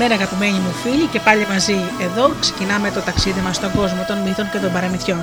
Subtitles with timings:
[0.00, 4.18] Καλημέρα αγαπημένοι μου φίλοι και πάλι μαζί εδώ ξεκινάμε το ταξίδι μας στον κόσμο των
[4.18, 5.22] μύθων και των παραμυθιών.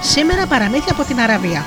[0.00, 1.64] Σήμερα παραμύθια από την Αραβία.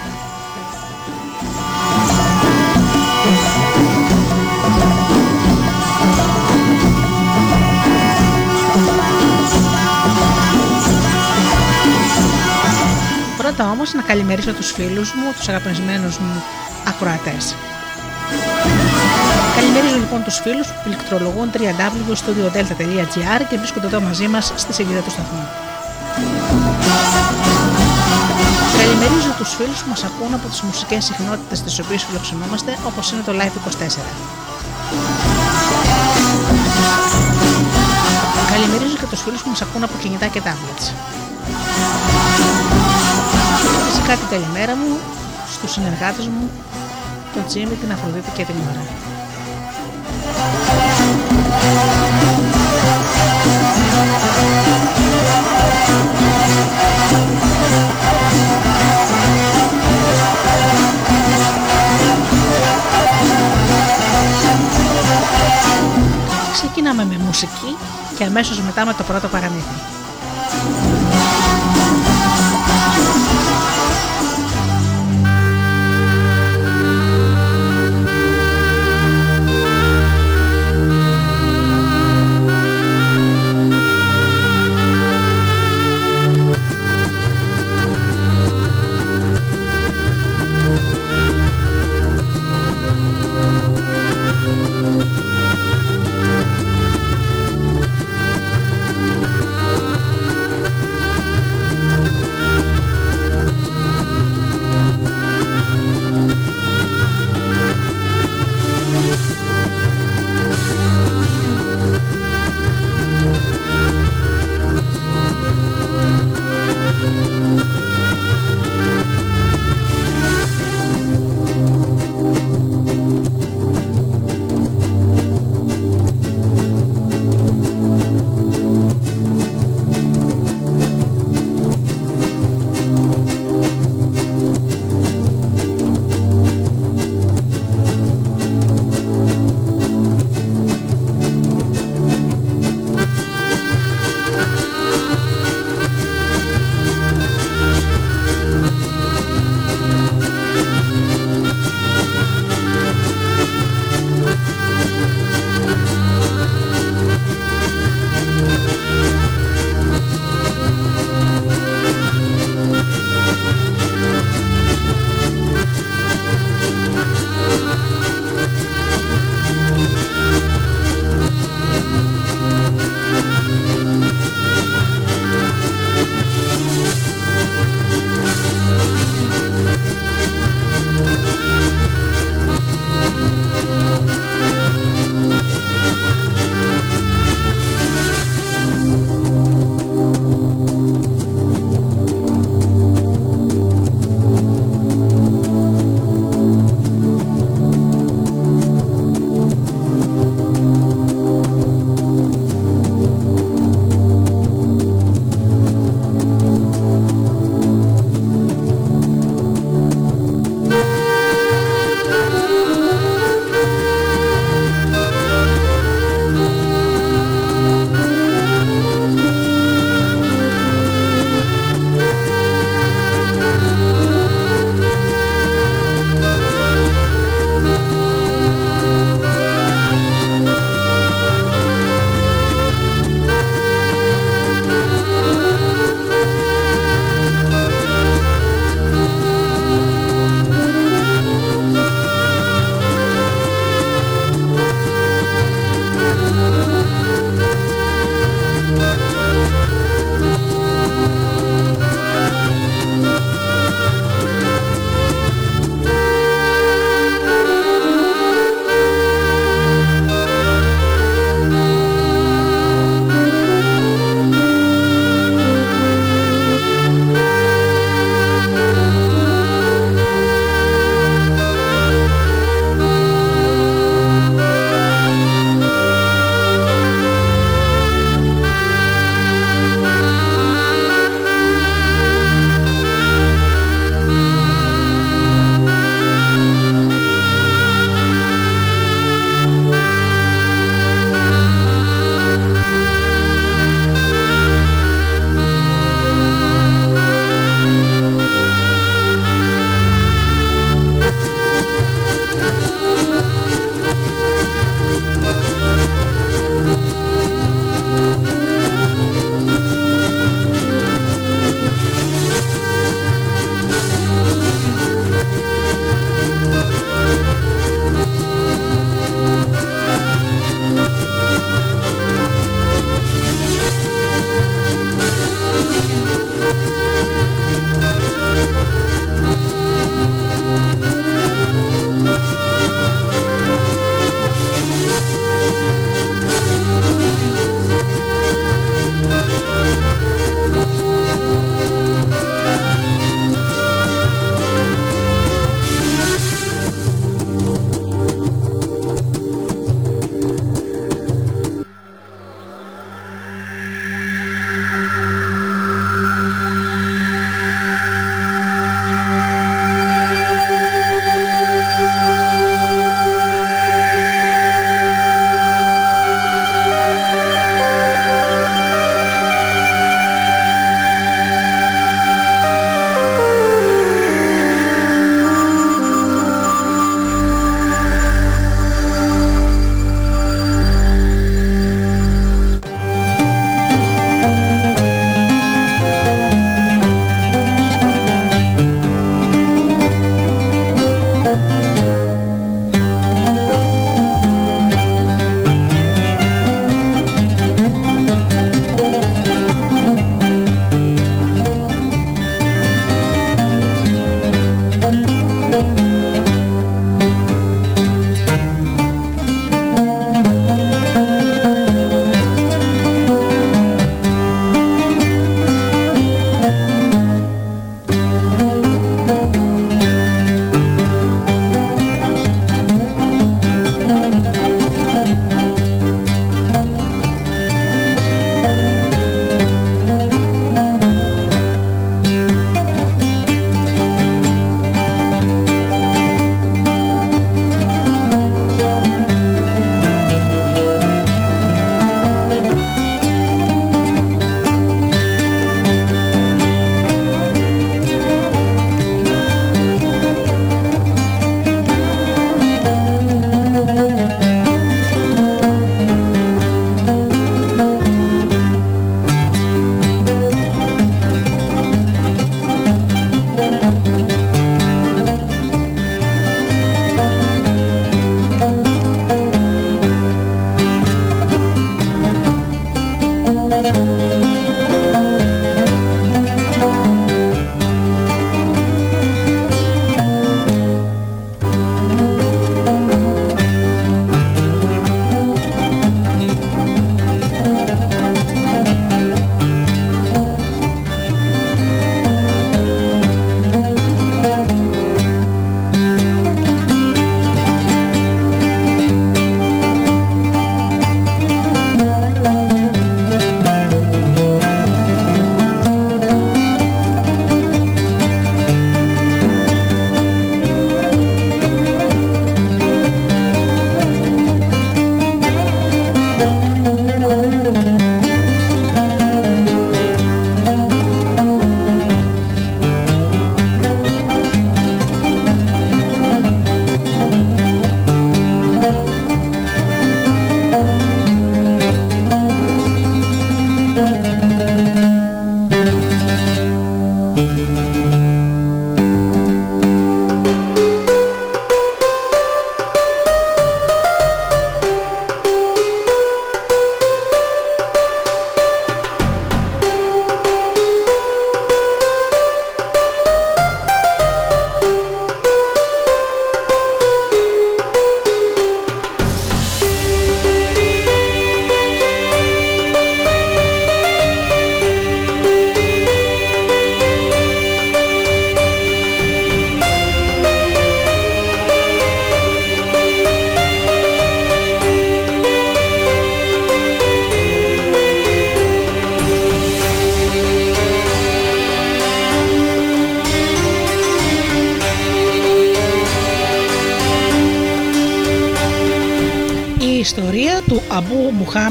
[13.38, 16.44] Πρώτα όμως να καλημερίσω τους φίλους μου, τους αγαπημένους μου
[16.88, 17.56] ακροατές.
[19.58, 25.10] Καλημερίζω λοιπόν τους φίλους που πληκτρολογούν www.studiodelta.gr και βρίσκονται εδώ μαζί μας στη σελίδα του
[25.10, 25.44] σταθμού.
[28.78, 33.22] Καλημερίζω τους φίλους που μας ακούν από τις μουσικές συχνότητες τις οποίες φιλοξενούμαστε, όπως είναι
[33.26, 34.04] το Live 24.
[38.52, 40.86] Καλημερίζω και τους φίλους που μας ακούν από κινητά και tablets.
[43.88, 44.98] Φυσικά την καλημέρα μου
[45.54, 46.50] στους συνεργάτες μου,
[47.34, 49.07] τον Τζίμι, την Αφροδίτη και την Ωρα.
[66.52, 67.76] Ξεκινάμε με μουσική
[68.18, 70.97] και αμέσως μετά με το πρώτο παραμύθι.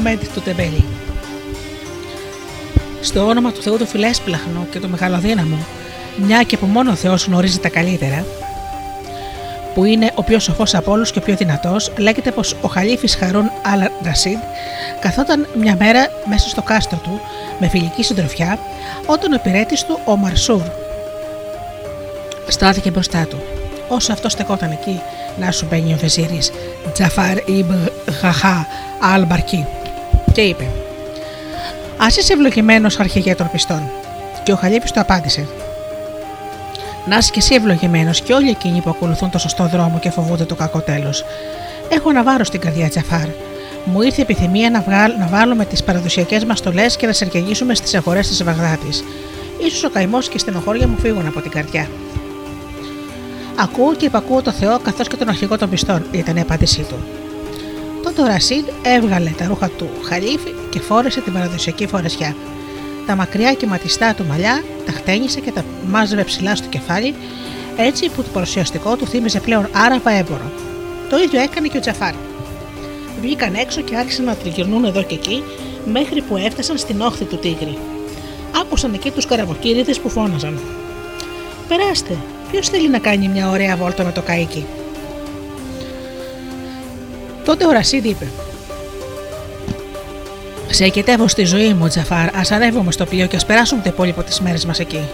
[0.07, 0.85] Αμπού Μουχάμεντ του Τεμπέλη.
[3.01, 5.65] Στο όνομα του Θεού του Φιλέσπλαχνου και του Μεγαλοδύναμου,
[6.17, 8.25] μια και που μόνο ο Θεός γνωρίζει τα καλύτερα,
[9.73, 13.15] που είναι ο πιο σοφός από όλους και ο πιο δυνατός, λέγεται πως ο Χαλίφης
[13.15, 14.37] Χαρούν Αλ Ρασίδ
[14.99, 17.21] καθόταν μια μέρα μέσα στο κάστρο του
[17.59, 18.59] με φιλική συντροφιά,
[19.05, 20.61] όταν ο υπηρέτης του, ο Μαρσούρ,
[22.47, 23.37] στάθηκε μπροστά του.
[23.87, 25.01] Όσο αυτός στεκόταν εκεί,
[25.39, 26.51] να σου μπαίνει ο Βεζίρης
[26.93, 27.71] Τζαφάρ Ιμπ
[28.19, 28.67] Χαχά
[28.99, 29.65] Αλ Μπαρκί
[30.37, 30.63] και είπε:
[31.97, 33.89] Α είσαι ευλογημένος αρχηγέ των πιστών.
[34.43, 35.47] Και ο Χαλίφη του απάντησε:
[37.05, 40.45] Να είσαι και εσύ ευλογημένος και όλοι εκείνοι που ακολουθούν το σωστό δρόμο και φοβούνται
[40.45, 41.23] το κακό τέλος.
[41.89, 43.27] Έχω ένα βάρος στην καρδιά Τζαφάρ.
[43.85, 47.75] Μου ήρθε η επιθυμία να, βγάλ, να βάλουμε τις παραδοσιακές μας στολές και να σεργεγήσουμε
[47.75, 49.03] στις αγορές της Βαγδάτης.
[49.71, 51.87] σω ο καημός και η στενοχώρια μου φύγουν από την καρδιά.
[53.59, 56.97] Ακούω και υπακούω το Θεό καθώς και τον αρχηγό των πιστών, ήταν η απάντησή του.
[58.17, 62.35] Τότε ο Ρασίδ έβγαλε τα ρούχα του χαλίφη και φόρεσε την παραδοσιακή φορεσιά.
[63.05, 67.15] Τα μακριά και ματιστά του μαλλιά τα χτένισε και τα μάζευε ψηλά στο κεφάλι,
[67.77, 70.51] έτσι που το παρουσιαστικό του θύμιζε πλέον άραβα έμπορο.
[71.09, 72.13] Το ίδιο έκανε και ο Τζαφάρ.
[73.21, 75.43] Βγήκαν έξω και άρχισαν να τριγυρνούν εδώ και εκεί,
[75.85, 77.77] μέχρι που έφτασαν στην όχθη του τίγρη.
[78.61, 80.59] Άκουσαν εκεί τους καραβοκύριδες που φώναζαν.
[81.67, 82.17] Περάστε,
[82.51, 84.65] ποιος θέλει να κάνει μια ωραία βόλτα με το καίκι;
[87.47, 88.27] Τότε ο Ρασίδ είπε:
[90.69, 94.23] Σε εκετεύω στη ζωή μου, Τζαφάρ, ας ανέβουμε στο πλοίο και ας περάσουμε το υπόλοιπο
[94.23, 95.07] τις μέρες μας εκεί.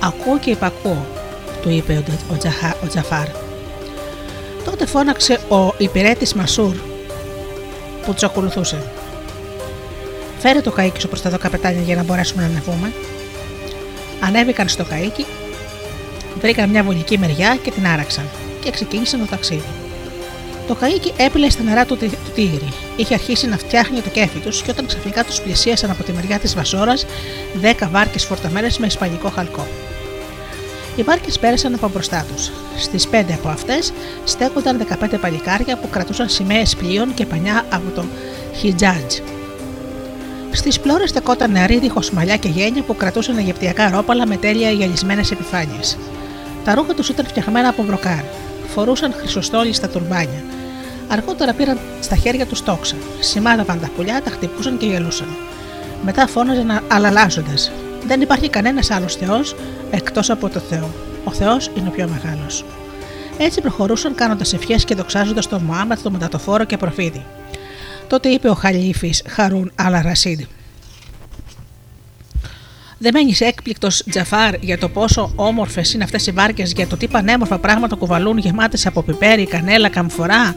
[0.00, 1.06] Ακούω και υπακούω,
[1.62, 2.02] του είπε
[2.32, 3.26] ο, Τζαχα, ο Τζαφάρ.
[4.64, 6.76] Τότε φώναξε ο υπηρέτης Μασούρ
[8.04, 8.82] που τους ακολουθούσε.
[10.38, 12.92] Φέρε το καίκι σου προς τα δω καπετάνια για να μπορέσουμε να ανεβούμε.
[14.20, 15.26] Ανέβηκαν στο καίκι,
[16.40, 18.24] βρήκαν μια βολική μεριά και την άραξαν
[18.60, 19.79] και ξεκίνησαν το ταξίδι.
[20.70, 22.72] Το καίκι έπλε στα νερά του, του τίγρη.
[22.96, 26.38] Είχε αρχίσει να φτιάχνει το κέφι τους και όταν ξαφνικά τους πλησίασαν από τη μεριά
[26.38, 27.06] της Βασόρας
[27.54, 29.66] δέκα βάρκες φορταμένε με ισπανικό χαλκό.
[30.96, 32.50] Οι βάρκες πέρασαν από μπροστά τους.
[32.76, 33.92] Στις πέντε από αυτές
[34.24, 38.04] στέκονταν 15 παλικάρια που κρατούσαν σημαίες πλοίων και πανιά από το
[38.56, 39.14] Χιτζάτζ.
[40.50, 45.30] Στις πλώρες στεκόταν νεαροί δίχως μαλλιά και γένια που κρατούσαν αιγυπτιακά ρόπαλα με τέλεια γυαλισμένες
[45.30, 45.96] επιφάνειες.
[46.64, 48.24] Τα ρούχα τους ήταν φτιαγμένα από μπροκάρ.
[48.74, 50.42] Φορούσαν χρυσοστόλιστα τουρμπάνια.
[51.10, 52.96] Αργότερα πήραν στα χέρια τους τόξα.
[53.20, 55.28] Σημάδαβαν τα πουλιά, τα χτυπούσαν και γελούσαν.
[56.04, 57.54] Μετά φώναζαν αλαλάζοντας.
[58.06, 59.54] Δεν υπάρχει κανένας άλλος Θεός
[59.90, 60.90] εκτός από το Θεό.
[61.24, 62.64] Ο Θεός είναι ο πιο μεγάλος.
[63.38, 67.24] Έτσι προχωρούσαν κάνοντας ευχές και δοξάζοντας τον Μωάμετ, τον Μετατοφόρο και προφήτη.
[68.06, 70.40] Τότε είπε ο Χαλίφης Χαρούν Αλα Ρασίδ.
[72.98, 77.08] Δεν μένεις έκπληκτος Τζαφάρ για το πόσο όμορφες είναι αυτές οι βάρκες, για το τι
[77.08, 80.54] πανέμορφα πράγματα κουβαλούν γεμάτες από πιπέρι, κανέλα, καμφορά,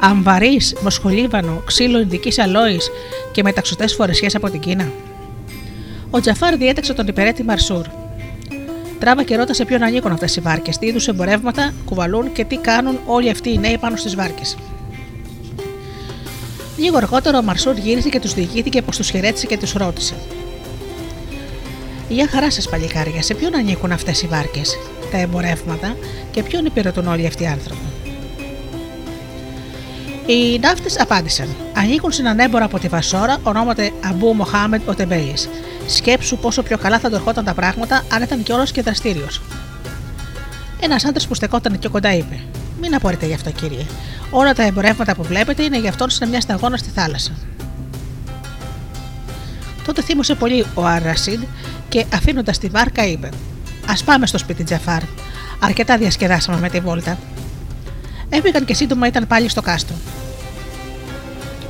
[0.00, 2.90] αμβαρί, μοσχολίβανο, ξύλο ειδική αλόης
[3.32, 4.92] και μεταξωτές φορεσιές από την Κίνα.
[6.10, 7.86] Ο Τζαφάρ διέταξε τον υπερέτη Μαρσούρ.
[8.98, 12.98] Τράβα και ρώτασε ποιον ανήκουν αυτές οι βάρκες, τι είδους εμπορεύματα κουβαλούν και τι κάνουν
[13.06, 14.56] όλοι αυτοί οι νέοι πάνω στις βάρκες.
[16.76, 20.14] Λίγο αργότερα ο Μαρσούρ γύρισε και τους διηγήθηκε πως τους χαιρέτησε και τους ρώτησε.
[22.08, 24.78] Για χαρά σας, παλικάρια, σε ποιον ανήκουν αυτές οι βάρκες,
[25.10, 25.96] τα εμπορεύματα
[26.30, 27.80] και ποιον υπηρετούν όλοι αυτοί οι άνθρωποι;
[30.30, 31.48] Οι ναύτε απάντησαν.
[31.74, 35.48] Ανήκουν σε έναν έμπορο από τη Βασόρα, ονόματι Αμπού Μοχάμεντ ο Τεμπέης.
[35.86, 39.40] Σκέψου πόσο πιο καλά θα του ερχόταν τα πράγματα αν ήταν κιόλα και δραστήριος.
[40.80, 42.40] Ένας άντρας που στεκόταν πιο κοντά είπε:
[42.80, 43.86] Μην απορείτε γι' αυτό, κύριε.
[44.30, 47.32] Όλα τα εμπορεύματα που βλέπετε είναι γι' αυτόν σε μια σταγόνα στη θάλασσα.
[49.84, 51.42] Τότε θύμωσε πολύ ο Αρασίντ
[51.88, 53.28] και αφήνοντας τη βάρκα είπε:
[53.86, 55.02] Α πάμε στο σπίτι Τζαφάρ.
[55.60, 57.18] Αρκετά διασκεδάσαμε με τη βόλτα.
[58.30, 59.96] Έφυγαν και σύντομα ήταν πάλι στο κάστρο.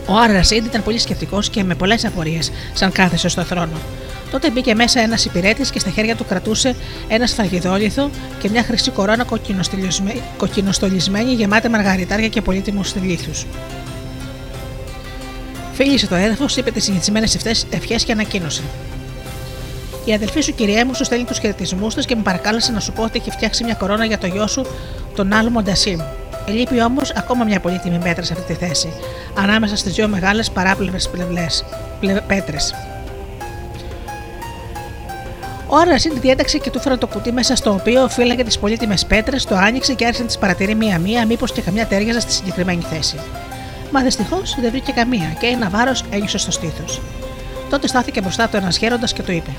[0.06, 3.78] Ο Άρασίντ ήταν πολύ σκεπτικός και με πολλές απορίες, σαν κάθεσε στο θρόνο.
[4.30, 6.74] Τότε μπήκε μέσα ένας υπηρέτης και στα χέρια του κρατούσε
[7.08, 9.26] ένα σφραγιδόλιθο και μια χρυσή κορώνα
[10.36, 13.46] κοκκινοστολισμένη γεμάτη μαργαριτάρια και πολύτιμους λίθου.
[15.72, 17.34] Φίλησε το έδαφος, είπε τις συνηθισμένες
[17.70, 18.62] ευχές και ανακοίνωσε.
[20.04, 22.92] Η αδελφή σου, κυριέ μου, σου στέλνει τους χαιρετισμούς της και μου παρακάλεσε να σου
[22.92, 24.66] πω ότι έχει φτιάξει μια κορώνα για το γιο σου,
[25.14, 26.00] τον άλλο Μοντασίμ.
[26.46, 28.92] Λείπει όμως ακόμα μια πολύτιμη πέτρα σε αυτή τη θέση,
[29.34, 31.10] ανάμεσα στις δύο μεγάλες παράπλευρες
[32.26, 32.74] πέτρες.
[35.66, 39.44] Ο Άρασιν διέταξε και του φέρε το κουτί μέσα στο οποίο φύλαγε τις πολύτιμες πέτρες,
[39.44, 43.16] το άνοιξε και άρχισε να τις παρατηρεί μία-μία, μήπως και καμιά τέριαζε στη συγκεκριμένη θέση.
[43.90, 47.00] Μα δυστυχώς δεν βρήκε καμία και ένα βάρος ένιωσε στο στήθος.
[47.70, 49.50] Τότε στάθηκε μπροστά του ένας γέροντας και του είπε: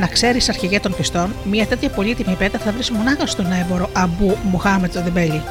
[0.00, 4.36] Να ξέρεις, αρχηγέ των πιστών, μια τέτοια πολύτιμη πέτρα θα βρεις μονάχα στον έμπορο Αμπού
[4.42, 5.42] Μουχάμετ τον Δεμπέλη.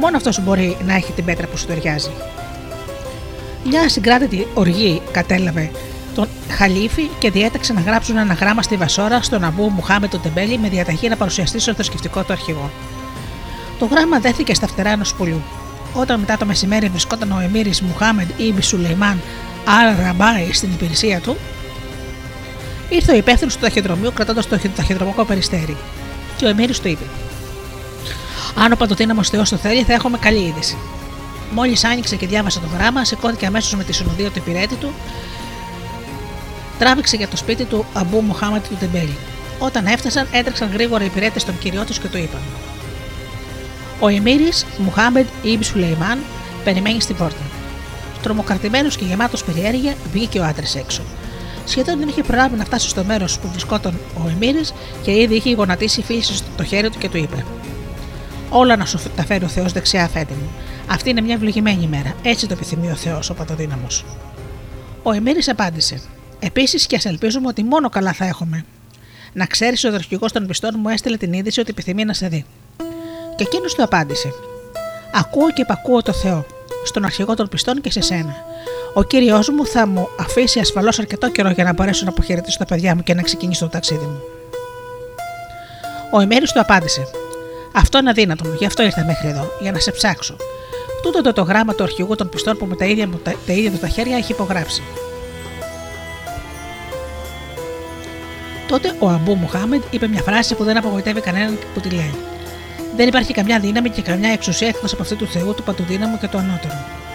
[0.00, 2.10] Μόνο αυτός μπορεί να έχει την πέτρα που σου ταιριάζει.
[3.64, 5.70] Μια συγκράτητη οργή κατέλαβε
[6.14, 10.58] τον Χαλίφη και διέταξε να γράψουν ένα γράμμα στη Βασόρα στον Αμπού Μουχάμε τον Τεμπέλη
[10.58, 12.70] με διαταγή να παρουσιαστεί στο θρησκευτικό του αρχηγό.
[13.78, 15.42] Το γράμμα δέθηκε στα φτερά ενός πουλιού.
[15.92, 19.20] Όταν μετά το μεσημέρι βρισκόταν ο Εμμύρης Μουχάμεντ Ιμπι Σουλεϊμάν
[19.64, 21.36] Αλ Ραμπάι στην υπηρεσία του,
[22.88, 25.76] ήρθε ο υπεύθυνος του ταχυδρομείου κρατώντας το ταχυδρομικό περιστέρι.
[26.36, 27.04] Και ο Εμίρης του είπε:
[28.54, 30.76] Αν ο παντοδύναμος Θεός το θέλει, θα έχουμε καλή είδηση.
[31.50, 34.92] Μόλις άνοιξε και διάβασε το γράμμα, σηκώθηκε αμέσως με τη συνοδεία του υπηρέτη του,
[36.78, 39.16] τράβηξε για το σπίτι του Αμπού Μοχάμαντ του Τεμπέλη.
[39.58, 42.40] Όταν έφτασαν, έτρεξαν γρήγορα οι υπηρέτες στον κύριό τους και του είπαν:
[44.00, 46.18] Ο Εμίρης Μουχάμαντ Ιμπν Σουλεϊμάν
[46.64, 47.42] περιμένει στην πόρτα.
[48.22, 51.02] Τρομοκρατημένος και γεμάτος περιέργεια, βγήκε ο άντρας έξω.
[51.66, 55.54] Σχεδόν δεν είχε προλάβει να φτάσει στο μέρος που βρισκόταν ο Εμμύρης και ήδη είχε
[55.54, 57.44] γονατίσει φίλη στο χέρι του και του είπε:
[58.50, 60.50] Όλα να σου τα φέρει ο Θεός δεξιά, αφέντη μου.
[60.88, 62.14] Αυτή είναι μια ευλογημένη μέρα.
[62.22, 63.86] Έτσι το επιθυμεί ο Θεός, ο Παντοδύναμο.
[65.02, 66.00] Ο Εμμύρης απάντησε:
[66.38, 68.64] Επίσης και ας ελπίζουμε ότι μόνο καλά θα έχουμε.
[69.32, 72.44] Να ξέρεις, ο αρχηγό των πιστών μου έστειλε την είδηση ότι επιθυμεί να σε δει.
[73.36, 74.32] Και εκείνος του απάντησε:
[75.12, 76.46] Ακούω και επακούω το Θεό,
[76.84, 78.34] στον αρχηγό των πιστών και σε σένα.
[78.94, 82.64] Ο κύριος μου θα μου αφήσει ασφαλώς αρκετό καιρό για να μπορέσω να αποχαιρετήσω τα
[82.64, 84.20] παιδιά μου και να ξεκινήσω το ταξίδι μου.
[86.10, 87.08] Ο Εμέρης του απάντησε:
[87.74, 90.36] Αυτό είναι αδύνατο, γι' αυτό ήρθα μέχρι εδώ, για να σε ψάξω.
[91.02, 93.70] Τούτο το, το γράμμα του αρχηγού των πιστών που με τα ίδια, τα, τα ίδια
[93.70, 94.82] του τα χέρια έχει υπογράψει.
[98.68, 102.14] Τότε ο Αμπού Μουχάμεντ είπε μια φράση που δεν απογοητεύει κανέναν που τη λέει.
[102.96, 106.28] Δεν υπάρχει καμιά δύναμη και καμιά εξουσία εκτός από αυτή του Θεού, του Παντοδύναμου και
[106.28, 107.05] του Ανώτερου.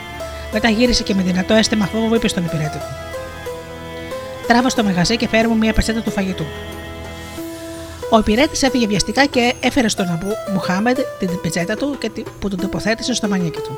[0.54, 2.86] Μετά γύρισε και με δυνατό αίσθημα φόβο είπε στον υπηρέτη του.
[4.48, 6.46] Τράβα στο μαγαζί και φέρω μου μια πετσέτα του φαγητού.
[8.10, 12.60] Ο υπηρέτης έφυγε βιαστικά και έφερε στον Αμπού Μουχάμεντ την πετσέτα του και που τον
[12.60, 13.78] τοποθέτησε στο μανίκι του.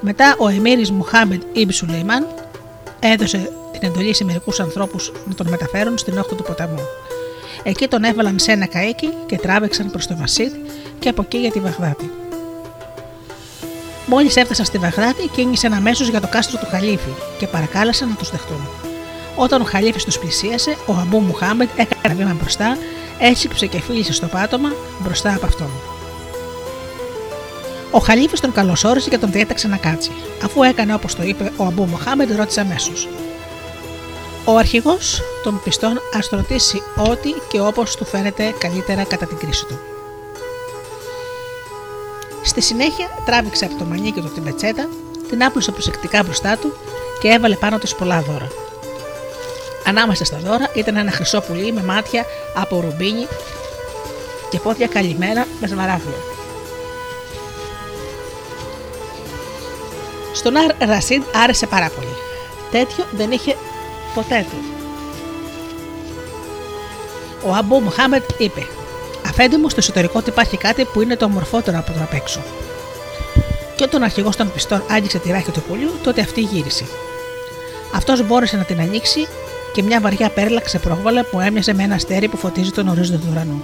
[0.00, 2.26] Μετά ο Εμμύρη Μουχάμεντ Ιμπ Σουλέιμαν
[3.00, 6.80] έδωσε την εντολή σε μερικούς ανθρώπους να τον μεταφέρουν στην όχθη του ποταμού.
[7.62, 10.50] Εκεί τον έβαλαν σε ένα καίκι και τράβηξαν προς το Βασίλ
[10.98, 12.10] και από εκεί για τη Βαγδάτη.
[14.12, 18.30] Μόλις έφτασαν στη Βαγδάτη, κίνησαν αμέσω για το κάστρο του Χαλίφη και παρακάλεσαν να τους
[18.30, 18.68] δεχτούν.
[19.36, 22.76] Όταν ο Χαλίφης τους πλησίασε, ο Αμπού Μουχάμπετ έκανε ένα βήμα μπροστά,
[23.18, 25.70] έσυξε και φίλησε στο πάτωμα μπροστά από αυτόν.
[27.90, 30.10] Ο Χαλίφης τον καλωσόρισε και τον διέταξε να κάτσει.
[30.44, 33.08] Αφού έκανε όπως το είπε, ο Αμπού Μοχάμεντ ρώτησε αμέσως:
[34.44, 39.66] Ο αρχηγός των πιστών ας ρωτήσει ό,τι και όπως του φαίνεται καλύτερα κατά την κρίση
[39.66, 39.78] του.
[42.50, 44.88] Στη συνέχεια τράβηξε από το μανίκι του την πετσέτα,
[45.28, 46.72] την άπλωσε προσεκτικά μπροστά του
[47.20, 48.48] και έβαλε πάνω της πολλά δώρα.
[49.86, 53.26] Ανάμεσα στα δώρα ήταν ένα χρυσό πουλί με μάτια από ρουμπίνι
[54.50, 56.14] και πόδια καλυμμένα με σμαράφια.
[60.32, 62.16] Στον Αρ Ρασίντ άρεσε πάρα πολύ.
[62.70, 63.56] Τέτοιο δεν είχε
[64.14, 64.56] ποτέ του.
[67.46, 68.66] Ο Αμπού Μουχάμετ είπε:
[69.30, 72.40] Αφέντη μου, στο εσωτερικό του υπάρχει κάτι που είναι το ομορφότερο από το απ' έξω.
[73.76, 76.84] Και όταν ο αρχηγός των πιστών άγγιξε τη ράχη του πουλιού, τότε αυτή γύρισε.
[77.94, 79.26] Αυτός μπόρεσε να την ανοίξει
[79.72, 83.26] και μια βαριά πέρλα ξεπρόβαλε που έμοιαζε με ένα αστέρι που φωτίζει τον ορίζοντα του
[83.30, 83.62] ουρανού.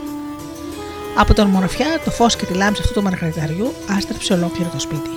[1.17, 5.11] Από τον ομορφιά, το φως και τη λάμψη αυτού του μαργαριταριού άστρεψε ολόκληρο το σπίτι.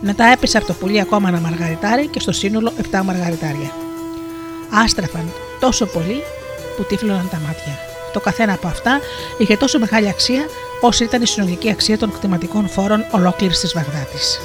[0.00, 3.70] Μετά έπεσε από το πουλί ακόμα ένα μαργαριτάρι και στο σύνολο 7 μαργαριτάρια.
[4.70, 6.22] Άστρεφαν τόσο πολύ
[6.76, 7.85] που τύφλωναν τα μάτια.
[8.16, 9.00] Το καθένα από αυτά
[9.38, 10.48] είχε τόσο μεγάλη αξία
[10.80, 14.40] όσο ήταν η συνολική αξία των κτηματικών φόρων ολόκληρης της Βαγδάτης.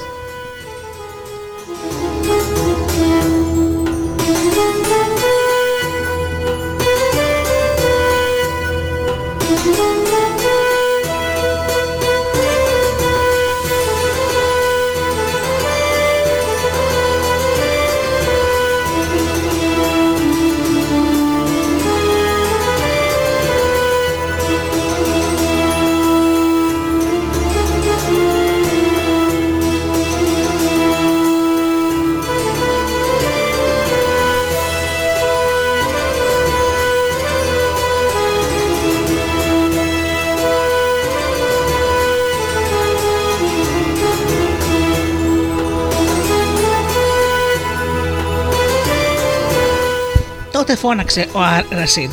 [50.82, 51.40] Φώναξε ο
[51.70, 52.12] Ρασίδ.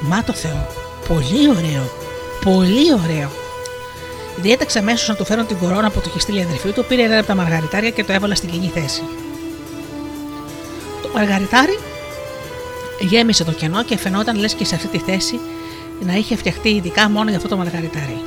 [0.00, 0.66] Μα το Θεό,
[1.08, 1.90] πολύ ωραίο,
[2.44, 3.30] πολύ ωραίο.
[4.36, 7.02] Διέταξε αμέσως να του φέρουν την κορώνα που του είχε στείλει η αδερφή του, πήρε
[7.02, 9.02] ένα από τα μαργαριτάρια και το έβαλε στην κοινή θέση.
[11.02, 11.78] Το μαργαριτάρι
[13.00, 15.40] γέμισε το κενό και φαινόταν λες και σε αυτή τη θέση
[16.00, 18.22] να είχε φτιαχτεί ειδικά μόνο για αυτό το μαργαριτάρι.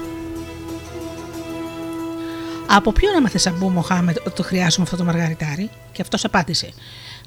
[2.67, 6.73] Από ποιον έμαθε Αμπού Μοχάμετ ότι το χρειάζομαι αυτό το μαργαριτάρι, και αυτός απάντησε.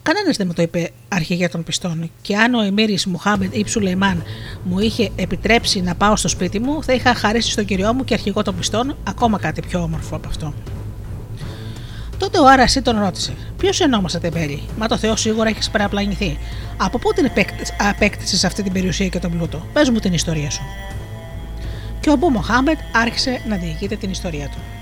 [0.06, 4.22] Κανένας δεν μου το είπε αρχηγέ των πιστών, και αν ο Εμμύρης Μουχάμεντ ή Ψουλεϊμάν
[4.62, 8.14] μου είχε επιτρέψει να πάω στο σπίτι μου, θα είχα χαρίσει στον κυριό μου και
[8.14, 10.54] αρχηγό των πιστών ακόμα κάτι πιο όμορφο από αυτό.
[12.18, 16.38] Τότε ο Άρασί τον ρώτησε: Ποιος ενόμασε τεμπέλη, Μα το Θεό σίγουρα έχεις παραπλανηθεί.
[16.76, 17.30] Από πού την
[17.78, 20.62] απέκτησες αυτή την περιουσία και τον πλούτο, Πες μου την ιστορία σου.
[22.00, 24.75] Και ο Μπού Μοχάμεντ άρχισε να διηγείται την ιστορία του.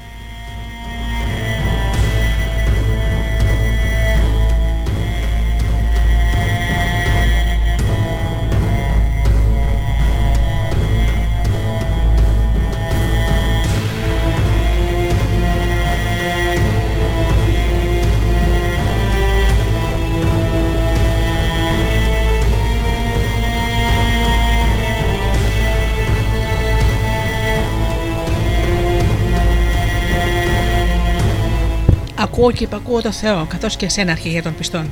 [32.36, 34.90] Ακούω και υπακούω το Θεό, καθώς και εσένα αρχηγέ των πιστών.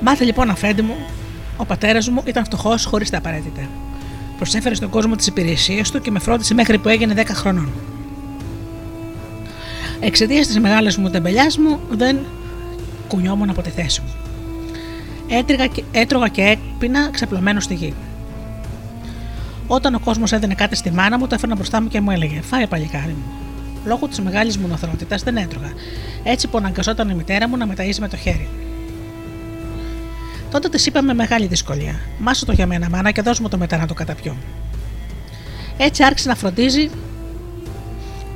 [0.00, 0.94] Μάθε λοιπόν, αφέντη μου,
[1.56, 3.60] ο πατέρας μου ήταν φτωχός χωρίς τα απαραίτητα.
[4.36, 7.72] Προσέφερε στον κόσμο τις υπηρεσίες του και με φρόντισε μέχρι που έγινε 10 χρονών.
[10.00, 12.18] Εξαιτίας της μεγάλης μου τεμπελιάς μου δεν
[13.08, 14.12] κουνιόμουν από τη θέση μου.
[15.28, 17.94] Έτριγα, έτρωγα και έπινα ξαπλωμένο στη γη.
[19.66, 22.40] Όταν ο κόσμος έδινε κάτι στη μάνα μου, το έφερνα μπροστά μου και μου έλεγε:
[22.40, 23.47] Φάε παλικάρι μου
[23.88, 25.72] λόγω της μεγάλης μου νοθρότητα δεν έτρωγα,
[26.22, 28.48] έτσι που αναγκαζόταν η μητέρα μου να μεταζει με το χέρι.
[30.50, 33.58] Τότε της είπα με μεγάλη δυσκολία: Μάσο το για μένα, μάνα, και δώσ' μου το
[33.58, 34.36] μετά να το καταπιώ.
[35.76, 36.90] Έτσι άρχισε να φροντίζει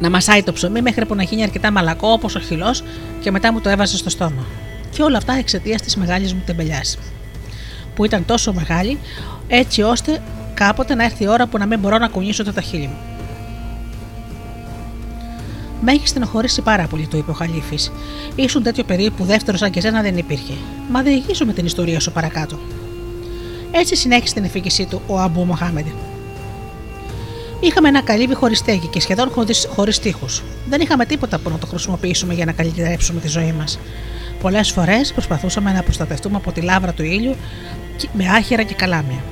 [0.00, 2.82] να μασάει το ψωμί μέχρι που να γίνει αρκετά μαλακό όπως ο χυλός
[3.20, 4.46] και μετά μου το έβαζε στο στόμα.
[4.90, 6.98] Και όλα αυτά εξαιτίας της μεγάλης μου τεμπελιάς.
[7.94, 8.98] Που ήταν τόσο μεγάλη,
[9.48, 10.22] έτσι ώστε
[10.54, 13.11] κάποτε να έρθει η ώρα που να μην μπορώ να κουνήσω το ταχύλι μου.
[15.84, 17.92] Με έχει στενοχωρήσει πάρα πολύ, του είπε ο Χαλίφης.
[18.34, 20.52] Ήσουν τέτοιο παιδί που δεύτερο σαν και εσένα δεν υπήρχε.
[20.90, 22.58] Μα διηγήσουμε την ιστορία σου παρακάτω.
[23.70, 25.86] Έτσι συνέχισε την εφήγησή του ο Αμπού Μοχάμεντ.
[27.60, 29.30] Είχαμε ένα καλύβι χωρίς στέγη και σχεδόν
[29.74, 30.42] χωρίς τείχους.
[30.68, 33.78] Δεν είχαμε τίποτα που να το χρησιμοποιήσουμε για να καλυτερέψουμε τη ζωή μας.
[34.40, 37.36] Πολλές φορές προσπαθούσαμε να προστατευτούμε από τη λάβρα του ήλιου
[38.12, 39.22] με άχυρα και καλάμια.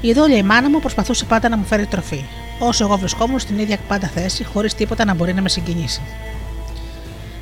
[0.00, 2.24] Η δόλια η μάνα μου προσπαθούσε πάντα να μου φέρει τροφή
[2.62, 6.00] όσο εγώ βρισκόμουν στην ίδια πάντα θέση, χωρίς τίποτα να μπορεί να με συγκινήσει.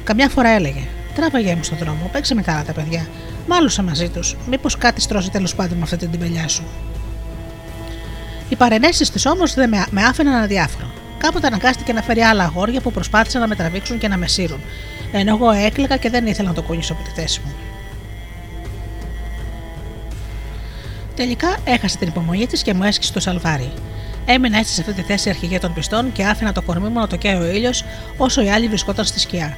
[0.04, 3.06] Καμιά φορά έλεγε: Τράβαγε μου στον δρόμο, παίξε με τα άλλα τα παιδιά.
[3.48, 4.36] Μάλωσα μαζί τους.
[4.48, 6.62] Μήπως κάτι στρώσει τέλος πάντων με αυτή την τυμπελιά σου.
[8.48, 10.90] Οι παρενέσεις της όμως δεν με, με άφηναν αδιάφορο.
[11.18, 14.60] Κάποτε αναγκάστηκε να φέρει άλλα αγόρια που προσπάθησαν να με τραβήξουν και να με σύρουν,
[15.12, 17.52] ενώ εγώ έκλαιγα και δεν ήθελα να το κουνήσω από τη θέση μου.
[21.16, 23.72] Τελικά έχασε την υπομονή της και μου έσκησε το σαλβάρι.
[24.30, 27.06] Έμεινα έτσι σε αυτή τη θέση αρχηγέ των πιστών και άφηνα το κορμί μου να
[27.06, 27.84] το καίει ο ήλιος
[28.16, 29.56] όσο οι άλλοι βρισκόταν στη σκιά.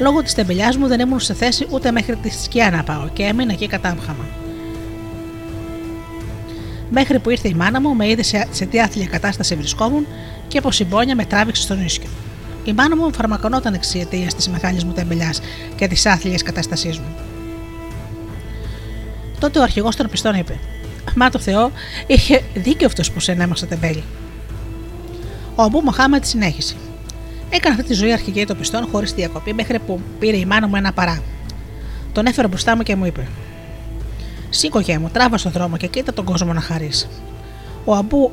[0.00, 3.22] Λόγω της τεμπελιάς μου δεν ήμουν σε θέση ούτε μέχρι τη σκιά να πάω και
[3.22, 4.24] έμεινα εκεί κατάμχαμα.
[6.90, 10.06] Μέχρι που ήρθε η μάνα μου, με είδε σε, σε τι άθλια κατάσταση βρισκόμουν
[10.48, 12.10] και από συμπόνια με τράβηξε στον ίσκιο.
[12.64, 15.40] Η μάνα μου φαρμακονόταν εξαιτία της μεγάλης μου τεμπελιάς
[15.76, 17.14] και της άθλιας κατάστασής μου.
[19.40, 20.58] Τότε ο αρχηγός των πιστών είπε:
[21.14, 21.72] Μα το Θεό,
[22.06, 24.04] είχε δίκιο αυτός που σε έμαξε τεμπέλη.
[25.54, 26.74] Ο Αμπού Μοχάμετ συνέχισε.
[27.50, 30.76] Έκανα αυτή τη ζωή αρχηγή των πιστών χωρίς διακοπή μέχρι που πήρε η μάνα μου
[30.76, 31.22] ένα παρά.
[32.12, 33.26] Τον έφερε μπροστά μου και μου είπε:
[34.50, 37.08] Σήκωγε μου, τράβα στον δρόμο και κοίτα τον κόσμο να χαρείς.
[37.84, 38.30] Ο Αμπού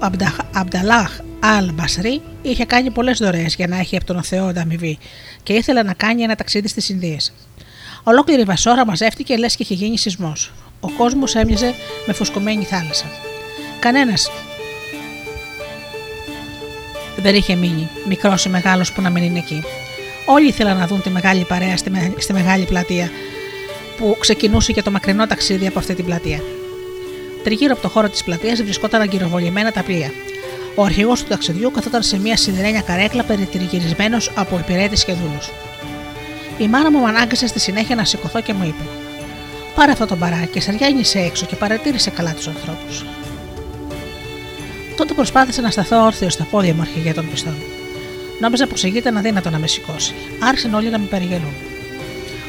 [0.51, 4.97] Αμπταλάχ Αλ Μπασρή είχε κάνει πολλές δωρεές για να έχει από τον Θεό ανταμοιβή
[5.43, 7.33] και ήθελε να κάνει ένα ταξίδι στις Ινδίες.
[8.03, 10.51] Ολόκληρη η Βασόρα μαζεύτηκε λες και είχε γίνει σεισμός.
[10.79, 11.73] Ο κόσμος έμοιαζε
[12.05, 13.05] με φουσκωμένη θάλασσα.
[13.79, 14.31] Κανένας
[17.17, 19.63] δεν είχε μείνει, μικρός ή μεγάλος που να μην είναι εκεί.
[20.25, 23.09] Όλοι ήθελαν να δουν τη μεγάλη παρέα στη, στη μεγάλη πλατεία
[23.97, 26.41] που ξεκινούσε και το μακρινό ταξίδι από αυτή την πλατεία.
[27.43, 30.11] Τριγύρω από το χώρο της πλατείας βρισκόταν αγκυροβολημένα τα πλοία.
[30.75, 35.49] Ο αρχηγός του ταξιδιού καθόταν σε μια σιδερένια καρέκλα περιτριγυρισμένος από υπηρέτες και δούλους.
[36.57, 38.83] Η μάνα μου ανάγκασε στη συνέχεια να σηκωθώ και μου είπε:
[39.79, 43.05] Πάρε αυτό το μπαράκι, σαριάνισε έξω και παρατήρησε καλά τους ανθρώπους.
[44.97, 47.55] Τότε προσπάθησα να σταθώ όρθιος στα πόδια μου αρχηγέ των πιστών.
[48.41, 50.13] Νόμιζα πως εκεί ήταν αδύνατο να με σηκώσει.
[50.39, 51.53] Άρχισαν όλοι να με περιγελούν.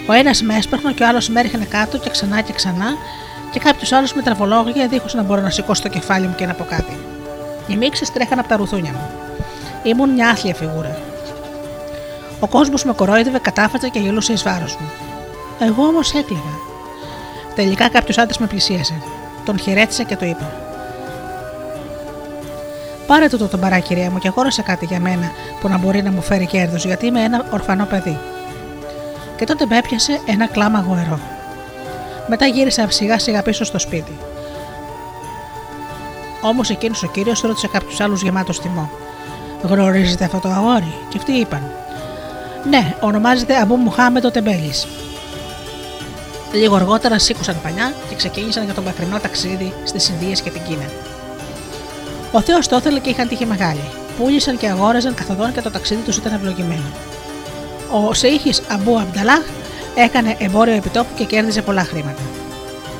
[0.06, 2.96] Ο ένας με έσπερνε και ο άλλος με έριχνε κάτω και ξανά και ξανά,
[3.52, 6.54] και κάποιος άλλος με τραβολόγια δίχως να μπορώ να σηκώσω το κεφάλι μου και να
[6.54, 6.98] πω κάτι.
[7.66, 9.10] Οι μίξε τρέχαν από τα ρουθούνια μου.
[9.82, 10.98] Ήμουν μια άθλια φιγούρα.
[12.40, 14.90] Ο κόσμος με κορόιδευε, κατάφατζε και γελούσε εις βάρος μου.
[15.60, 16.69] Εγώ όμως έκλαιγα.
[17.60, 18.94] Τελικά κάποιος άντρας με πλησίασε.
[19.44, 20.52] Τον χαιρέτησε και το είπα.
[23.06, 26.10] Πάρε το τον παρά, κυρία μου, και αγόρασε κάτι για μένα που να μπορεί να
[26.10, 28.18] μου φέρει κέρδος, γιατί είμαι ένα ορφανό παιδί.
[29.36, 31.18] Και τότε με έπιασε ένα κλάμα γοερό.
[32.26, 34.18] Μετά γύρισα σιγά σιγά πίσω στο σπίτι.
[36.40, 38.90] Όμως εκείνος ο κύριος ρώτησε κάποιους άλλους γεμάτο θυμό.
[39.62, 41.62] Γνωρίζετε αυτό το αγόρι, και αυτοί είπαν.
[42.68, 44.86] Ναι, ονομάζεται Αμπού Μουχάμετο Τεμπέλης.
[46.52, 50.90] Λίγο αργότερα σήκωσαν πανιά και ξεκίνησαν για τον μακρινό ταξίδι στις Ινδίες και την Κίνα.
[52.32, 53.84] Ο Θεός το ήθελε και είχαν τύχη μεγάλη.
[54.18, 56.90] Πούλησαν και αγόραζαν καθοδόν και το ταξίδι τους ήταν ευλογημένο.
[57.92, 59.42] Ο Σεήχη Αμπού Αμπταλάχ
[59.94, 62.22] έκανε εμπόριο επιτόπου και κέρδιζε πολλά χρήματα.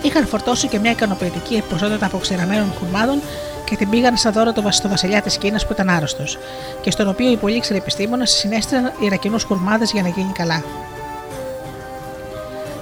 [0.03, 3.21] Είχαν φορτώσει και μια ικανοποιητική ποσότητα αποξηραμένων χουρμάδων
[3.65, 6.39] και την πήγαν σαν δώρο στο βασιλιά της Κίνας που ήταν άρρωστος,
[6.81, 10.63] και στον οποίο οι πολύ ξεροί επιστήμονε συνέστησαν Ιρακινούς χουρμάδε για να γίνει καλά.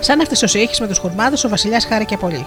[0.01, 2.47] Σαν έφτασε ο Σιήχη με τους χουρμάδε, ο βασιλιάς χάρηκε πολύ.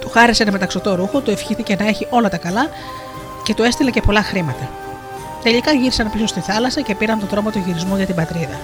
[0.00, 2.68] Του χάρισε ένα μεταξωτό ρούχο, του ευχήθηκε να έχει όλα τα καλά
[3.42, 4.68] και του έστειλε και πολλά χρήματα.
[5.42, 8.58] Τελικά γύρισαν πίσω στη θάλασσα και πήραν τον τρόμο του γυρισμού για την πατρίδα.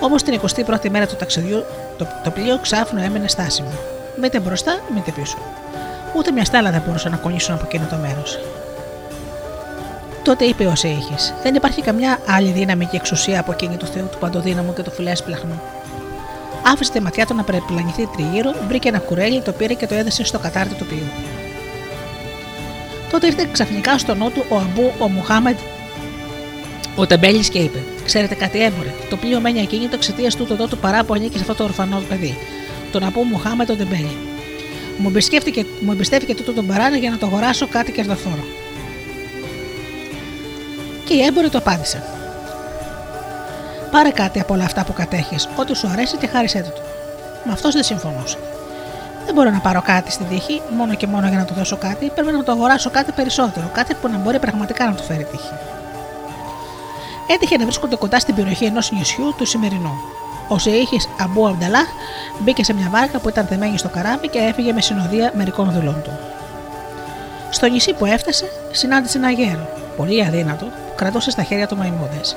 [0.00, 1.64] Όμως την 21η μέρα του ταξιδιού
[1.98, 3.72] το, το πλοίο ξάφνου έμενε στάσιμο.
[4.20, 5.38] Μήτε μπροστά, μήτε πίσω.
[6.16, 8.38] Ούτε μια στάλα δεν μπορούσαν να κονίσουν από εκείνο το μέρος.
[10.22, 14.08] Τότε είπε ο Σέιχης: Δεν υπάρχει καμιά άλλη δύναμη και εξουσία από εκείνη του Θεού
[14.12, 15.60] του Παντοδύναμου και του Φιλέσπλαχνου.
[16.64, 20.24] Άφησε τη ματιά του να περιπλανηθεί τριγύρω, βρήκε ένα κουρέλι, το πήρε και το έδεσε
[20.24, 21.08] στο κατάρτι του πλοίου.
[23.10, 25.56] Τότε ήρθε ξαφνικά στο νου του ο Αμπού ο Μουχάμεντ
[26.96, 28.94] ο Τεμπέλης και είπε: Ξέρετε κάτι, έμπορε.
[29.10, 32.02] Το πλοίο μένει ακίνητο εξαιτίας του το του παρά που ανήκει σε αυτό το ορφανό
[32.08, 32.36] παιδί.
[32.92, 34.16] Τον Αμπού Μουχάμεντ τον Τεμπέλη.
[34.98, 38.44] Μου εμπιστεύτηκε, μου εμπιστεύτηκε τούτο τον παράνα για να το αγοράσω κάτι κερδοφόρο.
[41.04, 42.02] Και οι έμποροι το απάντησαν.
[43.94, 46.80] Πάρε κάτι από όλα αυτά που κατέχεις, ό,τι σου αρέσει και χάρισέ το.
[47.44, 48.38] Με αυτός δεν συμφωνούσε.
[49.24, 52.10] Δεν μπορώ να πάρω κάτι στην τύχη μόνο και μόνο για να του δώσω κάτι,
[52.14, 55.52] πρέπει να το αγοράσω κάτι περισσότερο, κάτι που να μπορεί πραγματικά να του φέρει τύχη.
[57.28, 59.94] Έτυχε να βρίσκονται κοντά στην περιοχή ενός νησιού του σημερινού.
[60.48, 61.86] Ο Σεήχη Αμπού Αμπταλάχ
[62.38, 66.02] μπήκε σε μια βάρκα που ήταν δεμένη στο καράβι και έφυγε με συνοδεία μερικών δουλών
[66.04, 66.18] του.
[67.50, 72.36] Στο νησί που έφτασε, συνάντησε ένα γέρο, πολύ αδύνατο, που κρατούσε στα χέρια του μαϊμούδες.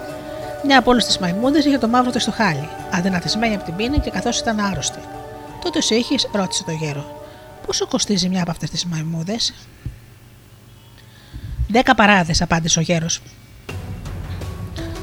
[0.68, 3.98] Μια από όλες τις μαϊμούδες είχε το μαύρο της στο χάλι, αδυνατισμένη από την πείνα
[3.98, 5.00] και καθώς ήταν άρρωστη.
[5.64, 7.24] Τότε ο Σεήχη ρώτησε το γέρο:
[7.66, 9.54] Πόσο κοστίζει μια από αυτές τις μαϊμούδες;
[11.68, 13.22] Δέκα παράδες, απάντησε ο γέρος.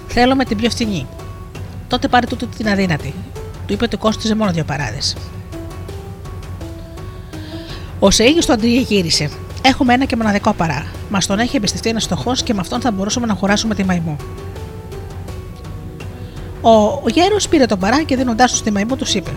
[0.09, 1.07] Θέλω με την πιο φθηνή.
[1.89, 3.15] Τότε πάρε τούτη την αδύνατη.
[3.67, 5.17] Του είπε ότι κόστιζε μόνο δύο παράδες.
[7.99, 9.31] Ο Σεήγη το αντιγύρισε.
[9.63, 10.87] Έχουμε ένα και μοναδικό παρά.
[11.11, 14.17] Μας τον έχει εμπιστευτεί ένας στοχό και με αυτόν θα μπορούσαμε να αγοράσουμε τη μαϊμού.
[16.67, 19.31] Ο γέρος πήρε τον παρά και δίνοντάς του στη μαϊμού τους είπε: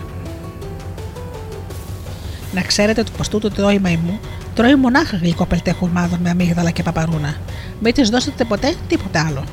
[2.52, 4.18] Να ξέρετε ότι πως τούτο το η μαϊμού
[4.54, 7.36] τρώει μονάχα γλυκό πελτέ χουρμάδων με αμύγδαλα και παπαρούνα.
[7.80, 9.44] Μην της δώσετε ποτέ τίποτε άλλο.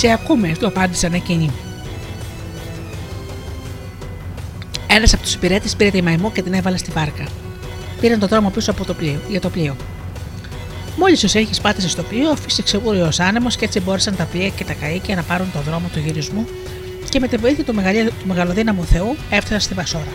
[0.00, 1.50] Σε ακούμε, του απάντησαν εκείνοι.
[4.86, 7.24] Ένας από τους υπηρέτες πήρε τη μαϊμού και την έβαλε στη βάρκα.
[8.00, 9.76] Πήραν τον δρόμο πίσω από το πλοίο, για το πλοίο.
[10.96, 14.64] Μόλις ο Σέχη πάτησε στο πλοίο, φύσηξε ως άνεμος και έτσι μπόρεσαν τα πλοία και
[14.64, 16.46] τα καίκια να πάρουν τον δρόμο του γυρισμού
[17.08, 17.74] και με τη βοήθεια του,
[18.20, 20.12] του μεγαλοδύναμου Θεού έφτασαν στη Βασόρα.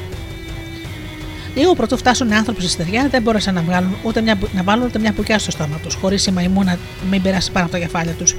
[1.55, 4.85] Λίγο πρωτού φτάσουν οι άνθρωποι στη στεριά, δεν μπόρεσαν να, βγάλουν, ούτε μια, να βάλουν
[4.85, 6.77] ούτε μια πουκιά στο στόμα τους, χωρίς η μαϊμού να
[7.09, 8.35] μην περάσει πάνω από τα κεφάλια τους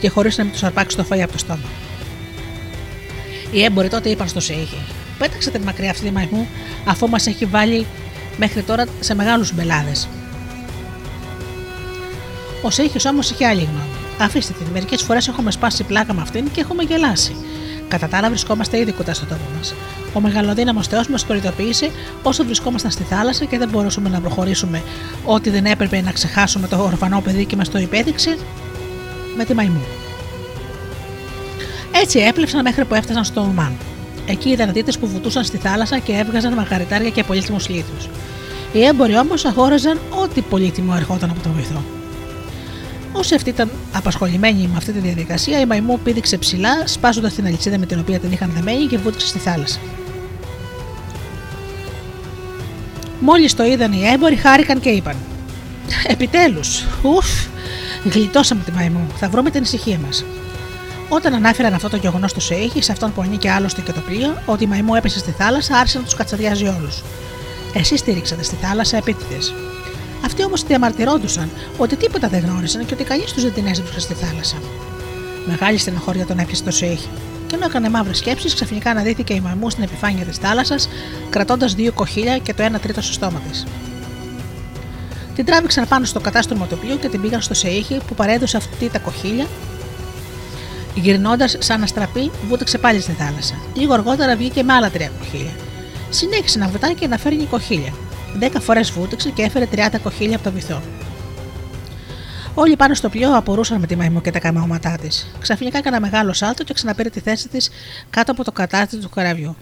[0.00, 1.68] και χωρίς να μην τους αρπάξει το φαΐ από το στόμα.
[3.52, 4.78] Οι έμποροι τότε είπαν στο Σεήχη:
[5.18, 6.48] Πέταξε την μακριά αυτή τη μαϊμού,
[6.84, 7.86] αφού μας έχει βάλει
[8.36, 10.08] μέχρι τώρα σε μεγάλους μπελάδες.
[12.62, 13.98] Ο Σέιχη όμως είχε άλλη γνώμη.
[14.18, 17.36] Αφήστε την, μερικές φορές έχουμε σπάσει πλάκα με αυτήν και έχουμε γελάσει.
[17.88, 19.74] Κατά τα άλλα, βρισκόμαστε ήδη κοντά στο τόπο μας.
[20.12, 21.90] Ο μεγαλοδύναμος Θεός μας προειδοποίησε
[22.22, 24.82] όσο βρισκόμασταν στη θάλασσα και δεν μπορούσαμε να προχωρήσουμε
[25.24, 28.36] ό,τι δεν έπρεπε να ξεχάσουμε το ορφανό παιδί και μας το υπέδειξε,
[29.40, 29.80] με τη μαϊμού.
[31.92, 33.72] Έτσι έπλεψαν μέχρι που έφτασαν στο Ουρμάν.
[34.26, 38.08] Εκεί είδαν δίτες που βουτούσαν στη θάλασσα και έβγαζαν μαγαριτάρια και πολύτιμους λίθους.
[38.72, 41.82] Οι έμποροι όμως αγόραζαν ό,τι πολύτιμο ερχόταν από το βυθό.
[43.12, 47.78] Όσοι αυτοί ήταν απασχολημένοι με αυτή τη διαδικασία, η μαϊμού πήδηξε ψηλά, σπάζοντας την αλυσίδα
[47.78, 49.78] με την οποία την είχαν δεμένη και βούτυξε στη θάλασσα.
[53.20, 55.16] Μόλις το είδαν οι έμποροι, χάρηκαν και είπαν:
[56.06, 57.49] Επιτέλους, ουφ,
[58.04, 60.24] γλιτώσαμε τη μαϊμού, θα βρούμε την ησυχία μας.
[61.08, 64.42] Όταν ανάφεραν αυτό το γεγονός τους Σέιχη, σε αυτόν που ανήκει άλλωστε και το πλοίο,
[64.46, 67.02] ότι η μαϊμού έπεσε στη θάλασσα, άρχισε να τους κατσαδιάζει όλους.
[67.74, 69.54] Εσεί στήριξατε στη θάλασσα επίτηδες.
[70.24, 74.14] Αυτοί όμως διαμαρτυρόντουσαν ότι τίποτα δεν γνώρισαν και ότι κανείς τους δεν την έσβησε στη
[74.14, 74.56] θάλασσα.
[75.46, 77.08] Μεγάλη στενοχώρια τον έπιασε το Σέιχη.
[77.46, 80.88] Και ενώ έκανε μαύρες σκέψεις, ξαφνικά αναδύθηκε η μαμού στην επιφάνεια της θάλασσας,
[81.30, 83.66] κρατώντας δύο κοχύλια και το ένα τρίτο στο στόμα της.
[85.40, 88.88] Την τράβηξαν πάνω στο κατάστρωμα του πλοίου και την πήγαν στο Σεήχη που παρέδωσε αυτή
[88.88, 89.46] τα κοχύλια.
[90.94, 93.54] Γυρνώντας σαν αστραπή, βούτυξε πάλι στη θάλασσα.
[93.74, 95.50] Λίγο αργότερα βγήκε με άλλα τρία κοχύλια.
[96.10, 97.92] Συνέχισε να βουτάει και να φέρνει κοχύλια.
[98.38, 100.82] Δέκα φορές βούτυξε και έφερε 30 κοχύλια από το βυθό.
[102.54, 105.30] Όλοι πάνω στο πλοίο απορούσαν με τη μαϊμού και τα καμώματά της.
[105.40, 107.70] Ξαφνικά έκανε μεγάλο σάλτο και ξαναπήρε τη θέση της
[108.10, 109.56] κάτω από το κατάρτι του καραβιού.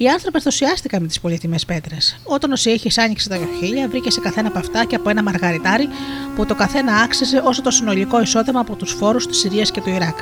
[0.00, 2.18] Οι άνθρωποι ενθουσιάστηκαν με τις πολύτιμες πέτρες.
[2.24, 5.88] Όταν ο Σιέχης άνοιξε τα κοχύλια, βρήκε σε καθένα από αυτά και από ένα μαργαριτάρι
[6.36, 9.88] που το καθένα άξιζε όσο το συνολικό εισόδημα από τους φόρους της Συρίας και του
[9.88, 10.18] Ιράκ.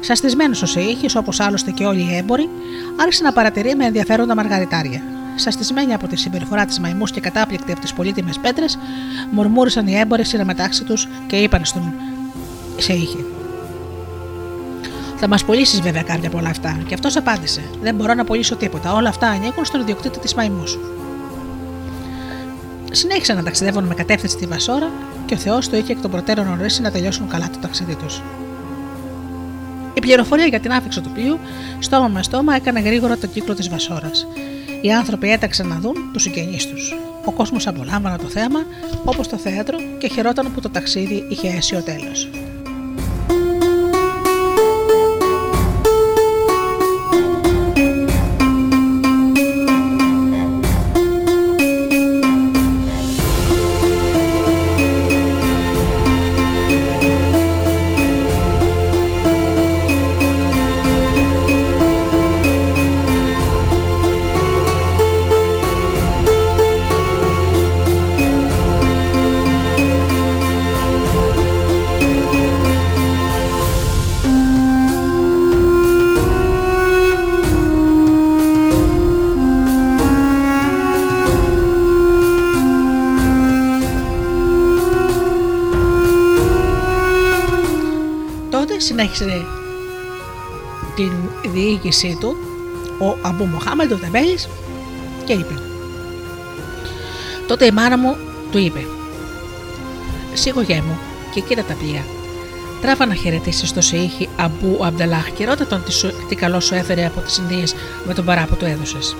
[0.00, 2.48] Σαστισμένος ο Σιέχης, όπως άλλωστε και όλοι οι έμποροι,
[2.96, 5.02] άρχισε να παρατηρεί με ενδιαφέροντα μαργαριτάρια.
[5.34, 8.78] Σαστισμένοι από τη συμπεριφορά της μαϊμούς και κατάπληκτοι από τις πολύτιμες πέτρες,
[9.30, 11.92] μουρμούρισαν οι έμποροι μεταξύ τους και είπαν στον
[12.76, 13.35] Σιέχη.
[15.16, 16.78] Θα μας πωλήσεις βέβαια κάποια από όλα αυτά.
[16.86, 18.92] Και αυτός απάντησε: Δεν μπορώ να πωλήσω τίποτα.
[18.92, 20.78] Όλα αυτά ανήκουν στον ιδιοκτήτη της μαϊμούς.
[22.90, 24.90] Συνέχισαν να ταξιδεύουν με κατεύθυνση στη Βασόρα
[25.26, 28.22] και ο Θεός το είχε εκ των προτέρων ορίσει να τελειώσουν καλά το ταξίδι τους.
[29.94, 31.38] Η πληροφορία για την άφηξη του πλοίου,
[31.78, 34.26] στόμα με στόμα, έκανε γρήγορα τον κύκλο της Βασόρας.
[34.80, 36.94] Οι άνθρωποι έταξαν να δουν τους συγγενείς τους.
[37.24, 38.64] Ο κόσμος απολάμβανε το θέαμα
[39.04, 42.28] όπως το θέατρο και χαιρόταν που το ταξίδι είχε αίσιο τέλος.
[89.16, 89.46] Συνέχισε
[90.94, 91.12] την
[91.52, 92.36] διοίκησή του
[92.98, 94.48] ο Αμπού Μοχάμεντ, ο Τεμπέλης
[95.24, 95.54] και είπε
[97.46, 98.16] τότε η μάνα μου
[98.50, 98.86] του είπε
[100.34, 100.98] Σίγογέ μου
[101.34, 102.04] και κοίτα τα πλοία
[102.80, 105.92] Τράβα να χαιρετήσεις στο Σεήχη Αμπού Αμπτελάχ και ρώτα τον τι,
[106.28, 107.74] τι καλό σου έφερε από τις Ινδίες
[108.04, 109.16] με τον παρά που του έδωσες.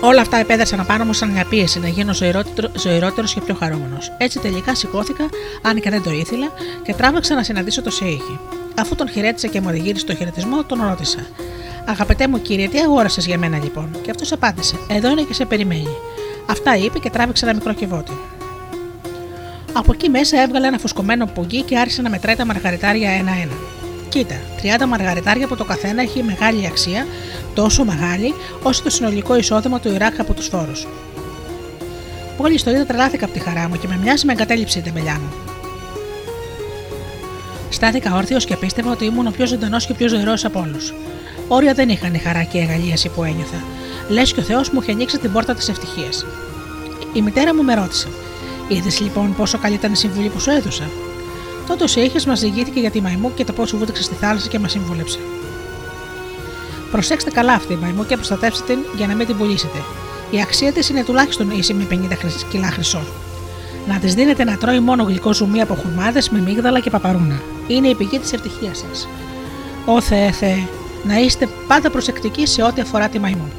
[0.00, 2.14] Όλα αυτά επέδρασαν απάνω μου σαν μια πίεση να γίνω
[2.74, 4.12] ζωηρότερος και πιο χαρούμενος.
[4.18, 5.28] Έτσι τελικά σηκώθηκα,
[5.66, 6.48] αν και δεν το ήθελα,
[6.82, 8.38] και τράβηξα να συναντήσω το Σέιχη.
[8.78, 11.26] Αφού τον χαιρέτησα και μου οδηγήρισε το χαιρετισμό, τον ρώτησα.
[11.84, 15.44] Αγαπητέ μου κύριε, τι αγόρασες για μένα λοιπόν; Και αυτός απάντησε: Εδώ είναι και σε
[15.44, 15.96] περιμένει.
[16.46, 18.12] Αυτά είπε και τράβηξε ένα μικρό κυβότι.
[19.72, 23.52] Από εκεί μέσα έβγαλε ένα φουσκωμένο πουγγί και άρχισε να μετράει τα μαργαριτάρια ένα-ένα.
[24.08, 24.34] Κοίτα,
[24.82, 27.06] 30 μαργαριτάρια που το καθένα έχει μεγάλη αξία,
[27.54, 30.86] τόσο μεγάλη όσο το συνολικό εισόδημα του Ιράκ από τους φόρους.
[32.38, 35.20] Μόλι το είδα, τρελάθηκα από τη χαρά μου και με μοιάζει με εγκατέλειψε η τεμελιά
[35.20, 35.53] μου.
[37.74, 40.94] Στάθηκα όρθιος και πίστευα ότι ήμουν ο πιο ζωντανός και πιο ζωηρός από όλους.
[41.48, 43.62] Όρια δεν είχαν η χαρά και η αγαλίαση που ένιωθα.
[44.08, 46.26] Λες και ο Θεός μου είχε ανοίξει την πόρτα της ευτυχίας.
[47.12, 48.08] Η μητέρα μου με ρώτησε:
[48.68, 50.90] Είδες λοιπόν πόσο καλή ήταν η συμβουλή που σου έδωσα;
[51.66, 54.58] Τότε ο Σέιχε μας διηγήθηκε για τη μαϊμού και το πώς βούτυξε στη θάλασσα και
[54.58, 55.18] μας συμβούλεψε.
[56.90, 59.78] Προσέξτε καλά αυτή η μαϊμού και προστατεύστε την για να μην την πουλήσετε.
[60.30, 61.96] Η αξία της είναι τουλάχιστον ίση με 50
[62.50, 63.02] κιλά χρυσό.
[63.88, 67.40] Να της δίνετε να τρώει μόνο γλυκό ζουμί από χουρμάδες με μίγδαλα και παπαρούνα.
[67.68, 69.08] Είναι η πηγή της ευτυχίας σας.
[69.86, 70.66] Ω Θεέ, Θεέ,
[71.04, 73.52] να είστε πάντα προσεκτικοί σε ό,τι αφορά τη μαϊμού.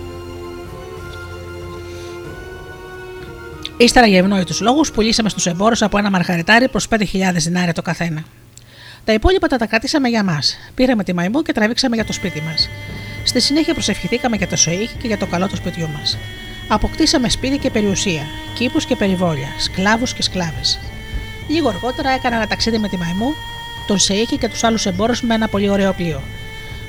[3.78, 6.98] Ύστερα για ευνόητους λόγους πουλήσαμε στους εμπόρους από ένα μαργαριτάρι προς 5.000
[7.34, 8.24] δινάρια το καθένα.
[9.06, 10.58] Τα υπόλοιπα τα, τα κρατήσαμε για μας.
[10.76, 12.70] Πήραμε τη μαϊμού και τραβήξαμε για το σπίτι μας.
[13.24, 16.18] Στη συνέχεια προσευχηθήκαμε για το ΣΟΙΧ και για το καλό του σπιτιού μας.
[16.68, 18.22] Αποκτήσαμε σπίτι και περιουσία,
[18.56, 20.80] κήπους και περιβόλια, σκλάβους και σκλάβες.
[21.48, 23.34] Λίγο αργότερα έκανα ένα ταξίδι με τη μαϊμού,
[23.88, 26.22] τον Σεήχη και τους άλλους εμπόρους με ένα πολύ ωραίο πλοίο.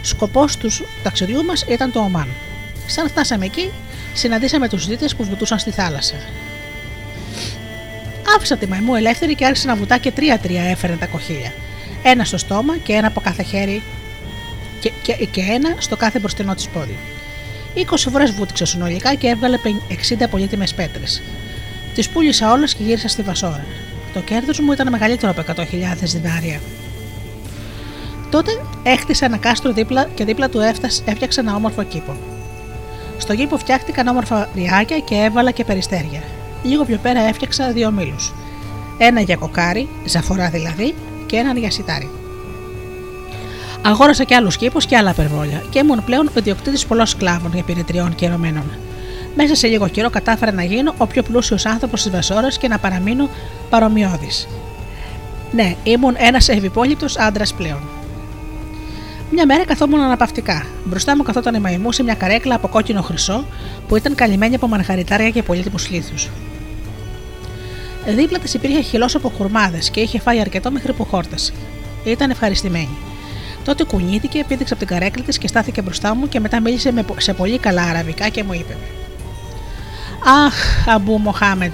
[0.03, 2.28] Σκοπός τους ταξιδιού μας ήταν το Ομάν.
[2.86, 3.70] Σαν φτάσαμε εκεί,
[4.14, 6.14] συναντήσαμε τους δίτες που βουτούσαν στη θάλασσα.
[8.36, 11.53] Άφησα τη μαϊμού ελεύθερη και άρχισε να βουτά και τρία-τρία έφερε τα κοχύλια.
[12.03, 13.82] Ένα στο στόμα και ένα από κάθε χέρι
[14.80, 16.99] και, και, και ένα στο κάθε μπροστινό της πόδι.
[17.74, 19.59] 20 φορές βούτυξε συνολικά και έβγαλε
[20.18, 21.22] 60 πολύτιμες πέτρες.
[21.94, 23.64] Τις πούλησα όλες και γύρισα στη Βασόρα.
[24.14, 25.64] Το κέρδος μου ήταν μεγαλύτερο από 100.000
[26.03, 26.61] δινάρια.
[28.31, 28.51] Τότε
[28.83, 30.61] έκτισα ένα κάστρο δίπλα και δίπλα του
[31.05, 32.16] έφτιαξα ένα όμορφο κήπο.
[33.18, 36.22] Στο κήπο φτιάχτηκαν όμορφα ριάκια και έβαλα και περιστέρια.
[36.62, 38.33] Λίγο πιο πέρα έφτιαξα δύο μήλους.
[38.99, 40.95] Ένα για κοκάρι, ζαφορά δηλαδή,
[41.27, 42.11] και έναν για σιτάρι.
[43.83, 48.14] Αγόρασα και άλλους κήπους και άλλα περβόλια και ήμουν πλέον ο ιδιοκτήτη πολλών σκλάβων, επιρετριών
[48.14, 48.70] και ερωμένων.
[49.35, 52.79] Μέσα σε λίγο καιρό κατάφερα να γίνω ο πιο πλούσιος άνθρωπος της Βασόρας και να
[52.79, 53.29] παραμείνω
[53.70, 54.49] παρομοιώδης.
[55.53, 57.81] Ναι, ήμουν ένας ευυπόλοιπτο άντρας πλέον.
[59.31, 60.66] Μια μέρα καθόμουν αναπαυτικά.
[60.85, 63.45] Μπροστά μου καθόταν η μαϊμού σε μια καρέκλα από κόκκινο χρυσό
[63.89, 66.31] που ήταν καλυμμένη από μανχαριτάρια και πολύτιμους λίθους.
[68.07, 71.53] Δίπλα της υπήρχε χυλός από χουρμάδες και είχε φάει αρκετό μέχρι που χόρτασε.
[72.05, 72.97] Ήταν ευχαριστημένη.
[73.64, 77.33] Τότε κουνήθηκε, πήδηξε από την καρέκλα της και στάθηκε μπροστά μου και μετά μίλησε σε
[77.33, 78.77] πολύ καλά αραβικά και μου είπε:
[80.47, 81.72] Αχ, Αμπού Μοχάμεντ,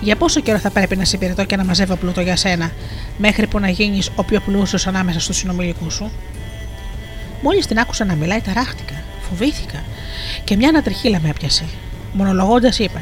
[0.00, 2.70] για πόσο καιρό θα πρέπει να συμπηρετώ και να μαζεύω πλούτο για σένα,
[3.18, 6.10] μέχρι που να γίνεις ο πιο πλούσιος ανάμεσα στους συνομιλικούς σου;
[7.42, 8.94] Μόλις την άκουσα να μιλάει, ταράχτηκα,
[9.28, 9.82] φοβήθηκα
[10.44, 11.64] και μια ανατριχίλα με έπιασε.
[12.12, 13.00] Μονολογώντας είπα: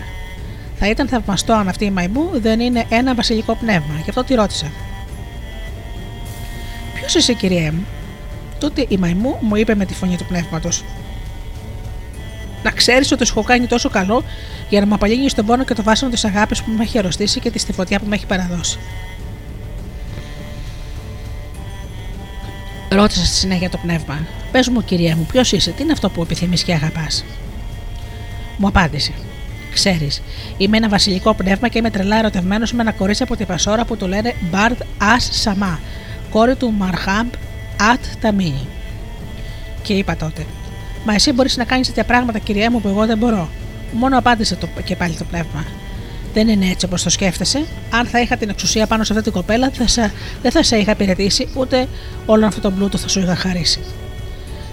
[0.78, 4.34] Θα ήταν θαυμαστό αν αυτή η μαϊμού δεν είναι ένα βασιλικό πνεύμα, γι' αυτό τη
[4.34, 4.70] ρώτησα.
[6.94, 7.86] Ποιος είσαι, κυρία μου,
[8.58, 10.84] Τότε η μαϊμού μου είπε με τη φωνή του πνεύματος:
[12.62, 14.24] Να ξέρεις ότι σου έχω κάνει τόσο καλό
[14.68, 17.40] για να μου απαλύνει τον πόνο και το βάσανο της αγάπης που με έχει αρρωστήσει
[17.40, 18.78] και τη στεφωτιά που με έχει παραδώσει.
[22.88, 26.22] Ρώτησα στη συνέχεια το πνεύμα: Πες μου, κυρία μου, ποιος είσαι, τι είναι αυτό που
[26.22, 27.24] επιθυμείς και αγαπάς;
[28.56, 29.12] Μου απάντησε:
[29.72, 30.22] Ξέρεις,
[30.56, 33.96] είμαι ένα βασιλικό πνεύμα και είμαι τρελά ερωτευμένος με ένα κορίτσι από τη Πασόρα που
[33.96, 35.80] το λένε Μπαρντ Α Σαμά,
[36.30, 37.28] κόρη του Μαρχάμπ
[37.92, 38.66] Ατ Ταμίνι.
[39.82, 40.46] Και είπα τότε:
[41.04, 43.48] Μα εσύ μπορείς να κάνεις τέτοια πράγματα, κυρία μου, που εγώ δεν μπορώ.
[43.92, 45.64] Μόνο απάντησε το, και πάλι το πνεύμα.
[46.38, 47.66] Δεν είναι έτσι όπως το σκέφτεσαι.
[47.90, 49.70] Αν θα είχα την εξουσία πάνω σε αυτή την κοπέλα,
[50.42, 51.88] δεν θα σε είχα υπηρετήσει, ούτε
[52.26, 53.80] όλο αυτό το πλούτο θα σου είχα χαρίσει.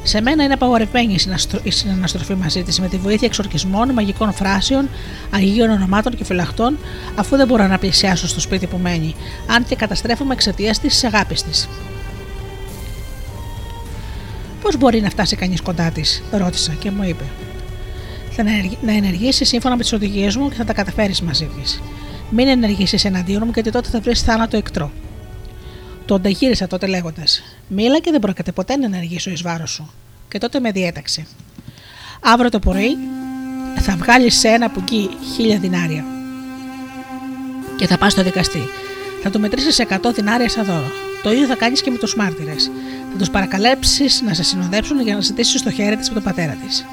[0.03, 1.15] Σε μένα είναι απαγορευμένη
[1.63, 4.89] η συναναστροφή μαζί της με τη βοήθεια εξορκισμών, μαγικών φράσεων,
[5.31, 6.77] αγίων ονομάτων και φυλαχτών,
[7.15, 9.15] αφού δεν μπορώ να πλησιάσω στο σπίτι που μένει,
[9.47, 11.69] αν και καταστρέφουμε εξαιτίας της αγάπης της.
[14.61, 17.23] Πώς μπορεί να φτάσει κανείς κοντά της, ρώτησα και μου είπε.
[18.35, 18.43] Θα
[18.81, 21.81] να ενεργήσεις σύμφωνα με τις οδηγίες μου και θα τα καταφέρεις μαζί της.
[22.29, 24.91] Μην ενεργήσεις εναντίον μου, γιατί τότε θα βρεις θάνατο εκτρό.
[26.05, 29.91] Τον ανταγύρισα τότε λέγοντας: Μίλα και δεν πρόκειται ποτέ να ενεργήσω εις βάρος σου.
[30.27, 31.25] Και τότε με διέταξε.
[32.21, 32.97] Αύριο το πρωί
[33.79, 36.05] θα βγάλεις σε ένα πουκί χίλια δινάρια.
[37.77, 38.63] Και θα πας στο δικαστή.
[39.23, 40.91] Θα του μετρήσεις 100 δινάρια σαν δώρο.
[41.23, 42.71] Το ίδιο θα κάνεις και με τους μάρτυρες.
[43.11, 46.57] Θα τους παρακαλέψεις να σε συνοδέψουν για να ζητήσεις το χέρι της από τον πατέρα
[46.65, 46.85] της.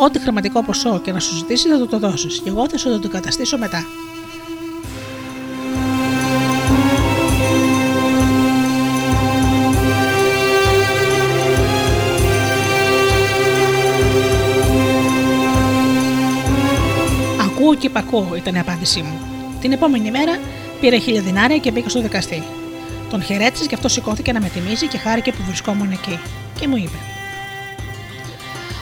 [0.00, 3.00] Ό,τι χρηματικό ποσό και να σου ζητήσει θα του το δώσεις, και εγώ θα σου
[3.00, 3.86] το καταστήσω μετά.
[17.40, 19.20] Ακούω και υπακούω, ήταν η απάντησή μου.
[19.60, 20.38] Την επόμενη μέρα
[20.80, 22.42] πήρε χίλια δινάρια και μπήκα στο δικαστή.
[23.10, 26.18] Τον χαιρέτησε και αυτό σηκώθηκε να με τιμήσει και χάρηκε που βρισκόμουν εκεί.
[26.60, 27.17] Και μου είπε: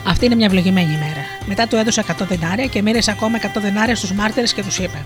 [0.07, 1.25] Αυτή είναι μια ευλογημένη ημέρα.
[1.47, 5.05] Μετά του έδωσα 100 δινάρια και μοίρασε ακόμα 100 δινάρια στους μάρτυρες και τους είπε: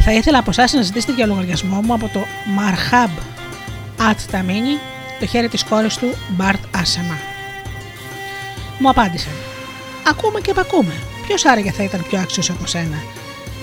[0.00, 3.10] Θα ήθελα από εσάς να ζητήσετε για λογαριασμό μου από το Μαρχάμπ
[4.10, 4.78] Ατ Ταμίνι
[5.20, 7.18] το χέρι της κόρης του Μπαρτ Άσαμα.
[8.78, 9.28] Μου απάντησε:
[10.06, 10.92] Ακούμε και επακούμε.
[11.26, 13.02] Ποιος άραγε θα ήταν πιο άξιος από σένα;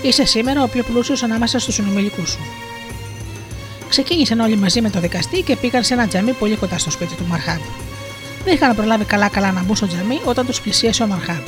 [0.02, 2.40] Είσαι σήμερα ο πιο πλούσιος ανάμεσα στους συνομιλικούς σου.
[3.90, 7.16] Ξεκίνησαν όλοι μαζί με το δικαστή και πήγαν σε ένα τζαμί πολύ κοντά στο σπίτι
[7.16, 7.62] του Μαρχάμπ.
[8.44, 11.44] Δεν είχαν προλάβει καλά-καλά να μπουν στο τζαμί όταν τους πλησίασε ο Μαρχάμπ.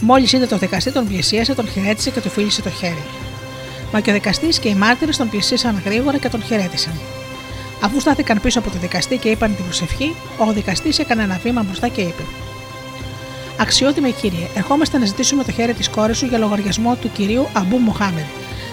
[0.00, 3.04] Μόλις είδε το δικαστή, τον πλησίασε, τον χαιρέτησε και του φίλησε το χέρι.
[3.92, 6.92] Μα και ο δικαστής και οι μάρτυρες τον πλησίασαν γρήγορα και τον χαιρέτησαν.
[7.80, 11.62] Αφού στάθηκαν πίσω από το δικαστή και είπαν την προσευχή, ο δικαστής έκανε ένα βήμα
[11.62, 12.22] μπροστά και είπε:
[13.60, 17.78] Αξιότιμε κύριε, ερχόμαστε να ζητήσουμε το χέρι της κόρης σου για λογαριασμό του κυρίου Αμπού
[17.78, 18.24] Μοχάμεντ,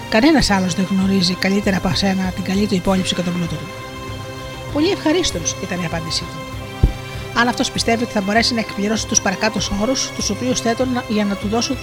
[0.08, 3.68] Κανένας άλλος δεν γνωρίζει καλύτερα από σένα την καλή του υπόλοιψη και τον πλούτο του.
[4.72, 6.45] Πολύ ευχαρίστως ήταν η απάντησή του.
[7.38, 11.24] Αν αυτός πιστεύει ότι θα μπορέσει να εκπληρώσει τους παρακάτω όρους, τους οποίους θέτω για
[11.24, 11.76] να του δώσω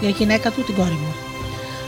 [0.00, 1.14] για γυναίκα του την κόρη μου.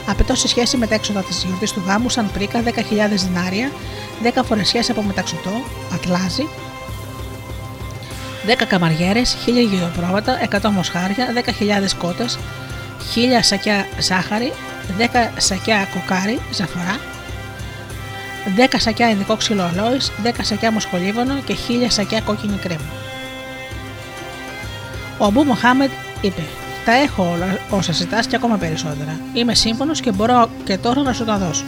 [0.07, 2.69] Απαιτώ σε σχέση με τα έξοδα της γιορτής του γάμου σαν πρίκα 10.000
[3.09, 3.71] δινάρια,
[4.23, 6.47] 10 φορές σχέση από μεταξωτό, ατλάζι,
[8.45, 12.39] 10 καμαριέρες, 1000 γειτοπρόβατα, 100 μοσχάρια, 10.000 κότες,
[13.15, 14.53] 1000 σακιά ζάχαρη,
[14.97, 16.99] 10 σακιά κοκάρι, ζαφορά,
[18.57, 22.91] 10 σακιά ειδικό ξύλο αλόη, 10 σακιά μοσχολίβωνο και 1000 σακιά κόκκινη κρέμα.
[25.17, 25.89] Ο Αμπού Μοχάμεντ
[26.21, 26.41] είπε:
[26.85, 29.19] Τα έχω όλα όσα ζητάς και ακόμα περισσότερα.
[29.33, 31.65] Είμαι σύμφωνος και μπορώ και τώρα να σου τα δώσω.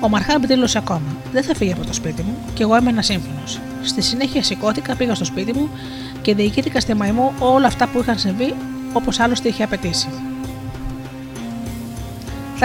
[0.00, 3.60] Ο Μαρχάμπ δήλωσε ακόμα: Δεν θα φύγει από το σπίτι μου και εγώ έμενα σύμφωνος.
[3.82, 5.70] Στη συνέχεια σηκώθηκα, πήγα στο σπίτι μου
[6.22, 8.54] και διοικήθηκα στη μαϊμού όλα αυτά που είχαν συμβεί
[8.92, 10.08] όπως άλλωστε είχε απαιτήσει.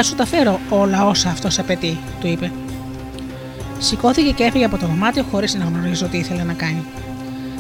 [0.02, 2.52] Θα σου τα φέρω όλα όσα αυτός απαιτεί, του είπε.
[3.80, 6.84] Σηκώθηκε και έφυγε από το δωμάτιο χωρίς να γνωρίζω τι ήθελε να κάνει.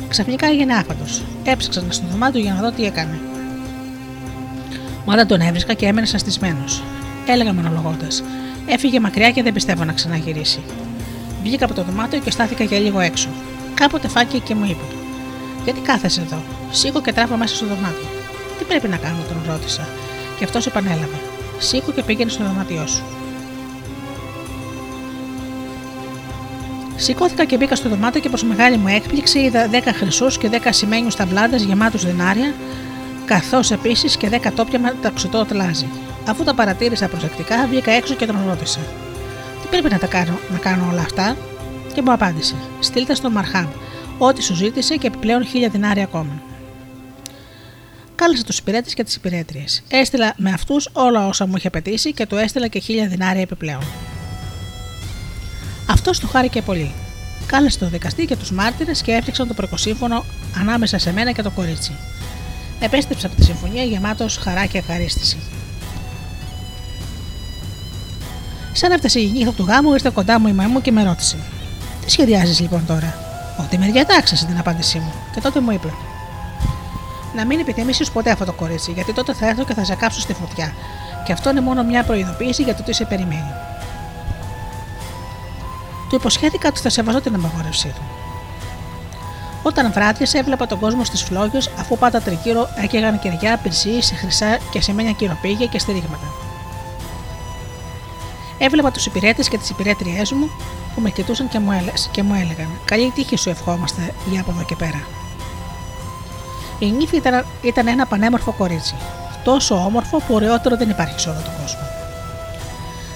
[0.08, 1.04] Ξαφνικά έγινε άφαντο.
[1.44, 3.20] Έψαξα στο δωμάτιο για να δω τι έκανε.
[5.06, 6.64] Μα δεν τον έβρισκα και έμενε αστισμένο.
[7.28, 8.24] Έλεγα μονολογώντας.
[8.66, 10.60] Έφυγε μακριά και δεν πιστεύω να ξαναγυρίσει.
[11.44, 13.30] Βγήκα από το δωμάτιο και στάθηκα για λίγο έξω.
[13.74, 14.86] Κάποτε φάκη και μου είπε:
[15.64, 18.08] Γιατί κάθεσαι εδώ; Σήκω και τράβω μέσα στο δωμάτιο.
[18.58, 19.88] Τι πρέπει να κάνω, τον ρώτησα.
[20.38, 21.29] Και αυτός επανέλαβε.
[21.60, 23.03] Σήκω και πήγαινε στο δωμάτιό σου.
[26.95, 30.68] Σηκώθηκα και μπήκα στο δωμάτιο και προς μεγάλη μου έκπληξη είδα 10 χρυσούς και 10
[30.70, 32.53] σημαίνιου ταμπλάδες γεμάτους δενάρια,
[33.26, 35.88] καθώς επίσης και 10 τόπια με ταξιτό τλάζι.
[36.28, 38.80] Αφού τα παρατήρησα προσεκτικά, βγήκα έξω και τον ρώτησα:
[39.62, 41.38] Τι πρέπει να τα κάνω, να κάνω όλα αυτά,
[41.93, 43.68] και μου απάντησε: Στείλτε στον Μαρχάμ,
[44.18, 46.41] ό,τι σου ζήτησε και επιπλέον χίλια δινάρια ακόμα.
[48.20, 49.84] Κάλεσα τους υπηρέτες και τις υπηρέτριες.
[49.88, 53.84] Έστειλα με αυτούς όλα όσα μου είχε απαιτήσει και του έστειλα και χίλια δινάρια επιπλέον.
[55.89, 56.91] Αυτό του χάρηκε πολύ.
[57.45, 60.26] Κάλεσε τον δικαστή και τους μάρτυρες και έφτιαξαν το προκοσύμφωνο
[60.59, 61.91] ανάμεσα σε μένα και το κορίτσι.
[62.80, 65.38] Επέστρεψα από τη συμφωνία γεμάτος χαρά και ευχαρίστηση.
[68.74, 71.38] Σαν έφτασε η νύχτα του γάμου, ήρθε κοντά μου η μαϊμού και με ρώτησε:
[72.05, 73.17] Τι σχεδιάζεις λοιπόν τώρα,
[73.59, 75.13] Ότι με διατάξει την απάντησή μου.
[75.34, 75.93] Και τότε μου είπε:
[77.36, 80.20] Να μην επιθυμήσεις ποτέ αυτό το κορίτσι, γιατί τότε θα έρθω και θα σε κάψω
[80.20, 80.74] στη φωτιά.
[81.26, 83.52] Και αυτό είναι μόνο μια προειδοποίηση για το τι σε περιμένει.
[86.10, 88.02] Του υποσχέθηκα ότι θα σεβαζώ την απαγόρευσή του.
[89.64, 94.58] Όταν βράδυσε, έβλεπα τον κόσμο στις φλόγες, αφού πάντα τρικύρω έκαιγαν κεριά, πυρσί, σε χρυσά
[94.72, 96.28] και σε μένια κυροπήγια και στηρίγματα.
[98.58, 100.50] Έβλεπα τους υπηρέτες και τις υπηρέτριές μου
[100.96, 101.72] που με κοιτούσαν και μου,
[102.12, 105.02] και μου έλεγαν: Καλή τύχη σου ευχόμαστε για από εδώ και πέρα.
[106.80, 108.96] Η νύφη ήταν, ήταν ένα πανέμορφο κορίτσι.
[109.44, 111.80] Τόσο όμορφο που ωραιότερο δεν υπάρχει σε όλο τον κόσμο.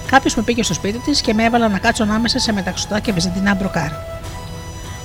[0.06, 3.12] Κάποιος με πήγε στο σπίτι της και με έβαλα να κάτσω ανάμεσα σε μεταξωτά και
[3.12, 3.90] βυζαντινά μπροκάρ.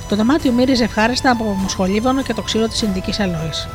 [0.10, 3.68] Το δωμάτιο μύριζε ευχάριστα από μοσχολίβανο και το ξύλο της Ινδικής αλόης.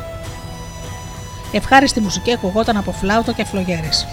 [1.53, 4.07] Ευχάριστη μουσική ακουγόταν από φλάουτο και φλογέρες.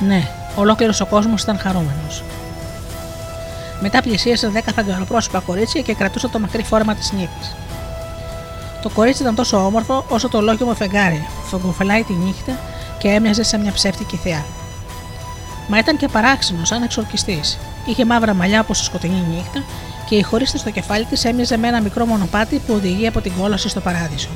[0.00, 2.22] Ναι, ολόκληρος ο κόσμος ήταν χαρούμενος.
[3.80, 7.46] Μετά πλησίασαν δέκα φαγκαροπρόσωπα κορίτσια και κρατούσαν το μακρύ φόρμα της νύχτη.
[8.82, 12.58] Το κορίτσι ήταν τόσο όμορφο όσο το λόγιο μου φεγγάρι, φογκοφελάει τη νύχτα
[12.98, 14.44] και έμοιαζε σε μια ψεύτικη θεά.
[15.68, 17.58] Μα ήταν και παράξενο, σαν εξορκιστής.
[17.86, 19.64] Είχε μαύρα μαλλιά όπως σκοτεινή νύχτα
[20.08, 23.32] και η χωρίστη στο κεφάλι της έμοιαζε με ένα μικρό μονοπάτι που οδηγεί από την
[23.40, 24.28] κόλαση στο παράδεισο.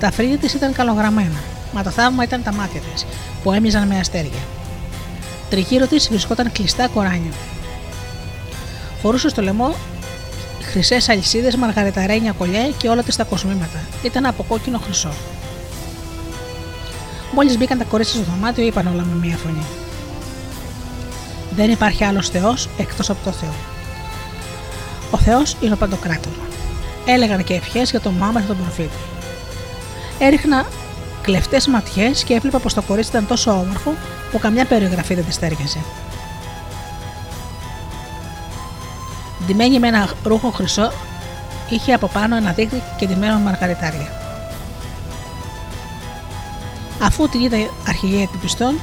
[0.00, 1.40] Τα φρύδια της ήταν καλογραμμένα,
[1.72, 3.06] μα το θαύμα ήταν τα μάτια της,
[3.42, 4.42] που έμοιαζαν με αστέρια.
[5.50, 7.32] Τριγύρω της βρισκόταν κλειστά κοράνια.
[9.02, 9.74] Φορούσε στο λαιμό
[10.70, 13.78] χρυσές αλυσίδες, μαργαρεταρένια κολλιέ και όλα της τα κοσμήματα.
[14.02, 15.12] Ήταν από κόκκινο χρυσό.
[17.34, 19.64] Μόλις μπήκαν τα κορίτσια στο δωμάτιο, είπαν όλα με μία φωνή.
[21.56, 23.54] Δεν υπάρχει άλλος Θεός εκτός από το Θεό.
[25.10, 26.36] Ο Θεός είναι ο Παντοκράτορα.
[27.06, 28.96] Έλεγαν και ευχές για τον Μάμεθ τον προφήτη.
[30.18, 30.66] Έριχνα
[31.22, 33.94] κλεφτές ματιές και έβλεπα πως το κορίτσι ήταν τόσο όμορφο
[34.30, 35.78] που καμιά περιγραφή δεν της τέριαζε.
[39.46, 40.92] Ντυμένη με ένα ρούχο χρυσό,
[41.68, 44.08] είχε από πάνω ένα δίκτυο και ντυμένο μαργαριτάρια.
[47.02, 47.56] Αφού την είδα
[47.88, 48.80] αρχηγή πιστών,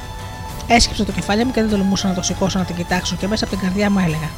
[0.66, 3.44] έσκυψε το κεφάλι μου και δεν τολμούσα να το σηκώσω να την κοιτάξω και μέσα
[3.44, 4.30] από την καρδιά μου έλεγα: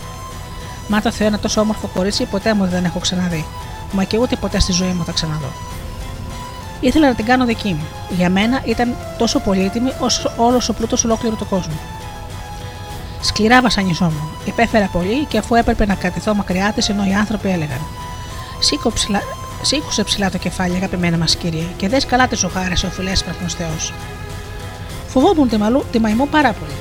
[0.88, 3.44] Μα το Θεό ένα τόσο όμορφο κορίτσι ποτέ μου δεν έχω ξαναδεί.
[3.92, 5.52] Μα και ούτε ποτέ στη ζωή μου θα ξαναδώ.
[6.80, 7.86] Ήθελα να την κάνω δική μου.
[8.16, 11.78] Για μένα ήταν τόσο πολύτιμη όσο όλος ο πλούτος ολόκληρου του κόσμου.
[13.24, 14.28] Σκληρά βασανιζόμουν.
[14.44, 17.80] Υπέφερα πολύ και αφού έπρεπε να κρατηθώ μακριά της, ενώ οι άνθρωποι έλεγαν:
[19.62, 23.92] Σήκωσε ψηλά το κεφάλι, αγαπημένα μας κύριε, και δες καλά τη ζωχάρε ο φιλέσπραθμο Θεός.
[25.06, 26.72] Φοβόμουν τη, μαλού, τη μαϊμού πάρα πολύ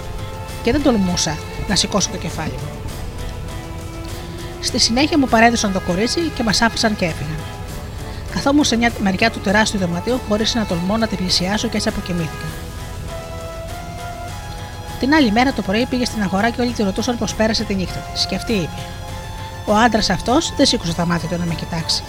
[0.63, 1.37] και δεν τολμούσα
[1.67, 2.69] να σηκώσω το κεφάλι μου.
[4.59, 7.39] Στη συνέχεια μου παρέδωσαν το κορίτσι και μας άφησαν και έφυγαν.
[8.33, 11.89] Καθόμουν σε μια μεριά του τεράστιου δωματίου χωρίς να τολμώ να τη πλησιάσω και έτσι
[11.89, 12.62] αποκοιμήθηκα.
[15.03, 17.75] Την άλλη μέρα το πρωί πήγε στην αγορά και όλοι τη ρωτούσαν πώς πέρασε τη
[17.75, 18.25] νύχτα της.
[18.25, 18.81] Και αυτή είπε:
[19.65, 22.03] Ο άντρας αυτός δεν σήκωσε τα μάτια του να με κοιτάξει.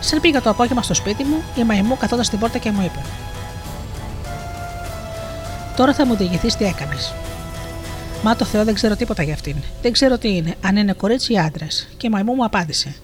[0.00, 2.98] Σαν πήγα το απόγευμα στο σπίτι μου, η μαϊμού καθόταν στην πόρτα και μου είπε:
[5.76, 7.14] Τώρα θα μου διηγηθείς τι έκανες.
[8.22, 9.56] Μα το Θεό δεν ξέρω τίποτα για αυτήν.
[9.82, 11.88] Δεν ξέρω τι είναι, αν είναι κορίτσι ή άντρας.
[11.96, 12.94] Και η μαϊμού μου απάντησε: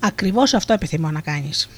[0.00, 1.68] Ακριβώς αυτό επιθυμώ να κάνεις.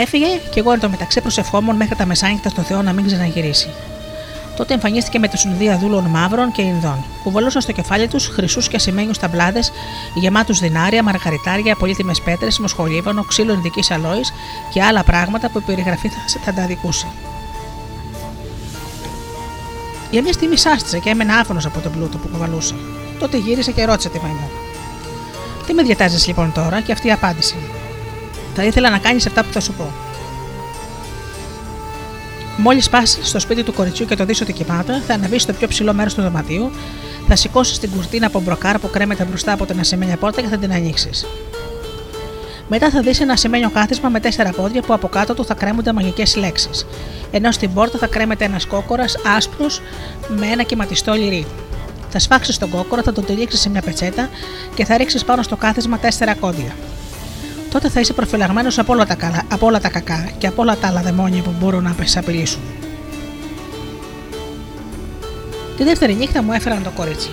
[0.00, 3.68] Έφυγε και εγώ εν τω μεταξύ προσευχόμουν μέχρι τα μεσάνυχτα στο Θεό να μην ξαναγυρίσει.
[4.56, 7.04] Τότε εμφανίστηκε με τη συνοδεία δούλων μαύρων και Ινδών.
[7.22, 9.72] Κουβαλούσαν στο κεφάλι τους χρυσούς και ασημένιους ταμπλάδες,
[10.14, 14.32] γεμάτους δινάρια, μαργαριτάρια, πολύτιμες πέτρες, μοσχολίβανο, ξύλο ειδικής αλόης
[14.72, 16.10] και άλλα πράγματα που η περιγραφή
[16.44, 17.06] θα τα δικούσε.
[20.10, 22.74] Για μια στιγμή σάστησε και έμενε άφωνος από τον πλούτο που κουβαλούσε.
[23.18, 24.50] Τότε γύρισε και ρώτησε τη μαϊμού.
[25.66, 27.54] Τι με διατάζεις λοιπόν τώρα, και αυτή απάντησε.
[28.54, 29.92] Θα ήθελα να κάνεις αυτά που θα σου πω.
[32.56, 35.68] Μόλις πας στο σπίτι του κοριτσιού και το δεις ότι κοιμάται, θα ανεβείς στο πιο
[35.68, 36.70] ψηλό μέρος του δωματίου,
[37.28, 40.56] θα σηκώσεις την κουρτίνα από μπροκάρ που κρέμεται μπροστά από την ασημένια πόρτα και θα
[40.56, 41.26] την ανοίξεις.
[42.68, 45.92] Μετά θα δεις ένα ασημένιο κάθισμα με τέσσερα πόδια που από κάτω του θα κρέμονται
[45.92, 46.86] μαγικές λέξεις.
[47.30, 49.80] Ενώ στην πόρτα θα κρέμεται ένας κόκορας άσπρος
[50.28, 51.46] με ένα κυματιστό λειρί.
[52.08, 54.28] Θα σφάξεις τον κόκορα, θα τον τελείξει σε μια πετσέτα
[54.74, 56.72] και θα ρίξεις πάνω στο κάθισμα τέσσερα κόντια
[57.72, 60.76] τότε θα είσαι προφυλαγμένος από, όλα τα καλά, από όλα τα κακά και από όλα
[60.76, 62.60] τα άλλα δαιμόνια που μπορούν να σε απειλήσουν.
[65.76, 67.30] Τη δεύτερη νύχτα μου έφεραν το κορίτσι.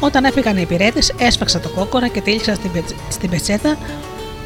[0.00, 2.88] Όταν έφυγαν οι υπηρέτες, έσφαξα το κόκορα και τύλιξα στην, πετ...
[3.08, 3.76] στην πετσέτα,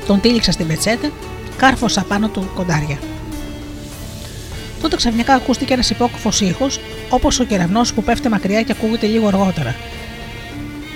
[0.07, 1.11] τον τύλιξα στην πετσέτα,
[1.57, 2.99] κάρφωσα πάνω του κοντάρια.
[4.81, 9.27] Τότε ξαφνικά ακούστηκε ένας υπόκοφος ήχος, όπως ο κεραυνός που πέφτει μακριά και ακούγεται λίγο
[9.27, 9.75] αργότερα.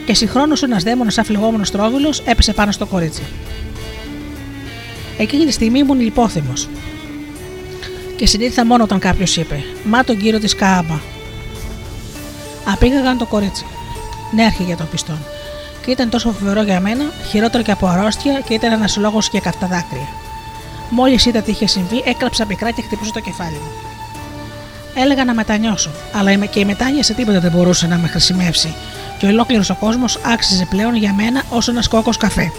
[0.06, 3.22] Και συγχρόνως ένας δαίμονας αφλεγόμενος τρόβιλος έπεσε πάνω στο κορίτσι.
[5.18, 6.52] Εκείνη τη στιγμή ήμουν υπόθυμο.
[8.16, 11.00] Και συνήθιζα μόνο όταν κάποιος είπε: Μα τον κύριο της Κάμπα.
[12.72, 13.64] Απήγαγαν το κορίτσι.
[14.34, 15.18] Νέαρχη για τον πιστόν.
[15.84, 19.40] Και ήταν τόσο φοβερό για μένα, χειρότερο και από αρρώστια και ήταν ένας λόγος για
[19.40, 20.08] καυτά δάκρυα.
[20.90, 23.70] Μόλις είδα τι είχε συμβεί, έκλαψα πικρά και χτυπούσα το κεφάλι μου.
[24.94, 28.74] Έλεγα να μετανιώσω, αλλά και η μετάνοια σε τίποτα δεν μπορούσε να με χρησιμεύσει,
[29.18, 32.52] και ολόκληρος ο κόσμος άξιζε πλέον για μένα ως ένας κόκο καφέ.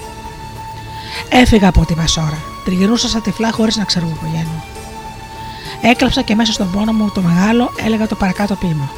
[1.29, 2.37] Έφυγα από τη Βασόρα.
[2.65, 4.63] Τριγυρούσα σαν τυφλά χωρίς να ξέρω που πηγαίνω.
[5.81, 8.89] Έκλαψα και μέσα στον πόνο μου το μεγάλο έλεγα το παρακάτω ποίημα.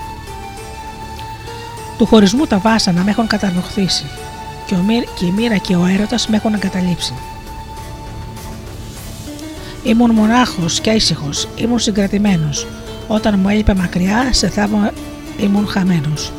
[1.97, 4.05] Του χωρισμού τα βάσανα με έχουν κατανοχθήσει
[4.65, 7.13] και, ο, και η μοίρα και ο έρωτας με έχουν εγκαταλείψει.
[9.83, 12.67] Ήμουν μονάχος και ήσυχος, ήμουν συγκρατημένος.
[13.07, 14.91] Όταν μου έλειπε μακριά, σε θαύμα
[15.37, 16.31] ήμουν χαμένος.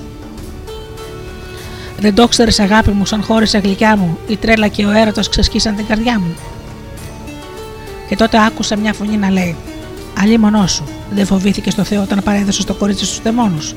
[2.01, 5.77] Δεν το ξέρεις, αγάπη μου, σαν χώρισε γλυκιά μου, η τρέλα και ο έρωτος ξεσκίσαν
[5.77, 6.35] την καρδιά μου.
[8.09, 9.57] Και τότε άκουσα μια φωνή να λέει:
[10.19, 13.75] Αλλή μονό σου, δεν φοβήθηκε το Θεό όταν παρέδωσε το κορίτσι στους δαιμόνους.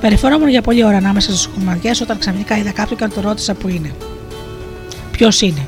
[0.00, 3.68] Περιφερόμουν για πολλή ώρα ανάμεσα στις κομμαδιέ όταν ξαφνικά είδα κάποιον και το ρώτησα που
[3.68, 3.94] είναι.
[5.10, 5.66] Ποιος είναι;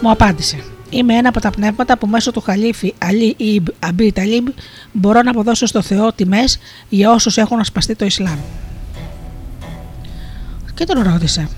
[0.00, 0.56] Μου απάντησε.
[0.90, 4.46] Είμαι ένα από τα πνεύματα που μέσω του Χαλίφη Αλή Ιμπ Αμπί Ταλίμπ
[4.92, 6.58] μπορώ να αποδώσω στο Θεό τιμές
[6.88, 8.38] για όσους έχουν ασπαστεί το Ισλάμ
[10.74, 11.48] και τον ρώτησε: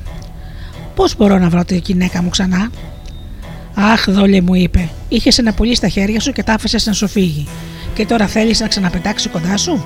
[0.94, 2.70] Πώς μπορώ να βρω τη γυναίκα μου ξανά;
[3.74, 7.08] Αχ, δόλε μου είπε: Είχες ένα πουλί στα χέρια σου και τα άφησες να σου
[7.08, 7.46] φύγει.
[7.94, 9.84] Και τώρα θέλεις να ξαναπετάξει κοντά σου;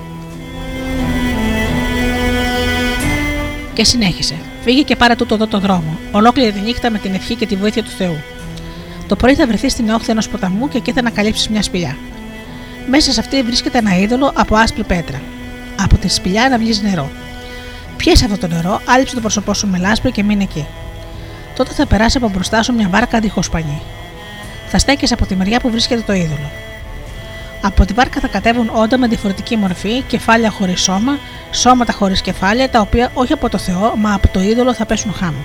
[3.73, 4.35] Και συνέχισε.
[4.65, 5.99] Φύγε και πάρε τούτο εδώ το δρόμο.
[6.13, 8.17] Ολόκληρη τη νύχτα με την ευχή και τη βοήθεια του Θεού.
[9.09, 11.97] Το πρωί θα βρεθείς στην όχθη ενός ποταμού και εκεί θα ανακαλύψεις μια σπηλιά.
[12.91, 15.21] Μέσα σε αυτή βρίσκεται ένα είδωλο από άσπρη πέτρα.
[15.81, 17.11] Από τη σπηλιά αναβλύζει νερό.
[17.99, 20.67] Πιέσε αυτό το νερό, άλυψε το πρόσωπό σου με λάσπη και μείνε εκεί.
[21.57, 23.83] Τότε θα περάσει από μπροστά σου μια βάρκα δίχω πανί.
[24.69, 26.51] Θα στέκει από τη μεριά που βρίσκεται το είδωλο.
[27.63, 31.19] Από τη βάρκα θα κατέβουν όντα με διαφορετική μορφή, κεφάλια χωρίς σώμα,
[31.53, 35.13] σώματα χωρίς κεφάλια, τα οποία όχι από το Θεό, μα από το είδωλο θα πέσουν
[35.13, 35.45] χάμω.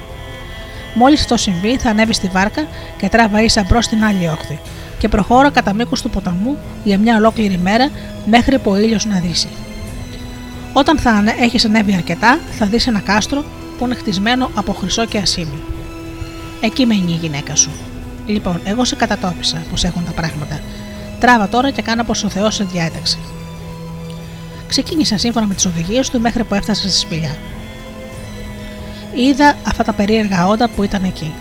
[0.93, 4.59] Μόλις αυτό συμβεί, θα ανέβεις στη βάρκα και τράβα ίσα μπρος στην άλλη όχθη
[4.97, 7.89] και προχώρα κατά μήκος του ποταμού για μια ολόκληρη μέρα
[8.25, 9.47] μέχρι που ο ήλιος να δύσει.
[10.74, 13.43] Όταν θα έχεις ανέβει αρκετά, θα δεις ένα κάστρο
[13.78, 15.61] που είναι χτισμένο από χρυσό και ασίμι.
[16.61, 17.71] Εκεί μένει η γυναίκα σου.
[18.26, 20.59] Λοιπόν, εγώ σε κατατόπισα πώ έχουν τα πράγματα.
[21.19, 23.17] Τράβα τώρα και κάνα πω ο Θεός σε διάταξε.
[24.67, 27.36] Ξεκίνησα σύμφωνα με τις οδηγίες του μέχρι που έφτασα στη σπηλιά.
[29.15, 31.34] είδα αυτά τα περίεργα όντα που ήταν εκεί.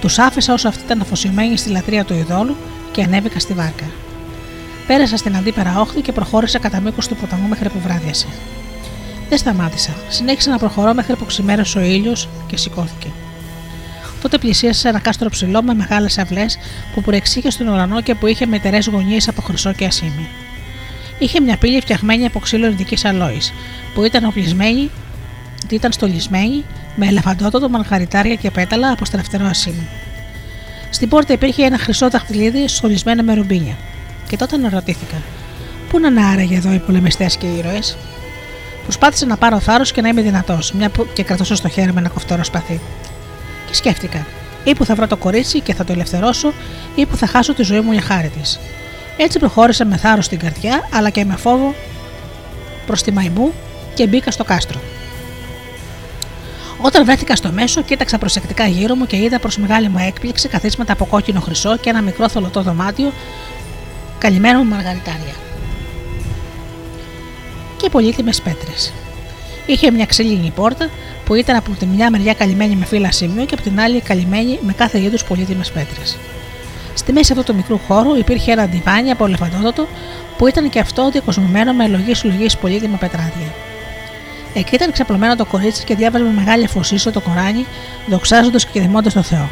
[0.00, 2.56] Τους άφησα όσο αυτοί ήταν αφοσιωμένοι στη λατρεία του ειδόλου
[2.92, 3.84] και ανέβηκα στη βάρκα.
[4.90, 8.26] Πέρασα στην αντίπερα όχθη και προχώρησα κατά μήκος του ποταμού μέχρι που βράδιασε.
[9.28, 9.94] Δεν σταμάτησα.
[10.08, 13.08] Συνέχισα να προχωρώ μέχρι που ξημέρωσε ο ήλιος και σηκώθηκε.
[14.22, 16.58] Τότε πλησίασα ένα κάστρο ψηλό με μεγάλες αυλές
[16.94, 20.28] που προεξήγε στον ουρανό και που είχε μετερές γωνίες από χρυσό και ασίμι.
[21.18, 23.52] Είχε μια πύλη φτιαγμένη από ξύλο ειδικής αλόης,
[23.94, 24.90] που ήταν οπλισμένη,
[25.70, 26.64] ήταν στολισμένη
[26.96, 29.88] με ελεφαντότοτο μαλγαριτάρια και πέταλα από στραφτερό ασίμι.
[30.90, 33.76] Στην πόρτα υπήρχε ένα χρυσό δαχτυλίδι στολισμένο με ρουμπίνια.
[34.30, 35.22] Και τότε αναρωτήθηκα,
[35.88, 37.96] Πού να άραγε εδώ οι πολεμιστές και οι ήρωες;
[38.82, 42.00] Προσπάθησα να πάρω θάρρος και να είμαι δυνατός, μια που και κρατούσα στο χέρι με
[42.00, 42.80] ένα κοφτόρο σπαθί.
[43.66, 44.26] Και σκέφτηκα,
[44.64, 46.52] ή που θα βρω το κορίτσι και θα το ελευθερώσω,
[46.94, 48.60] ή που θα χάσω τη ζωή μου για χάρη της.
[49.16, 51.74] Έτσι προχώρησα με θάρρος στην καρδιά, αλλά και με φόβο
[52.86, 53.52] προς τη μαϊμού
[53.94, 54.80] και μπήκα στο κάστρο.
[56.82, 60.92] Όταν βρέθηκα στο μέσο, κοίταξα προσεκτικά γύρω μου και είδα προς μεγάλη μου έκπληξη καθίσματα
[60.92, 63.12] από κόκκινο χρυσό και ένα μικρό θολωτό δωμάτιο
[64.20, 65.34] καλυμμένο με μαργαριτάρια.
[67.76, 68.92] Και πολύτιμες πέτρες.
[69.66, 70.88] Είχε μια ξύλινη πόρτα
[71.24, 74.58] που ήταν από τη μια μεριά καλυμμένη με φύλλα σημείο και από την άλλη καλυμμένη
[74.62, 76.18] με κάθε είδους πολύτιμες πέτρες.
[76.94, 79.86] Στη μέση αυτού του μικρού χώρου υπήρχε ένα ντιβάνι από λεφαντόδοτο
[80.36, 83.54] που ήταν και αυτό διακοσμημένο με λογής συλλογή πολύτιμα πετράδια.
[84.54, 87.66] Εκεί ήταν ξαπλωμένο το κορίτσι και διάβαζε με μεγάλη αφοσίωση το Κοράνι,
[88.06, 89.48] δοξάζοντας και δημώντα το Θεό.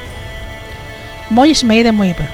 [1.28, 2.30] Μόλις με είδε, μου είπε: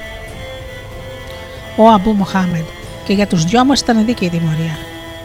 [1.75, 2.65] Ο Αμπού Μοχάμεντ,
[3.05, 4.77] και για τους δυο μας ήταν δίκαιη η τιμωρία.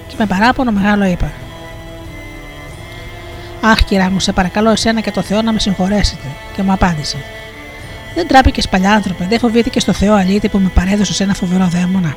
[0.08, 1.32] Και με παράπονο μεγάλο είπα:
[3.60, 6.26] Αχ, κυρά μου, σε παρακαλώ εσένα και το Θεό να με συγχωρέσετε.
[6.56, 7.16] Και μου απάντησε:
[8.14, 11.66] Δεν τράπηκες παλιά άνθρωπε, δεν φοβήθηκες στο Θεό αλήτη που με παρέδωσες σε ένα φοβερό
[11.66, 12.16] δαίμονα.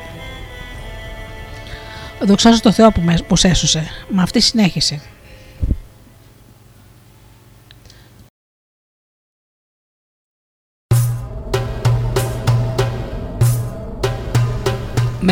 [2.20, 3.86] Δοξάζω το Θεό που, με, που έσωσε.
[4.08, 5.00] Μα αυτή συνέχισε.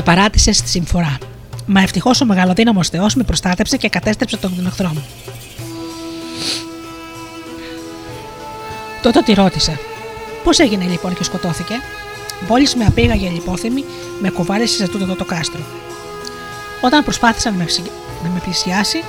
[0.05, 1.18] Με παράτησε στη συμφορά.
[1.66, 5.05] Μα ευτυχώς ο μεγαλοδύναμο Θεός με προστάτεψε και κατέστρεψε τον εχθρό μου.
[9.03, 9.78] Τότε τη ρώτησα:
[10.44, 11.74] Πώς έγινε λοιπόν και σκοτώθηκε;
[12.48, 13.84] Μόλις με απήγαγε λιπόθυμη,
[14.20, 15.61] με κουβάλισε σε τούτο το κάστρο.
[16.80, 17.66] Όταν προσπάθησα να με,
[18.22, 19.03] να με πλησιάσει,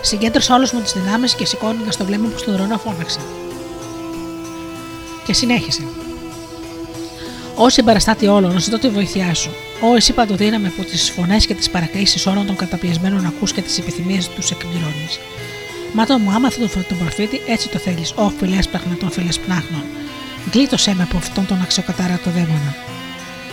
[0.00, 3.20] συγκέντρωσα όλε μου τις δυνάμεις και σηκώνοντας το βλέμμα μου στον ουρανό, φώναξα.
[5.24, 5.82] Και συνέχισε.
[7.56, 9.50] Ω συμπαραστάτη όλων, ζητώ τη βοήθειά σου.
[9.80, 13.78] Ω εσύ παντοδύναμε που τις φωνές και τις παρακλήσεις όλων των καταπιεσμένων ακούς και τις
[13.78, 15.18] επιθυμίες τους εκπληρώνεις.
[15.92, 18.12] Μα μου, άμα αυτό τον προφήτη, έτσι το θέλεις.
[18.16, 18.68] Ω φιλές
[19.00, 19.82] των φίλε πνάχνων.
[20.52, 22.74] Γλίτωσέ με από αυτόν τον αξιοκατάρατο δαίμονα.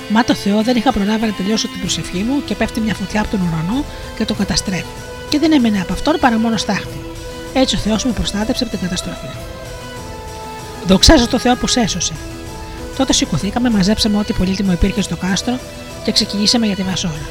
[0.10, 3.22] Μα το Θεό δεν είχα προλάβει να τελειώσω την προσευχή μου και πέφτει μια φωτιά
[3.22, 3.86] από τον ουρανό
[4.18, 4.84] και το καταστρέφει.
[5.30, 7.00] Και δεν έμενε από αυτόν παρά μόνο στάχτη.
[7.54, 9.28] Έτσι ο Θεός με προστάτεψε από την καταστροφή.
[10.88, 12.14] Δοξάζω το Θεό που σε έσωσε.
[13.00, 15.60] Τότε σηκωθήκαμε, μαζέψαμε ό,τι πολύτιμο υπήρχε στο κάστρο
[16.04, 17.30] και ξεκινήσαμε για τη Βασόρα.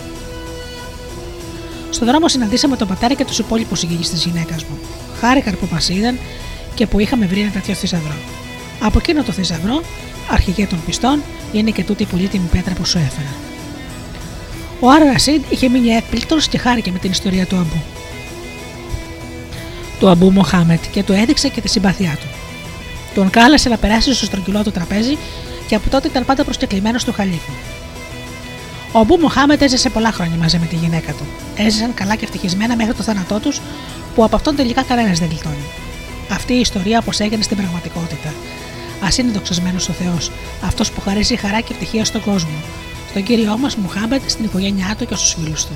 [1.91, 4.79] Στον δρόμο συναντήσαμε τον πατέρα και τους υπόλοιπους συγγενείς της γυναίκας μου.
[5.21, 6.19] Χάρηκαν που μας είδαν
[6.75, 8.15] και που είχαμε βρει ένα τέτοιο θησαυρό.
[8.81, 9.83] Από εκείνο το θησαυρό,
[10.31, 13.35] αρχηγέ των πιστών, είναι και τούτη η πολύτιμη πέτρα που σου έφερα.
[14.81, 17.83] Ο Άρα Ρασίντ είχε μείνει έκπληκτος και χάρηκε με την ιστορία του Αμπού.
[20.01, 22.27] Του Αμπού Μοχάμετ και του έδειξε και τη συμπαθιά του.
[23.15, 25.19] Τον κάλεσε να περάσει στο στρογγυλό του τραπέζι
[25.69, 27.53] και από τότε ήταν πάντα προσκεκλημένος του χαλίφου.
[28.93, 31.27] Ο Αμπού Μοχάμετ έζησε πολλά χρόνια μαζί με τη γυναίκα του.
[31.57, 33.61] Έζησαν καλά και ευτυχισμένα μέχρι το θάνατό τους,
[34.15, 35.67] που από αυτόν τελικά κανένας δεν γλιτώνει.
[36.31, 38.29] Αυτή η ιστορία όπως έγινε στην πραγματικότητα.
[39.01, 40.31] Α είναι δοξασμένο ο Θεός,
[40.65, 42.63] αυτός που χαρίζει χαρά και ευτυχία στον κόσμο,
[43.11, 45.73] στον κύριο μας Μουχάμπετ, στην οικογένειά του και στους φίλους του.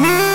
[0.00, 0.29] me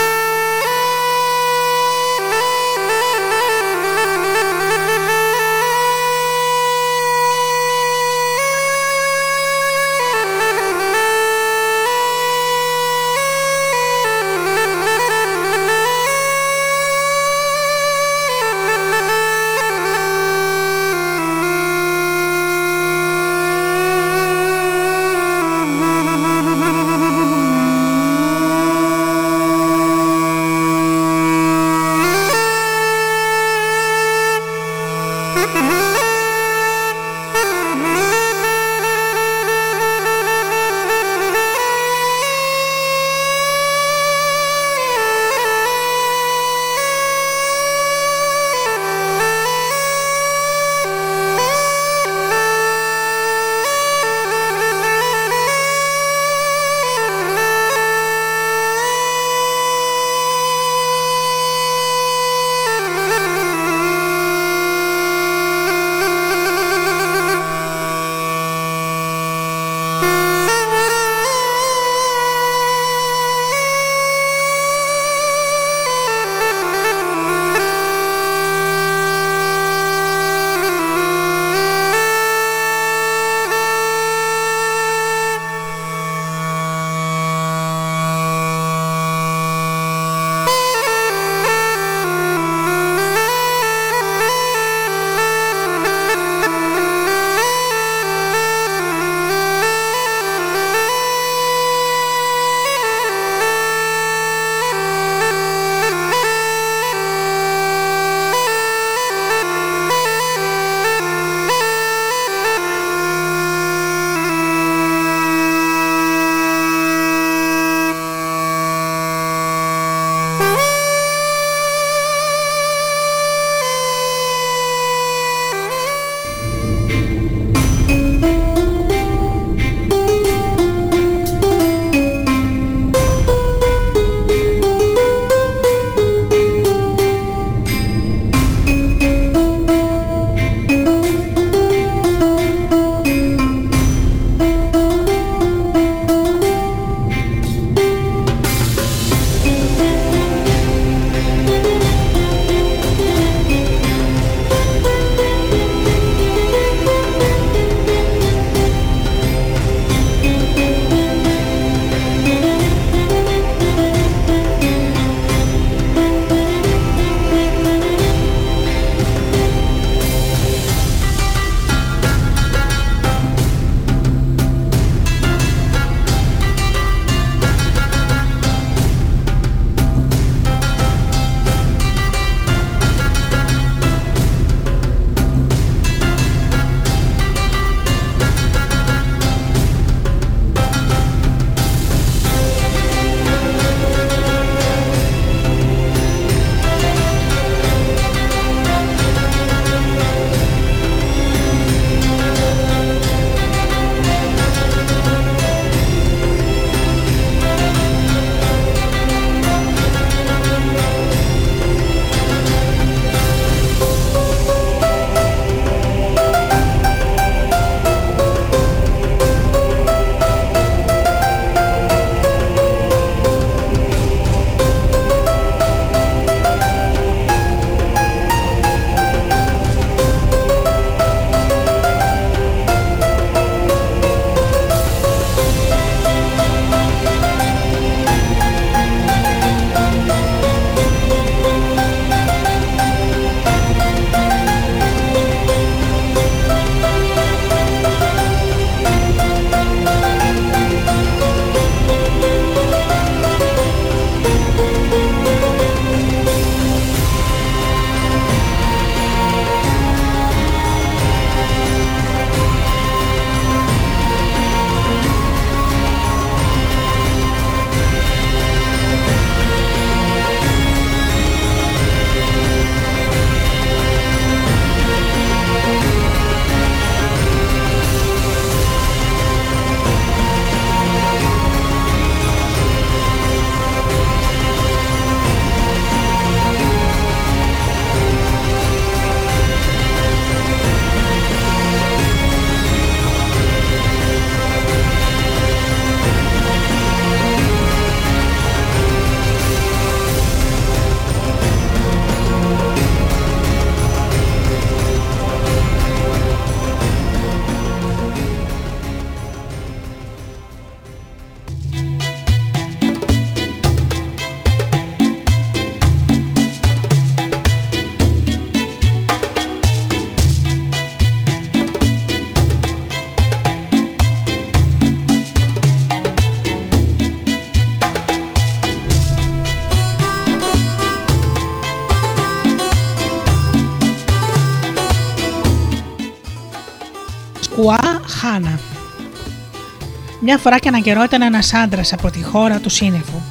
[340.36, 343.21] Μια φορά και έναν καιρό ήταν ένας άντρας από τη χώρα του σύννεφου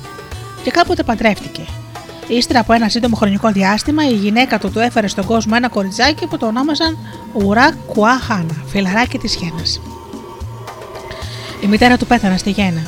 [0.62, 1.62] και κάποτε παντρεύτηκε.
[2.28, 6.26] Ύστερα από ένα σύντομο χρονικό διάστημα, η γυναίκα του του έφερε στον κόσμο ένα κοριτσάκι
[6.26, 6.98] που το ονόμαζαν
[7.32, 9.62] Ουρά Κουαχάνα, φιλαράκι της Γέννα.
[11.62, 12.82] Η μητέρα του πέθανε στη Γέννα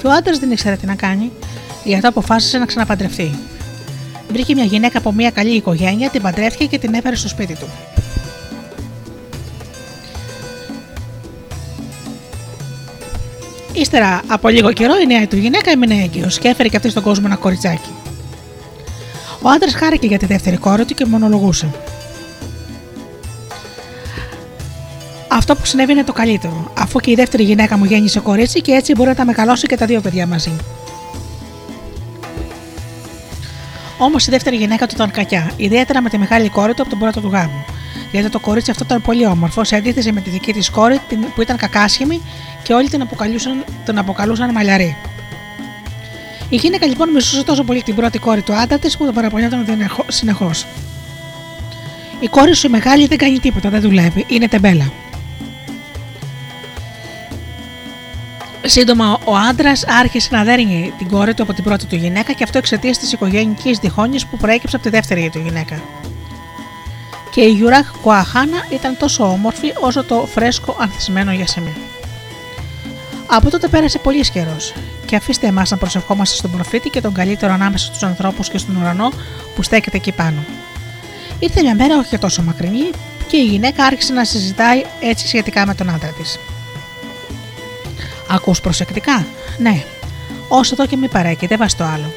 [0.00, 1.32] και ο άντρας δεν ήξερε τι να κάνει,
[1.84, 3.38] γι' αυτό αποφάσισε να ξαναπαντρευτεί.
[4.32, 7.66] Βρήκε μια γυναίκα από μια καλή οικογένεια, την παντρεύτηκε και την έφερε στο σπίτι του.
[13.80, 17.02] Ύστερα από λίγο καιρό η νέα του γυναίκα έμεινε έγκυος και έφερε και αυτή στον
[17.02, 17.90] κόσμο ένα κοριτσάκι.
[19.42, 21.70] Ο άντρας χάρηκε για τη δεύτερη κόρη του και μονολογούσε.
[25.28, 28.72] Αυτό που συνέβη είναι το καλύτερο, αφού και η δεύτερη γυναίκα μου γέννησε κορίτσι και
[28.72, 30.56] έτσι μπορεί να τα μεγαλώσει και τα δύο παιδιά μαζί.
[33.98, 36.98] Όμως η δεύτερη γυναίκα του ήταν κακιά, ιδιαίτερα με τη μεγάλη κόρη του από τον
[36.98, 37.64] πρώτο του γάμο.
[38.12, 41.00] Γιατί το κορίτσι αυτό ήταν πολύ όμορφο σε αντίθεση με τη δική της κόρη
[41.34, 42.22] που ήταν κακάσχημη
[42.62, 44.96] και όλοι την αποκαλούσαν, την αποκαλούσαν μαλλιαρή.
[46.48, 49.66] Η γυναίκα λοιπόν μισούσε τόσο πολύ την πρώτη κόρη του άντρα της που τον παραπονιόταν
[50.08, 50.66] συνεχώς.
[52.20, 54.92] Η κόρη σου η μεγάλη δεν κάνει τίποτα, δεν δουλεύει, είναι τεμπέλα.
[58.62, 62.44] Σύντομα, ο άντρας άρχισε να δέρνει την κόρη του από την πρώτη του γυναίκα και
[62.44, 65.82] αυτό εξαιτίας της οικογενειακή διχόνοιας που προέκυψε από τη δεύτερη του γυναίκα.
[67.30, 71.76] Και η Γιουράχ Κουαχάνα ήταν τόσο όμορφη όσο το φρέσκο ανθισμένο γιασεμί.
[73.32, 74.72] Από τότε πέρασε πολύς καιρός,
[75.06, 78.76] και αφήστε εμάς να προσευχόμαστε στον προφήτη και τον καλύτερο ανάμεσα στους ανθρώπους και στον
[78.76, 79.12] ουρανό
[79.54, 80.44] που στέκεται εκεί πάνω.
[81.38, 82.90] Ήρθε μια μέρα όχι τόσο μακρινή
[83.26, 86.38] και η γυναίκα άρχισε να συζητάει έτσι σχετικά με τον άντρα της.
[88.30, 89.26] Ακούς προσεκτικά;
[89.58, 89.82] Ναι.
[90.48, 92.12] Όσο εδώ και μη παρέκει, δεν βάζει το άλλο.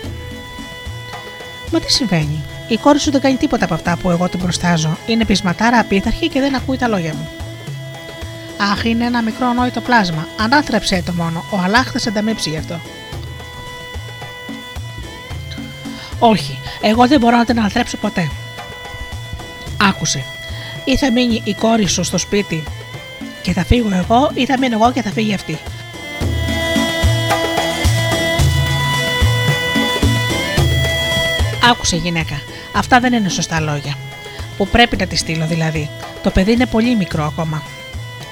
[1.72, 4.98] Μα τι συμβαίνει; Η κόρη σου δεν κάνει τίποτα από αυτά που εγώ την προστάζω.
[5.06, 7.43] Είναι πεισματάρα, απίθαρχη και δεν ακούει τα λόγια μου.
[8.72, 10.27] Αχ, είναι ένα μικρό ανόητο πλάσμα.
[10.40, 11.45] Ανάθρεψε το μόνο.
[11.49, 12.80] Ο Αλάχ θα σε ανταμείψει γι' αυτό.
[16.19, 18.31] Όχι, εγώ δεν μπορώ να την αναθρέψω ποτέ.
[19.81, 20.23] Άκουσε.
[20.85, 22.64] Ή θα μείνει η κόρη σου στο σπίτι
[23.41, 25.57] και θα φύγω εγώ, ή θα μείνω εγώ και θα φύγει αυτή.
[31.72, 32.41] Άκουσε γυναίκα,
[32.76, 33.98] αυτά δεν είναι σωστά λόγια.
[34.57, 35.90] Που πρέπει να τη στείλω δηλαδή.
[36.23, 37.64] Το παιδί είναι πολύ μικρό ακόμα.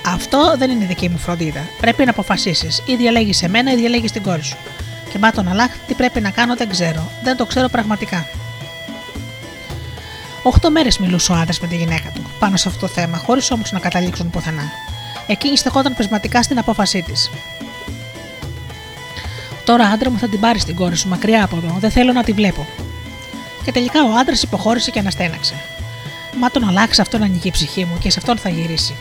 [0.06, 1.61] Αυτό δεν είναι δική μου φροντίδα.
[1.82, 2.84] Πρέπει να αποφασίσεις.
[2.86, 4.57] Ή διαλέγεις εμένα ή διαλέγεις την κόρη σου.
[5.11, 7.11] Και μα τον Αλάχ τι πρέπει να κάνω δεν ξέρω.
[7.23, 8.26] Δεν το ξέρω πραγματικά.
[10.44, 13.52] Οχτώ μέρες μιλούσε ο άντρας με τη γυναίκα του πάνω σε αυτό το θέμα, χωρίς
[13.52, 14.64] όμως να καταλήξουν πουθενά.
[15.28, 17.30] Εκείνη στεκόταν πεσματικά στην απόφασή της.
[19.64, 21.78] Τώρα, άντρα μου, θα την πάρεις την κόρη σου μακριά από εδώ.
[21.80, 22.68] Δεν θέλω να τη βλέπω.
[23.64, 25.53] Και τελικά ο άντρας υποχώρησε και αναστέναξε.
[26.40, 28.95] Μα τον αλλάξει αυτό να ανοίγει η ψυχή μου και σε αυτόν θα γυρίσει.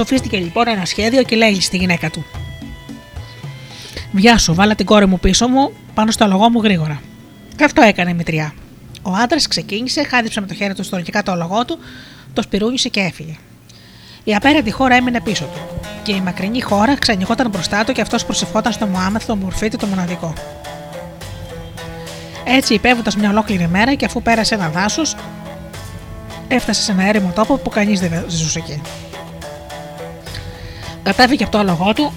[0.00, 2.24] Σοφίστηκε λοιπόν ένα σχέδιο και λέει στη γυναίκα του:
[4.12, 7.00] Βιά σου, βάλα την κόρη μου πίσω μου πάνω στο λογό μου γρήγορα.
[7.56, 8.54] Και αυτό έκανε η μητριά.
[9.02, 11.78] Ο άντρας ξεκίνησε, χάδιψε με το χέρι του στο το λογό του,
[12.32, 13.36] το σπυρούνισε και έφυγε.
[14.24, 15.80] Η απέραντη χώρα έμεινε πίσω του.
[16.02, 19.86] Και η μακρινή χώρα ξανοιχόταν μπροστά του και αυτός προσευχόταν στο Μωάμεθ το μορφίτη το
[19.86, 20.32] μοναδικό.
[22.44, 25.16] Έτσι, υπέβοντας μια ολόκληρη μέρα και αφού πέρασε ένα δάσος,
[26.48, 28.80] έφτασε σε ένα έρημο τόπο που κανείς δεν ζούσε εκεί.
[31.02, 32.12] Κατέβηκε από το άλογο του,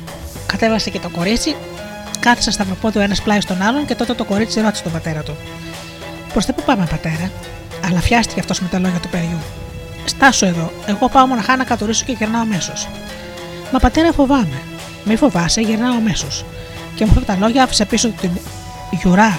[0.46, 1.56] κατέβασε και το κορίτσι,
[2.20, 2.66] κάθισε στα
[2.96, 5.36] ο ένας πλάι στον άλλον και τότε το κορίτσι ρώτησε τον πατέρα του.
[6.34, 7.32] Προς τι που πάμε, πατέρα,
[7.86, 9.38] αλλά φιάστηκε αυτός με τα λόγια του παιδιού.
[10.06, 12.88] Στάσου εδώ, εγώ πάω μοναχά να κατουρίσω και γυρνάω αμέσως.
[13.72, 14.62] Μα πατέρα, φοβάμαι.
[15.06, 16.46] Μη φοβάσαι, γυρνάω αμέσως.
[16.96, 18.32] Και με αυτά τα λόγια άφησε πίσω την
[18.92, 19.38] Γιουράχ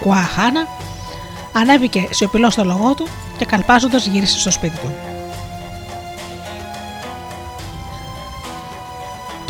[0.00, 0.66] Κουαχάνα,
[1.52, 3.08] ανέβηκε σιωπηλό στο λογό του
[3.38, 5.09] και καλπάζοντας γύρισε στο σπίτι του.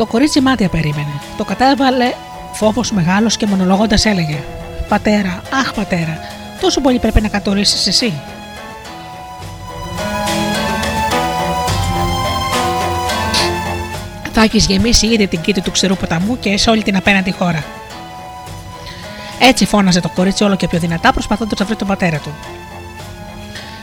[0.01, 1.21] Το κορίτσι μάτια περίμενε.
[1.37, 2.13] Το κατέβαλε
[2.51, 4.37] φόβος μεγάλος και μονολογώντας έλεγε:
[4.87, 6.17] Πατέρα, αχ πατέρα,
[6.61, 8.13] τόσο πολύ πρέπει να κατορίσει εσύ.
[14.31, 17.63] Θα έχεις γεμίσει ήδη την κήτη του ξηρού ποταμού και σε όλη την απέναντι χώρα.
[19.39, 22.31] Έτσι φώναζε το κορίτσι όλο και πιο δυνατά, προσπαθώντας να βρει τον πατέρα του.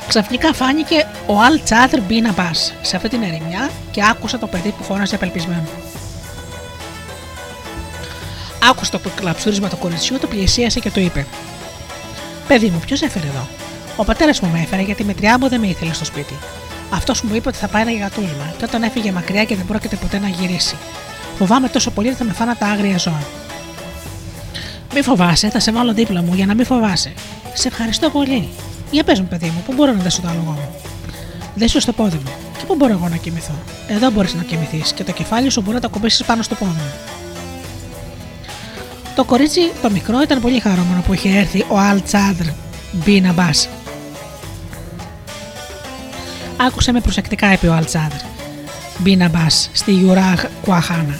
[0.08, 4.74] Ξαφνικά φάνηκε ο Αλ Τσάδρ Μπίνα Μπάς σε αυτή την ερημιά και άκουσα το παιδί
[4.78, 5.68] που φώναζε απελπισμένο.
[8.70, 11.26] Άκουσε το κλαψούρισμα του κοριτσιού, το πλησίασε και του είπε:
[12.48, 13.48] Παιδί μου, ποιος έφερε εδώ;
[13.96, 16.34] Ο πατέρας μου με έφερε γιατί η μητριά μου δεν με ήθελε στο σπίτι.
[16.90, 19.96] Αυτός μου είπε ότι θα πάει ένα γατούλημα και όταν έφυγε μακριά και δεν πρόκειται
[19.96, 20.76] ποτέ να γυρίσει.
[21.38, 23.22] Φοβάμαι τόσο πολύ ότι θα με φάνα τα άγρια ζώα.
[24.94, 27.12] Μη φοβάσαι, θα σε βάλω δίπλα μου για να μην φοβάσαι.
[27.52, 28.48] Σε ευχαριστώ πολύ.
[28.90, 30.68] Για πες μου, παιδί μου, πού μπορώ να δέσω το άλογο μου;
[31.54, 32.30] Δέσω στο πόδι μου.
[32.58, 33.54] Και πού μπορώ εγώ να κοιμηθώ;
[33.88, 36.70] Εδώ μπορείς να κοιμηθείς και το κεφάλι σου μπορεί να το κουμπίσεις πάνω στο πόδι
[36.70, 36.92] μου.
[39.18, 42.44] Το κορίτσι το μικρό ήταν πολύ χαρούμενο που είχε έρθει ο Αλ Τσάδρ
[42.92, 43.50] Μπίνα Μπά.
[46.66, 48.16] Άκουσε με προσεκτικά, είπε ο Αλ Τσάδρ.
[48.98, 51.18] Μπίνα Μπά στη Γιουράγ Κουαχάνα.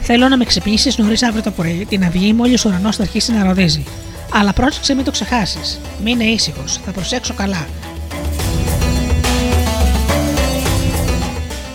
[0.00, 3.32] Θέλω να με ξυπνήσεις νωρίς αύριο το πρωί, την αυγή μόλις ο ουρανός θα αρχίσει
[3.32, 3.84] να ροδίζει.
[4.32, 5.80] Αλλά πρόσεξε μην το ξεχάσεις.
[6.02, 7.66] Μείνε ήσυχος, θα προσέξω καλά.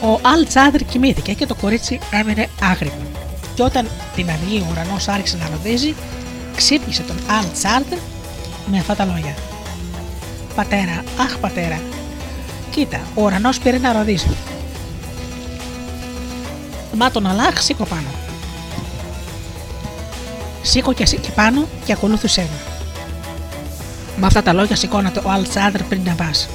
[0.02, 3.15] Ο Αλ Τσάδρ κοιμήθηκε και το κορίτσι έμεινε άγρυπνο.
[3.56, 5.96] Και όταν την αυγή ο ουρανός άρχισε να ροδίζει,
[6.56, 7.98] ξύπνησε τον Αλ Τσάδρ
[8.72, 9.36] με αυτά τα λόγια.
[10.56, 11.82] Πατέρα, αχ πατέρα,
[12.72, 14.36] κοίτα, ο ουρανός πήρε να ροδίζει.
[16.98, 18.08] Μα τον Αλάχ σήκω πάνω.
[20.62, 22.74] Σήκω και, και πάνω και ακολούθησέ με.
[24.18, 26.50] Με αυτά τα λόγια σηκώνατε ο Αλ Τσάδρ πριν να πας.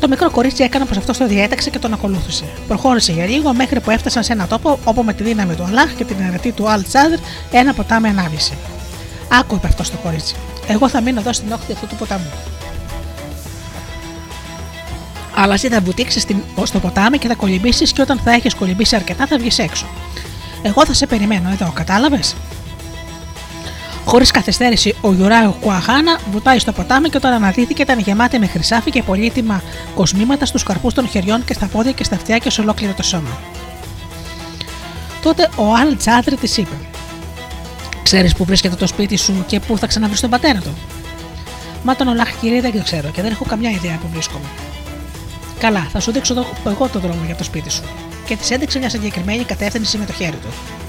[0.00, 2.44] Το μικρό κορίτσι έκανε πως αυτός το διέταξε και τον ακολούθησε.
[2.66, 5.92] Προχώρησε για λίγο μέχρι που έφτασαν σε ένα τόπο όπου με τη δύναμη του Αλάχ
[5.92, 7.18] και την αρετή του Αλ Τσάδρ
[7.50, 8.52] ένα ποτάμι ανάβησε.
[9.40, 10.34] Άκου, είπε αυτός το κορίτσι.
[10.66, 12.30] Εγώ θα μείνω εδώ στην όχθη αυτού του ποταμού.
[15.34, 16.20] Αλλά εσύ θα βουτήξει
[16.64, 19.86] στο ποτάμι και θα κολυμπήσεις και όταν θα έχεις κολυμπήσει αρκετά θα βγεις έξω.
[20.62, 22.36] Εγώ θα σε περιμένω εδώ, κατάλαβες;
[24.10, 28.90] Χωρίς καθυστέρηση, ο Γιουράου Κουαχάνα βουτάει στο ποτάμι και όταν αναδύθηκε ήταν γεμάτη με χρυσάφι
[28.90, 29.62] και πολύτιμα
[29.94, 33.02] κοσμήματα στους καρπούς των χεριών και στα πόδια και στα αυτιά και σε ολόκληρο το
[33.02, 33.38] σώμα.
[35.22, 36.74] Τότε ο Αλ Τσάτρι της είπε:
[38.02, 40.74] Ξέρεις που βρίσκεται το σπίτι σου και πού θα ξαναβρεις τον πατέρα του;
[41.82, 44.46] Μα τον Ολάχ κύριε δεν το ξέρω και δεν έχω καμιά ιδέα που βρίσκομαι.
[45.58, 47.82] Καλά, θα σου δείξω εγώ το δρόμο για το σπίτι σου.
[48.26, 50.79] Και της έδειξε μια συγκεκριμένη κατεύθυνση με το χέρι του.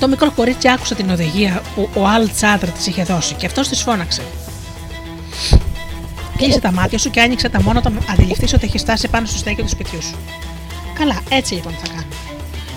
[0.00, 3.68] Το μικρό κορίτσι άκουσε την οδηγία που ο Αλ Τσάντρ της είχε δώσει και αυτός
[3.68, 4.22] της φώναξε.
[6.36, 9.38] Κλείσε τα μάτια σου και άνοιξε τα μόνο όταν αντιληφθείς ότι έχεις στάσει πάνω στο
[9.38, 10.14] στέκι του σπιτιού σου.
[10.98, 12.06] Καλά, έτσι λοιπόν θα κάνω.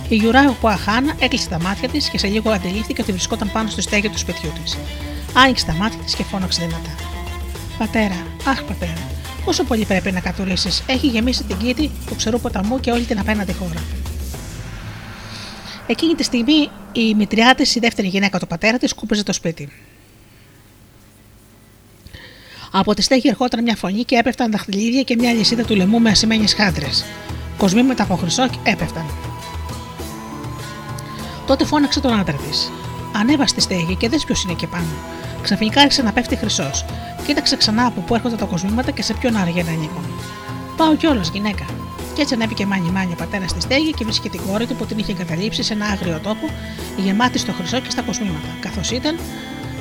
[0.07, 3.81] Η Γιουράου Κουαχάνα έκλεισε τα μάτια της και σε λίγο αντιλήφθηκε ότι βρισκόταν πάνω στο
[3.81, 4.77] στέγιο του σπιτιού της.
[5.33, 6.95] Άνοιξε τα μάτια της και φώναξε δυνατά.
[7.77, 9.01] Πατέρα, αχ πατέρα,
[9.45, 13.19] πόσο πολύ πρέπει να κατουρίσει, έχει γεμίσει την κήτη του ξερού ποταμού και όλη την
[13.19, 14.02] απέναντι χώρα.
[15.87, 19.69] Εκείνη τη στιγμή η μητριά τη, η δεύτερη γυναίκα του πατέρα της, σκούπιζε το σπίτι.
[22.71, 26.09] Από τη στέγη ερχόταν μια φωνή και έπεφταν δαχτυλίδια και μια λυσίδα του λαιμού με
[26.09, 27.05] ασημένιες χάντρες.
[27.57, 29.05] Κοσμήματα από χρυσό έπεφταν.
[31.47, 32.71] Τότε φώναξε τον άντρα της.
[33.15, 34.87] Ανέβα στη στέγη και δες ποιος είναι εκεί πάνω.
[35.41, 36.85] Ξαφνικά άρχισε να πέφτει χρυσός.
[37.25, 40.05] Κοίταξε ξανά από πού έρχονται τα κοσμήματα και σε ποιον άργε να ανήκουν.
[40.77, 41.65] Πάω κιόλας, γυναίκα.
[42.13, 44.85] Και έτσι ανέβηκε μάνι μάνι ο πατέρας στη στέγη και βρίσκει την κόρη του που
[44.85, 46.49] την είχε εγκαταλείψει σε ένα άγριο τόπο,
[46.97, 48.47] γεμάτη στο χρυσό και στα κοσμήματα.
[48.59, 49.19] Καθώς ήταν,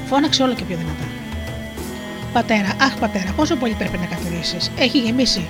[0.07, 1.05] φώναξε όλο και πιο δυνατά.
[2.33, 4.71] Πατέρα, αχ πατέρα, πόσο πολύ πρέπει να καθορίσεις.
[4.79, 5.49] Έχει γεμίσει.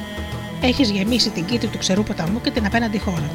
[0.61, 3.31] Έχεις γεμίσει την κήτη του ξερού ποταμού και την απέναντι χώρα.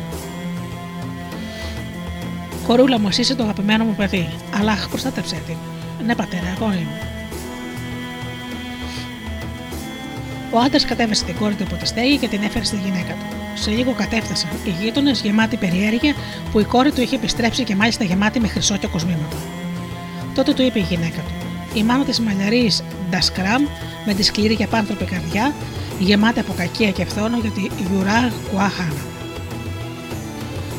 [2.68, 4.30] Κορούλα μου, εσύ είσαι το αγαπημένο μου παιδί.
[4.60, 5.58] Αλλά προστάτεψέ την.
[6.06, 7.17] Ναι, πατέρα, εγώ είμαι.
[10.52, 13.26] Ο άντρας κατέβασε την κόρη του από τη στέγη και την έφερε στη γυναίκα του.
[13.62, 16.14] Σε λίγο κατέφτασαν οι γείτονες γεμάτοι περιέργεια
[16.52, 19.38] που η κόρη του είχε επιστρέψει και μάλιστα γεμάτη με χρυσό και κοσμήματα.
[20.36, 21.34] Τότε του είπε η γυναίκα του:
[21.74, 22.72] Η μάνα της μαλλιαρή
[23.10, 23.64] Ντασκράμ
[24.06, 25.54] με τη σκληρή και απάνθρωπη καρδιά,
[26.00, 29.02] γεμάτη από κακία και φθόνο για τη Γιουράγ Κουάχανα.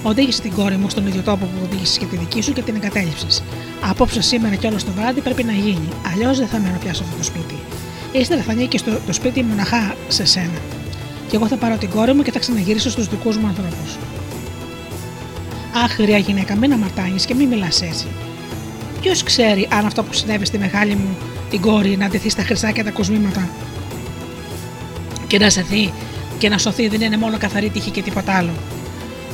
[0.03, 2.75] Οδήγησε την κόρη μου στον ίδιο τόπο που οδήγησες και τη δική σου και την
[2.75, 3.43] εγκατέλειψες.
[3.81, 7.03] Απόψε σήμερα και όλο το βράδυ πρέπει να γίνει, αλλιώς δεν θα μένω πια σε
[7.03, 7.55] αυτό το σπίτι.
[8.13, 10.59] Ύστερα θα ανήκει στο το σπίτι μοναχά σε σένα.
[11.29, 13.97] Και εγώ θα πάρω την κόρη μου και θα ξαναγυρίσω στους δικούς μου ανθρώπους.
[15.85, 18.07] Άχρια γυναίκα, μην αμαρτάνει και μην μιλάς έτσι.
[19.01, 21.17] Ποιος ξέρει αν αυτό που συνέβη στη μεγάλη μου
[21.51, 23.49] την κόρη να ντυθεί στα χρυσά και τα κοσμήματα;
[25.27, 25.93] Και να σεθεί
[26.39, 28.53] και να σωθεί δεν είναι μόνο καθαρή τύχη και τίποτα άλλο.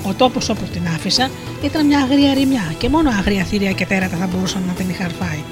[0.03, 1.31] Ο τόπος όπου την άφησα
[1.63, 5.11] ήταν μια αγρία ρημιά και μόνο αγρία θηρία και τέρατα θα μπορούσαν να την είχαν
[5.11, 5.43] φάει.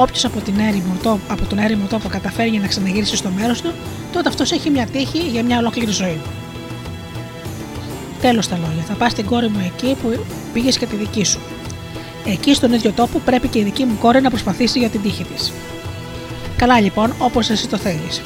[0.00, 0.40] Όποιος από,
[1.28, 3.72] από τον έρημο τόπο καταφέρει να ξαναγυρίσει στο μέρος του,
[4.12, 6.20] τότε αυτός έχει μια τύχη για μια ολόκληρη ζωή.
[8.20, 8.82] Τέλος τα λόγια.
[8.82, 11.40] Θα πας την κόρη μου εκεί που πήγες και τη δική σου.
[12.26, 15.24] Εκεί στον ίδιο τόπο πρέπει και η δική μου κόρη να προσπαθήσει για την τύχη
[15.24, 15.52] της.
[16.56, 18.22] Καλά λοιπόν, όπως εσύ το θέλεις.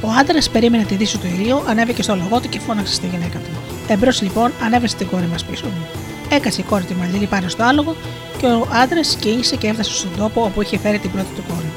[0.00, 3.38] Ο άντρας περίμενε τη δύση του ηλίου, ανέβηκε στο λογό του και φώναξε στη γυναίκα
[3.38, 3.50] του.
[3.88, 5.86] Εμπρός λοιπόν ανέβασε την κόρη μας πίσω μου.
[6.30, 7.96] Έκασε η κόρη τη μαλλίλη πάνω στο άλογο
[8.38, 11.70] και ο άντρας κίνησε και έφτασε στον τόπο όπου είχε φέρει την πρώτη του κόρη.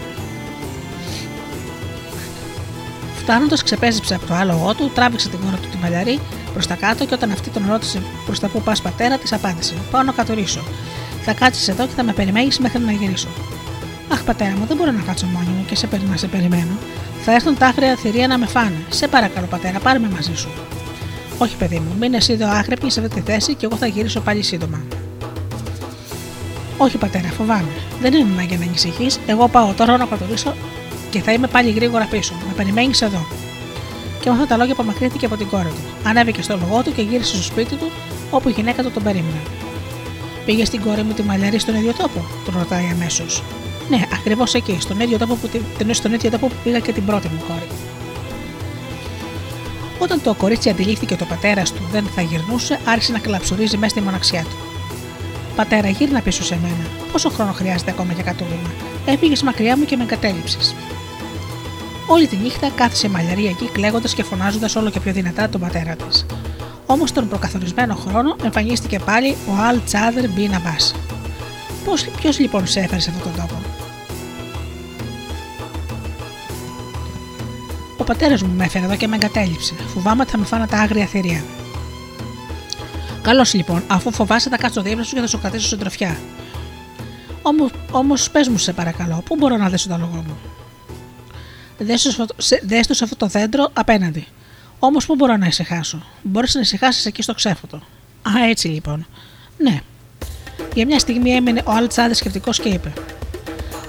[3.16, 6.20] Φτάνοντας, ξεπέζεψε από το άλογο του, τράβηξε την κόρη του τη μαλλιαρή
[6.54, 9.74] προς τα κάτω και όταν αυτή τον ρώτησε προς τα που πας πατέρα, της απάντησε:
[9.92, 10.62] Πάω να κατορίσω.
[11.22, 13.28] Θα κάτσεις εδώ και θα με περιμένεις μέχρι να γυρίσω.
[14.12, 16.78] Αχ, πατέρα μου, δεν μπορώ να κάτσω μόνη μου και σε, να σε περιμένω.
[17.24, 18.86] Θα έρθουν τα άγρια θηρία να με φάνε.
[18.90, 20.50] Σε παρακαλώ, πατέρα, πάρε με μαζί σου.
[21.38, 24.20] Όχι, παιδί μου, μείνε εσύ εδώ άχρεπη σε αυτή τη θέση και εγώ θα γυρίσω
[24.20, 24.82] πάλι σύντομα.
[26.84, 27.72] Όχι, πατέρα, φοβάμαι.
[28.02, 29.20] Δεν είναι ανάγκη να ανησυχείς.
[29.26, 30.54] Εγώ πάω τώρα να κατορίσω
[31.10, 32.34] και θα είμαι πάλι γρήγορα πίσω.
[32.48, 33.26] Με περιμένεις εδώ.
[34.22, 36.08] Και με αυτά τα λόγια απομακρύνθηκε από την κόρη του.
[36.08, 37.92] Ανέβηκε στο λογό του και γύρισε στο σπίτι του,
[38.30, 39.42] όπου η γυναίκα του τον περίμενε.
[40.46, 43.44] Πήγε στην κόρη μου τη μαλλιαρή στον ίδιο τόπο, τον ρωτάει αμέσως.
[43.90, 45.50] Ναι, ακριβώς εκεί, στον ίδιο, τόπο που,
[45.92, 47.68] στον ίδιο τόπο που πήγα και την πρώτη μου κόρη.
[50.00, 53.90] Όταν το κορίτσι αντιλήφθηκε ότι ο πατέρας του δεν θα γυρνούσε, άρχισε να κλαψουρίζει μέσα
[53.90, 54.71] στη μοναξιά του.
[55.56, 56.88] Πατέρα, γύρνα πίσω σε μένα.
[57.12, 58.72] Πόσο χρόνο χρειάζεται ακόμα για βήμα.
[59.06, 60.76] Έφυγες μακριά μου και με εγκατέλειψες.
[62.08, 65.96] Όλη τη νύχτα κάθισε μαλλιαρή εκεί, κλαίγοντας και φωνάζοντας όλο και πιο δυνατά τον πατέρα
[65.96, 66.26] της.
[66.86, 70.76] Όμως τον προκαθορισμένο χρόνο εμφανίστηκε πάλι ο Αλ Τσάδερ Μπίνα Μπά.
[72.18, 73.62] Ποιος λοιπόν σε έφερε σε αυτόν τον τόπο;
[77.98, 79.74] Ο πατέρας μου με έφερε εδώ και με εγκατέλειψε.
[79.94, 81.44] Φοβάμαι ότι θα με φάνε τα άγρια θηρία.
[83.22, 86.18] Καλώς λοιπόν, αφού φοβάσαι, θα κάτσω δίπλα σου και θα σου κρατήσω συντροφιά.
[87.92, 90.38] Όμως πες μου, σε παρακαλώ, πού μπορώ να δέσω το λόγο μου;
[92.62, 94.28] Δες το σε αυτό το δέντρο απέναντι.
[94.80, 97.78] Όμως πού μπορώ να ησυχάσω; Μπορείς να ησυχάσεις εκεί στο ξέφωτο.
[98.22, 99.08] Α, έτσι λοιπόν.
[99.58, 99.80] Ναι.
[100.74, 102.94] Για μια στιγμή έμεινε ο Αλτσάδε σκεπτικός και είπε: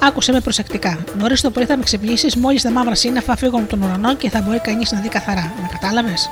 [0.01, 1.05] Άκουσε με προσεκτικά.
[1.19, 4.31] Νωρίς το πρωί θα με ξυπνήσεις, μόλις τα μαύρα σύννεφα φύγουν από τον ουρανό και
[4.31, 5.53] θα μπορεί κανείς να δει καθαρά.
[5.61, 6.29] Με κατάλαβες;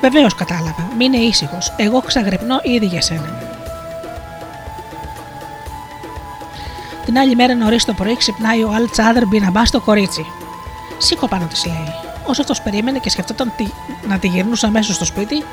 [0.00, 0.88] Βεβαίως κατάλαβα.
[0.96, 1.72] Μείνε ήσυχος.
[1.76, 3.38] Εγώ ξαγρυπνώ ήδη για σένα.
[7.04, 10.26] Την άλλη μέρα νωρίς το πρωί ξυπνάει ο Αλ Τσάδερ μπα στο κορίτσι.
[10.98, 11.94] Σήκω πάνω της λέει.
[12.26, 13.52] Όσο αυτός περίμενε και σκεφτόταν
[14.08, 15.44] να τη γυρνούσε αμέσως στο σπίτι,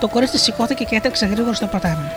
[0.00, 2.08] το κορίτσι σηκώθηκε και έτρεξε γρήγορα στο ποτάμι.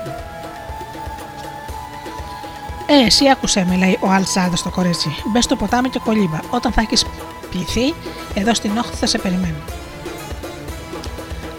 [2.85, 5.15] Ε, εσύ άκουσε με, λέει ο Αλτσάδε στο κορίτσι.
[5.25, 6.39] Μπες στο ποτάμι και κολύμπα.
[6.49, 7.05] Όταν θα έχεις
[7.49, 7.93] πληθεί,
[8.33, 9.57] εδώ στην όχθη θα σε περιμένω.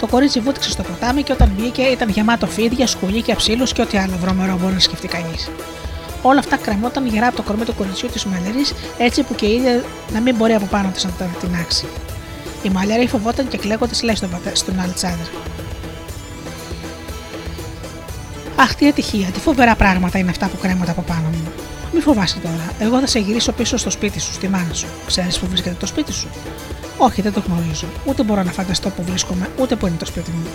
[0.01, 3.98] Το κορίτσι βούτυξε στο ποτάμι και όταν βγήκε ήταν γεμάτο φίδια, σκουλίκια, ψήλου και ό,τι
[3.98, 5.51] άλλο βρωμερό μπορεί να σκεφτεί κανείς.
[6.22, 8.64] Όλα αυτά κρεμόταν γερά από το κορμί του κοριτσιού της Μαλερή,
[8.98, 11.86] έτσι που και η ίδια να μην μπορεί από πάνω της να την άξει.
[12.62, 15.27] Η Μαλερή φοβόταν και κλαίγοντας λέει στον, στον Αλτσάδερ.
[18.56, 21.69] Αχ, τι ατυχία, τι φοβερά πράγματα είναι αυτά που κρέμονται από πάνω μου.
[21.92, 22.72] Μη φοβάσαι τώρα.
[22.78, 24.86] Εγώ θα σε γυρίσω πίσω στο σπίτι σου, στη μάνα σου.
[25.06, 26.28] Ξέρεις που βρίσκεται το σπίτι σου;
[26.98, 27.86] Όχι, δεν το γνωρίζω.
[28.04, 30.46] Ούτε μπορώ να φανταστώ που βρίσκομαι, ούτε που είναι το σπίτι μου.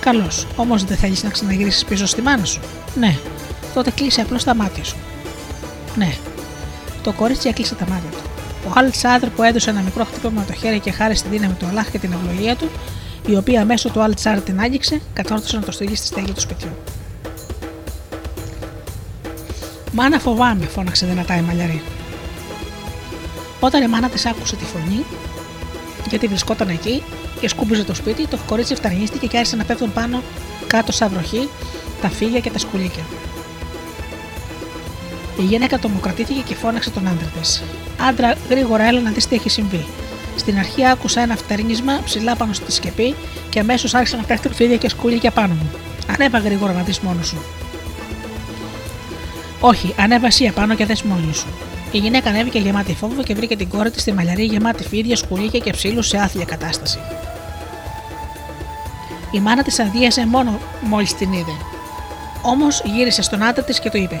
[0.00, 2.60] Καλώς, όμως δεν θέλεις να ξαναγυρίσεις πίσω στη μάνα σου;
[2.94, 3.16] Ναι,
[3.74, 4.96] τότε κλείσει απλώς τα μάτια σου.
[5.96, 6.14] Ναι.
[7.02, 8.18] Το κορίτσι έκλεισε τα μάτια του.
[8.68, 11.54] Ο Χάλτ Σάδρ που έδωσε ένα μικρό χτύπημα με το χέρι και χάρη στη δύναμη
[11.54, 12.70] του Αλάχ και την ευλογία του,
[13.26, 16.40] η οποία μέσω του Αλτ Σάδρ την άγγιξε, κατόρθωσε να το στείλει στη στέγη του
[16.40, 16.70] σπιτιού.
[19.92, 21.82] Μάνα φοβάμαι, φώναξε δυνατά η μαλλιαρή.
[23.60, 25.04] Όταν η μάνα της άκουσε τη φωνή,
[26.08, 27.02] γιατί βρισκόταν εκεί
[27.40, 30.22] και σκούμπιζε το σπίτι, το κορίτσι φταρνίστηκε και άρχισε να πέφτουν πάνω
[30.66, 31.48] κάτω σαν βροχή
[32.00, 33.02] τα φύλλα και τα σκουλίκια.
[35.38, 37.62] Η γυναίκα τομοκρατήθηκε και φώναξε τον άντρα της.
[38.08, 39.86] Άντρα, γρήγορα έλα να δεις τι έχει συμβεί.
[40.36, 43.14] Στην αρχή άκουσα ένα φταρίνισμα ψηλά πάνω στη σκεπή
[43.48, 45.70] και αμέσως άρχισε να πέφτουν φίδια και σκουλίκια πάνω μου.
[46.12, 47.42] Ανέβα γρήγορα να δεις μόνο σου.
[49.60, 51.46] Όχι, ανέβα εσύ απάνω και δε μόνη σου.
[51.92, 55.58] Η γυναίκα ανέβηκε γεμάτη φόβο και βρήκε την κόρη της στη μαλλιαρή γεμάτη φίδια, σκουλίκια
[55.58, 56.98] και ψήλους σε άθλια κατάσταση.
[59.30, 61.52] Η μάνα της αδίασε μόνο μόλις την είδε.
[62.42, 64.20] Όμως γύρισε στον άντρα της και του είπε: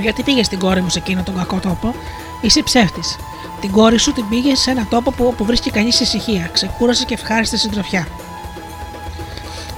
[0.00, 1.94] Γιατί πήγες την κόρη μου σε εκείνο τον κακό τόπο,
[2.40, 3.16] είσαι ψεύτης.
[3.60, 7.14] Την κόρη σου την πήγε σε ένα τόπο που, όπου βρίσκει κανείς ησυχία, ξεκούρασες και
[7.14, 8.06] ευχάριστη συντροφιά.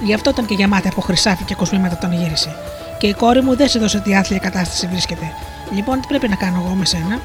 [0.03, 2.55] Γι' αυτό ήταν και γεμάτη από χρυσάφι και κοσμήματα τον γύρισε.
[2.97, 5.33] Και η κόρη μου δεν σε δώσε τι άθλια κατάσταση βρίσκεται.
[5.71, 7.19] Λοιπόν, τι πρέπει να κάνω εγώ με σένα;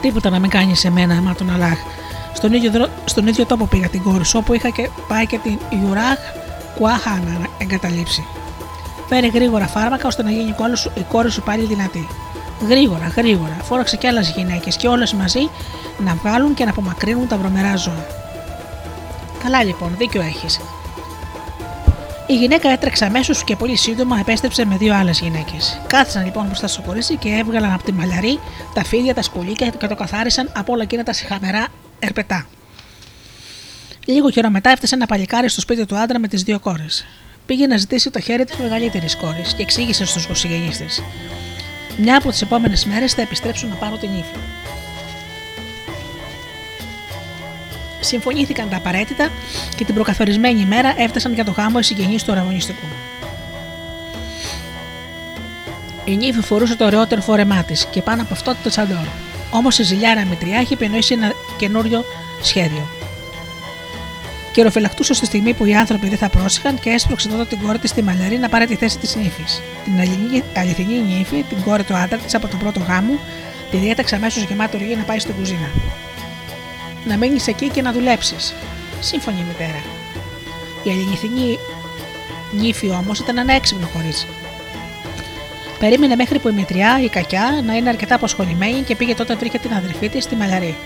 [0.00, 1.78] Τίποτα να μην κάνεις σε μένα, μα τον Αλάχ.
[2.32, 5.58] Στον ίδιο, στον ίδιο τόπο πήγα την κόρη σου, όπου είχα και πάει και την
[5.68, 6.18] Ιουράχ
[6.74, 8.26] Κουάχα να εγκαταλείψει.
[9.08, 10.54] Φέρε γρήγορα φάρμακα ώστε να γίνει
[10.94, 12.08] η κόρη σου πάλι δυνατή.
[12.68, 15.50] Γρήγορα, γρήγορα, φόραξε και άλλες γυναίκες και όλες μαζί
[16.04, 18.25] να βγάλουν και να απομακρύνουν τα βρωμερά ζώα.
[19.42, 20.60] Καλά λοιπόν, δίκιο έχεις.
[22.26, 25.80] Η γυναίκα έτρεξε αμέσως και πολύ σύντομα επέστρεψε με δύο άλλες γυναίκες.
[25.86, 28.40] Κάθισαν λοιπόν μπροστά στο κορίτσι και έβγαλαν από τη μαλλιαρή
[28.74, 31.66] τα φίδια, τα σκουλίκια και το καθάρισαν από όλα εκείνα τα συχαμερά
[31.98, 32.46] ερπετά.
[34.06, 37.06] Λίγο καιρό μετά έφτασε ένα παλικάρι στο σπίτι του άντρα με τις δύο κόρες.
[37.46, 41.02] πήγε να ζητήσει το χέρι της μεγαλύτερης κόρης και εξήγησε στους συγγενεί της.
[41.98, 44.38] Μια από τις επόμενες μέρες θα επιστρέψουν να πάρουν την ύφη.
[48.06, 49.28] Συμφωνήθηκαν τα απαραίτητα
[49.76, 52.86] και την προκαθορισμένη ημέρα έφτασαν για το γάμο οι συγγενείς του αραγωνιστικού.
[56.04, 59.06] Η νύφη φορούσε το ωραιότερο φόρεμά της και πάνω από αυτό το τσαντόρ.
[59.50, 62.04] Όμως η ζηλιάρα Μητριά είχε επινοήσει ένα καινούριο
[62.42, 62.88] σχέδιο.
[64.52, 67.90] Καιροφυλακτούσε στη στιγμή που οι άνθρωποι δεν θα πρόσεχαν και έσπρωξε τότε την κόρη της
[67.90, 69.62] στη μαλλιαρή να πάρει τη θέση της νύφης.
[69.84, 73.18] Την αληθινή νύφη, την κόρη του άντρα της από τον πρώτο γάμο,
[73.70, 75.70] τη διέταξε αμέσως γεμάτο οργή να πάει στην κουζίνα.
[77.06, 78.54] Να μείνει εκεί και να δουλέψεις.
[79.00, 79.82] Σύμφωνη η μητέρα.
[80.82, 81.58] Η αληθινή
[82.52, 84.26] νύφη όμως ήταν ένα έξυπνο κορίτσι.
[85.78, 89.58] Περίμενε μέχρι που η μητριά, η κακιά, να είναι αρκετά αποσχολημένη και πήγε τότε βρήκε
[89.58, 90.76] την αδερφή της στη μαλλιαρή.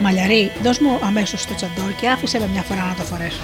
[0.00, 3.40] Μαλλιαρή, δώσ' μου αμέσως το τσαντόρ και άφησε με μια φορά να το φορέσω.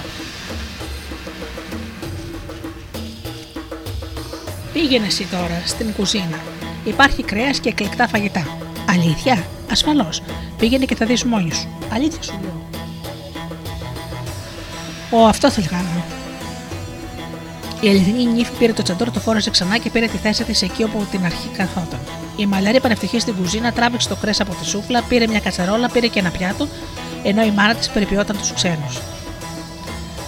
[4.73, 6.39] Πήγαινε εσύ τώρα στην κουζίνα.
[6.85, 8.64] Υπάρχει κρέας και εκλεκτά φαγητά.
[8.89, 10.21] Αλήθεια, ασφαλώς.
[10.57, 11.67] Πήγαινε και θα δεις μόνη σου.
[11.93, 12.61] Αλήθεια σου λέω.
[15.21, 16.03] Ω, αυτό θέλει κάνω.
[17.81, 20.83] Η αληθινή νύφη πήρε το τσαντόρ, το φόρεσε ξανά και πήρε τη θέση της εκεί
[20.83, 21.99] όπου την αρχή καθόταν.
[22.35, 26.07] Η μαλλιάρη πανευτυχή στην κουζίνα τράβηξε το κρέα από τη σούφλα, πήρε μια κατσαρόλα, πήρε
[26.07, 26.67] και ένα πιάτο,
[27.23, 29.01] ενώ η μάνα της περιποιόταν τους ξένους.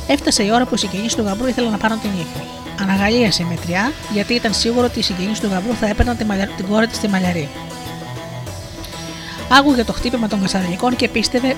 [0.07, 2.45] Έφτασε η ώρα που οι συγγενείς του γαμπρού ήθελαν να πάρουν την ύφη.
[2.81, 6.17] Αναγαλίασε η μετριά, γιατί ήταν σίγουρο ότι οι συγγενείς του γαμπρού θα έπαιρναν
[6.57, 7.49] την κόρη της στη μαλλιαρή.
[9.49, 11.55] Άκουγε το χτύπημα των κασαρολικών και πίστευε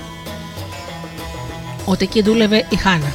[1.84, 3.12] ότι εκεί δούλευε η Χάνα.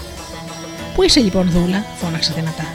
[0.95, 2.65] Πού είσαι λοιπόν, Δούλα, φώναξε δυνατά.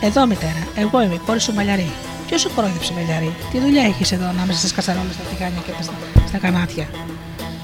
[0.00, 1.92] Εδώ, μητέρα, εγώ είμαι η κόρη σου μαλλιαρή.
[2.26, 5.92] Ποιος σου κορόιδεψε, μαλλιαρή, τι δουλειά έχεις εδώ ανάμεσα στις κατσαρόλε, στα τηγάνια και στα,
[6.28, 6.88] στα κανάτια.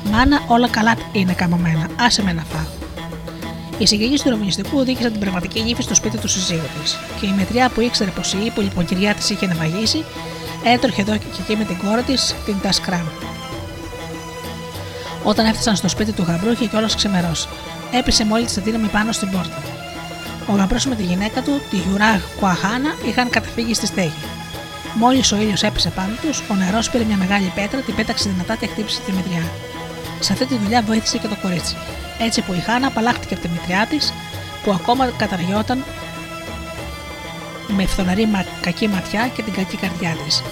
[0.04, 2.66] Μάνα, όλα καλά είναι καμωμένα, άσε με να φάω.
[3.78, 7.34] Οι συγγενεί του Ρωμανιστικού δίκησαν την πραγματική νύφη στο σπίτι του συζύγου της, και η
[7.36, 10.04] μετριά που ήξερε πως η υπολοιποκυριά της είχε ναυαγίσει,
[10.64, 13.06] έτροχε εδώ και εκεί με την κόρη της, την Τασκράμ.
[15.24, 17.48] Όταν έφτασαν στο σπίτι του γαμπρού, είχε κιόλας ξεμερώσει
[17.92, 19.62] έπεσε μόλις τη δύναμη πάνω στην πόρτα.
[20.46, 24.22] Ο γαμπρός με τη γυναίκα του, τη Γιουράγ Κουαχάνα, είχαν καταφύγει στη στέγη.
[24.94, 28.56] Μόλις ο ήλιος έπεσε πάνω τους, ο νερός πήρε μια μεγάλη πέτρα, την πέταξε δυνατά
[28.56, 29.42] και χτύπησε τη μητριά.
[30.20, 31.76] Σε αυτή τη δουλειά βοήθησε και το κορίτσι.
[32.18, 34.12] Έτσι που η Χάνα απαλλάχτηκε από τη μητριά της,
[34.64, 35.84] που ακόμα καταργιόταν
[37.70, 38.28] με φθοναρή
[38.60, 40.42] κακή ματιά και την κακή καρδιά της.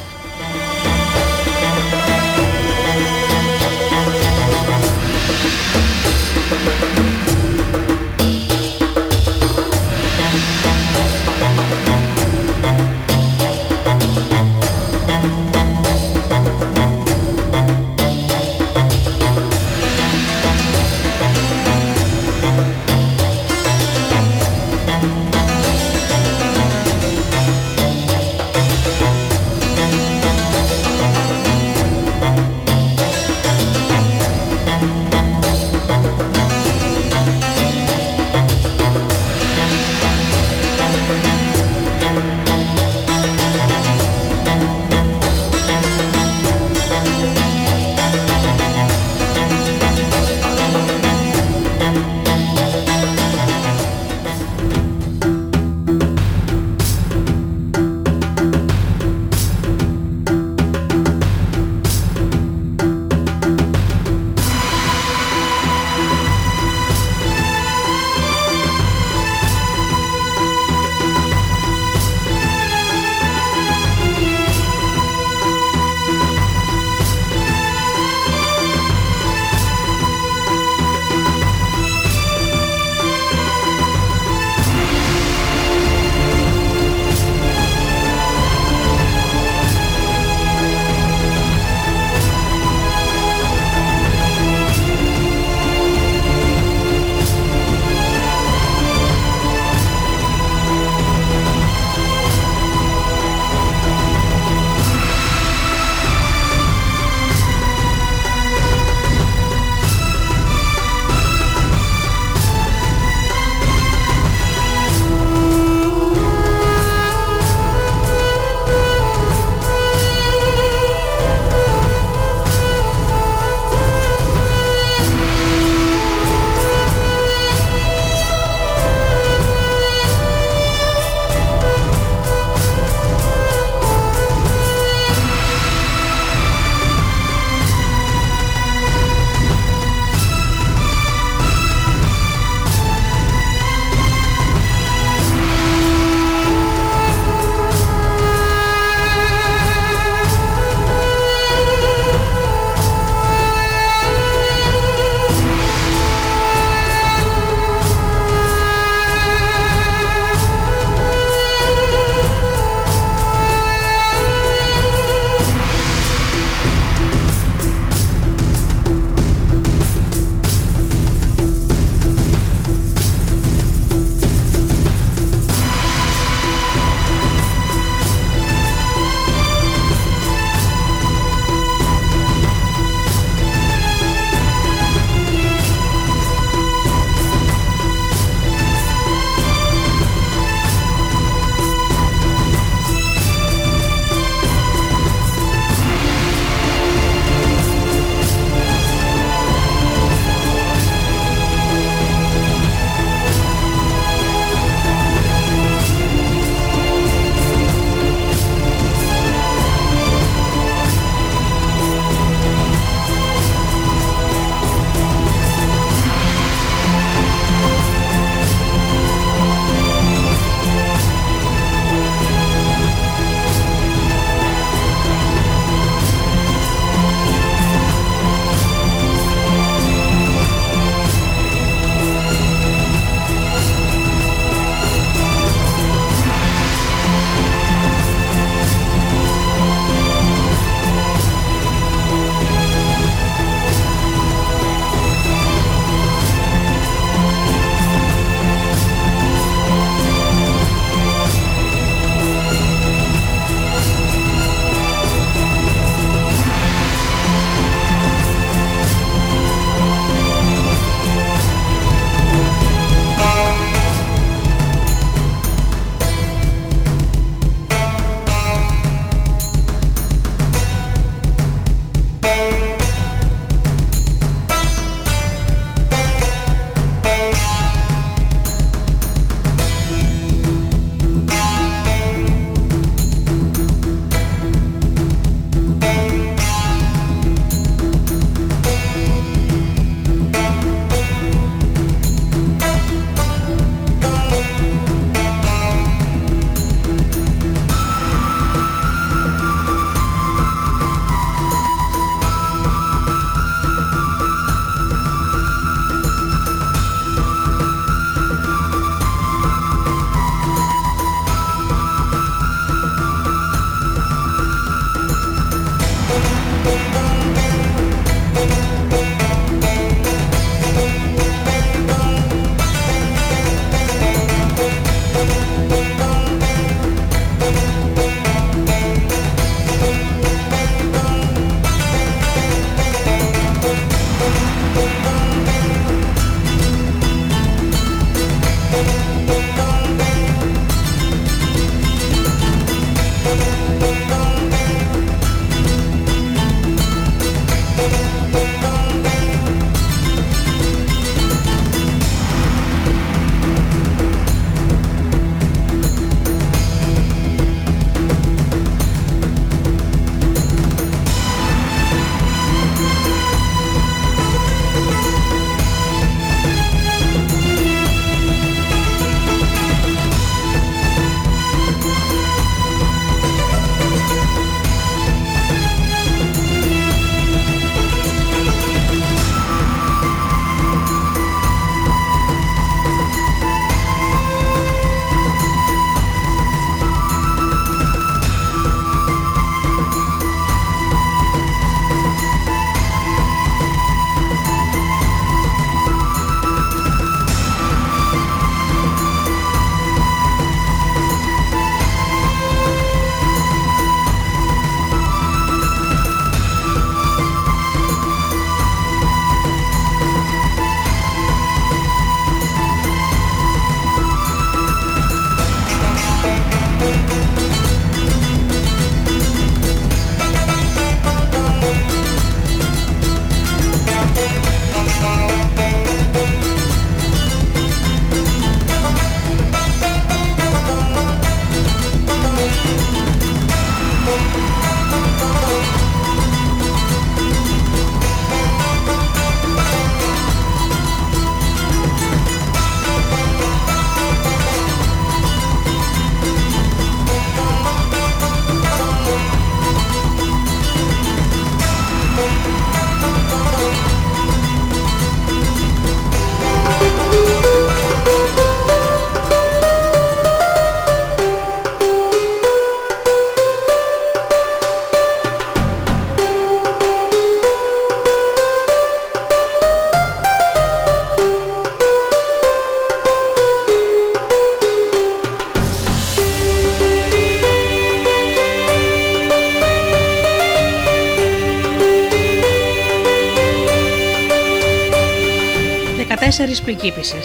[486.39, 487.21] Τέσσερις πριγκίπισε.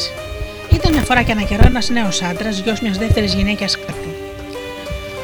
[0.74, 4.10] Ήταν μια φορά και ένα καιρό ένας νέος άντρας, γιος μιας δεύτερης γυναίκα κτλ.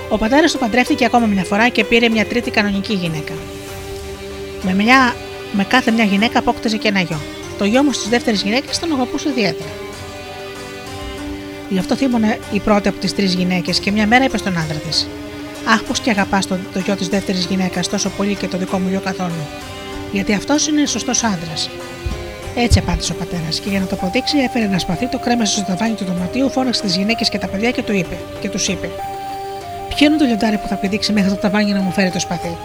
[0.10, 3.34] Ο πατέρας του παντρεύτηκε ακόμα μια φορά και πήρε μια τρίτη κανονική γυναίκα.
[4.62, 5.16] Με, μια,
[5.52, 7.20] με κάθε μια γυναίκα απόκτησε και ένα γιο.
[7.58, 9.70] Το γιο μου στι δεύτερε γυναίκε τον αγαπούσε ιδιαίτερα.
[11.70, 14.78] Γι' αυτό θύμωνε η πρώτη από τις τρεις γυναίκες και μια μέρα είπε στον άντρα
[14.88, 15.08] της:
[15.66, 18.80] Αχ, πω και αγαπάς το, το γιο της δεύτερης γυναίκας τόσο πολύ και το δικό
[18.80, 19.48] μου γιο καθόλου.
[20.12, 21.70] Γιατί αυτός είναι σωστός άντρας.
[22.62, 25.64] Έτσι απάντησε ο πατέρας και για να το αποδείξει έφερε ένα σπαθί, το κρέμασε στο
[25.64, 28.90] ταβάνι του δωματίου, φώναξε τις γυναίκες και τα παιδιά και του είπε: Και τους είπε:
[29.96, 32.58] Ποιο είναι το λιοντάρι που θα πηδήξει μέχρι το ταβάνι να μου φέρει το σπαθί.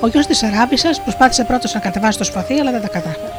[0.00, 3.32] Ο γιος της Αράβησας προσπάθησε πρώτος να κατεβάσει το σπαθί, αλλά δεν τα κατάφερε.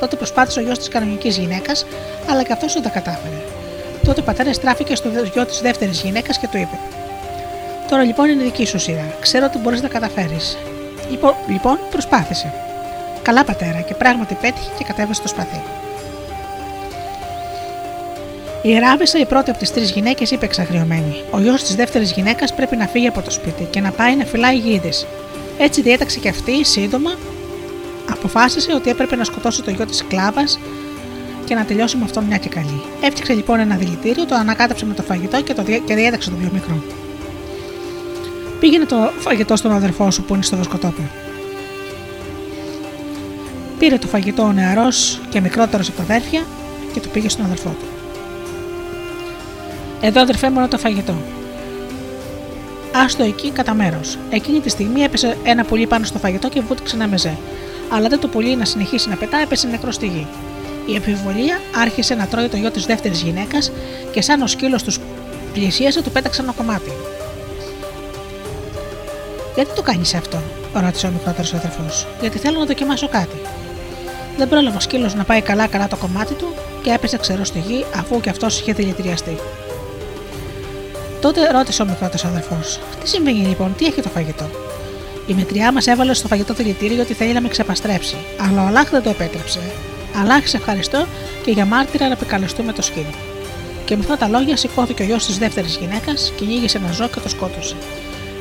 [0.00, 1.86] Τότε προσπάθησε ο γιος της κανονικής γυναίκας,
[2.30, 3.40] αλλά και αυτός δεν τα κατάφερε.
[4.04, 6.78] Τότε ο πατέρας στράφηκε στο γιο της δεύτερης γυναίκας και του είπε:
[7.88, 9.14] Τώρα λοιπόν είναι δική σου σειρά.
[9.20, 10.56] Ξέρω ότι μπορείς να καταφέρεις.
[11.10, 12.52] Λοιπόν, λοιπόν, προσπάθησε.
[13.22, 15.62] Καλά πατέρα και πράγματι πέτυχε και κατέβασε το σπαθί.
[18.62, 22.54] Η Ράβησα, η πρώτη από τις τρεις γυναίκες, είπε εξαγριωμένη: Ο γιος της δεύτερης γυναίκας
[22.54, 25.06] πρέπει να φύγει από το σπίτι και να πάει να φυλάει γίδες.
[25.58, 27.10] Έτσι διέταξε και αυτή σύντομα
[28.10, 30.58] αποφάσισε ότι έπρεπε να σκοτώσει το γιο της κλάβας
[31.44, 32.82] και να τελειώσει με αυτό μια και καλή.
[33.00, 36.50] Έφτιαξε λοιπόν ένα δηλητήριο, το ανακάταψε με το φαγητό και, το και διέταξε το πιο
[36.52, 36.82] μικρό.
[38.60, 41.04] Πήγαινε το φαγητό στον αδερφό σου που είναι στο βοσκοτόπιο.
[43.80, 46.42] Πήρε το φαγητό ο νεαρός και μικρότερος από τα αδέρφια
[46.92, 47.86] και το πήγε στον αδερφό του.
[50.00, 51.14] Εδώ αδερφέ μόνο το φαγητό.
[52.92, 54.18] Άστο εκεί κατά μέρος.
[54.30, 57.36] Εκείνη τη στιγμή έπεσε ένα πουλί πάνω στο φαγητό και βούτυξε ένα μεζέ.
[57.92, 60.26] Αλλά δεν το πουλί να συνεχίσει να πετά, έπεσε νεκρό στη γη.
[60.86, 63.72] Η επιβολία άρχισε να τρώει το γιο της δεύτερης γυναίκας
[64.12, 64.98] και σαν ο σκύλος τους
[65.52, 66.90] πλησίασε, του πέταξε ένα κομμάτι.
[69.54, 70.42] Γιατί το κάνεις αυτό,
[70.74, 72.06] ρώτησε ο μικρότερος αδερφός.
[72.20, 73.36] Γιατί θέλω να δοκιμάσω κάτι.
[74.40, 77.84] Δεν πρόλαβε ο σκύλος να πάει καλά-καλά το κομμάτι του και έπεσε ξερό στη γη
[77.96, 79.36] αφού και αυτός είχε δηλητηριαστεί.
[81.20, 82.58] Τότε ρώτησε ο μικρότερος αδερφό:
[83.00, 84.50] Τι συμβαίνει λοιπόν, τι έχει το φαγητό;
[85.26, 88.16] Η μητριά μας έβαλε στο φαγητό δηλητήριο ότι θέλει να με ξεπαστρέψει,
[88.48, 89.60] αλλά ο Αλάχ δεν το επέτρεψε.
[90.22, 91.06] Αλάχ, σε ευχαριστώ
[91.44, 93.14] και για μάρτυρα να επικαλεστούμε το σκύλο.
[93.84, 97.20] Και με αυτά τα λόγια σηκώθηκε ο γιος της δεύτερης γυναίκας, κυνήγησε ένα ζώο και
[97.20, 97.76] το σκότωσε.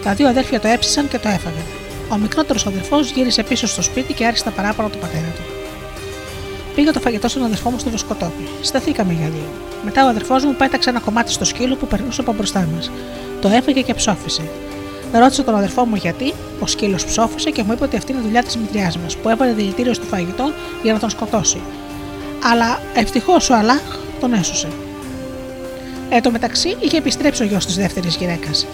[0.04, 1.66] Τα δύο αδέρφια το έψησαν και το έφαγαν.
[2.10, 5.59] Ο μικρότερος αδερφό γύρισε πίσω στο σπίτι και άρχισε τα παράπονα του πατέρα του.
[6.76, 8.48] Πήγα το φαγητό στον αδερφό μου στο βοσκοτόπι.
[8.62, 9.50] Σταθήκαμε για δύο.
[9.84, 12.92] Μετά ο αδερφός μου πέταξε ένα κομμάτι στο σκύλο που περνούσε από μπροστά μας.
[13.42, 14.42] Το έφεγε και ψόφισε.
[15.14, 18.44] Ρώτησε τον αδερφό μου γιατί, ο σκύλος ψόφισε και μου είπε ότι αυτή είναι δουλειά
[18.44, 20.52] της μητριάς μας που έβαλε δηλητήριο στο φαγητό
[20.84, 21.62] για να τον σκοτώσει.
[22.52, 24.68] Αλλά ευτυχώς ο Αλάχ τον έσωσε.
[26.10, 28.68] Εν τω μεταξύ είχε επιστρέψει ο γιος της δεύτερης γυναίκας.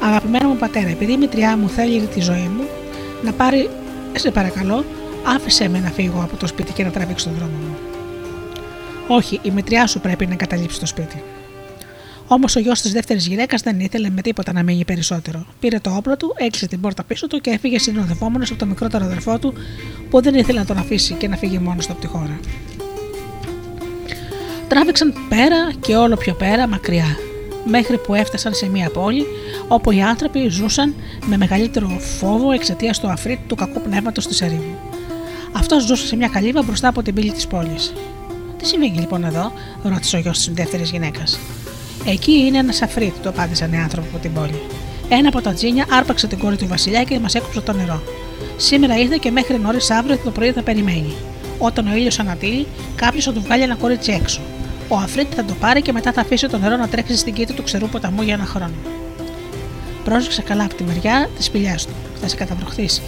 [0.00, 2.64] Αγαπημένο μου πατέρα, επειδή η μητριά μου θέλει τη ζωή μου,
[3.22, 3.70] να πάρει,
[4.18, 4.84] σε παρακαλώ,
[5.24, 7.76] άφησε με να φύγω από το σπίτι και να τραβήξω τον δρόμο μου.
[9.06, 11.22] Όχι, η μητριά σου πρέπει να καταλήψει το σπίτι.
[12.26, 15.46] Όμως ο γιος της δεύτερης γυναίκας δεν ήθελε με τίποτα να μείνει περισσότερο.
[15.60, 19.04] Πήρε το όπλο του, έκλεισε την πόρτα πίσω του και έφυγε συνοδευόμενος από το μικρότερο
[19.04, 19.54] αδερφό του
[20.10, 22.40] που δεν ήθελε να τον αφήσει και να φύγει μόνος του από τη χώρα.
[24.68, 27.16] Τράβηξαν πέρα και όλο πιο πέρα μακριά,
[27.64, 29.26] μέχρι που έφτασαν σε μια πόλη
[29.68, 30.94] όπου οι άνθρωποι ζούσαν
[31.26, 34.78] με μεγαλύτερο φόβο εξαιτίας του αφρίτ του κακού πνεύματος της ερήμου.
[35.52, 37.92] Αυτός ζούσε σε μια καλύβα μπροστά από την πύλη της πόλης.
[38.58, 39.52] Τι συμβαίνει λοιπόν εδώ,
[39.82, 41.38] ρώτησε ο γιος της δεύτερη γυναίκας.
[42.06, 44.60] Εκεί είναι ένας αφρίτ, το απάντησαν οι άνθρωποι από την πόλη.
[45.08, 48.02] Ένα από τα τζίνια άρπαξε την κόρη του Βασιλιά και μας έκοψε το νερό.
[48.56, 51.14] Σήμερα ήρθε και μέχρι νωρίς αύριο το πρωί θα περιμένει.
[51.58, 54.40] Όταν ο ήλιος ανατείλει, κάποιος θα του βγάλει ένα κορίτσι έξω.
[54.88, 57.52] Ο Αφρίτ θα το πάρει και μετά θα αφήσει το νερό να τρέξει στην κήτη
[57.52, 58.74] του ξερού ποταμού για ένα χρόνο.
[60.04, 61.92] Πρόσεξε καλά από τη μεριά τη σπηλιάς του.
[62.20, 63.02] Θα σε καταβροχθήσει.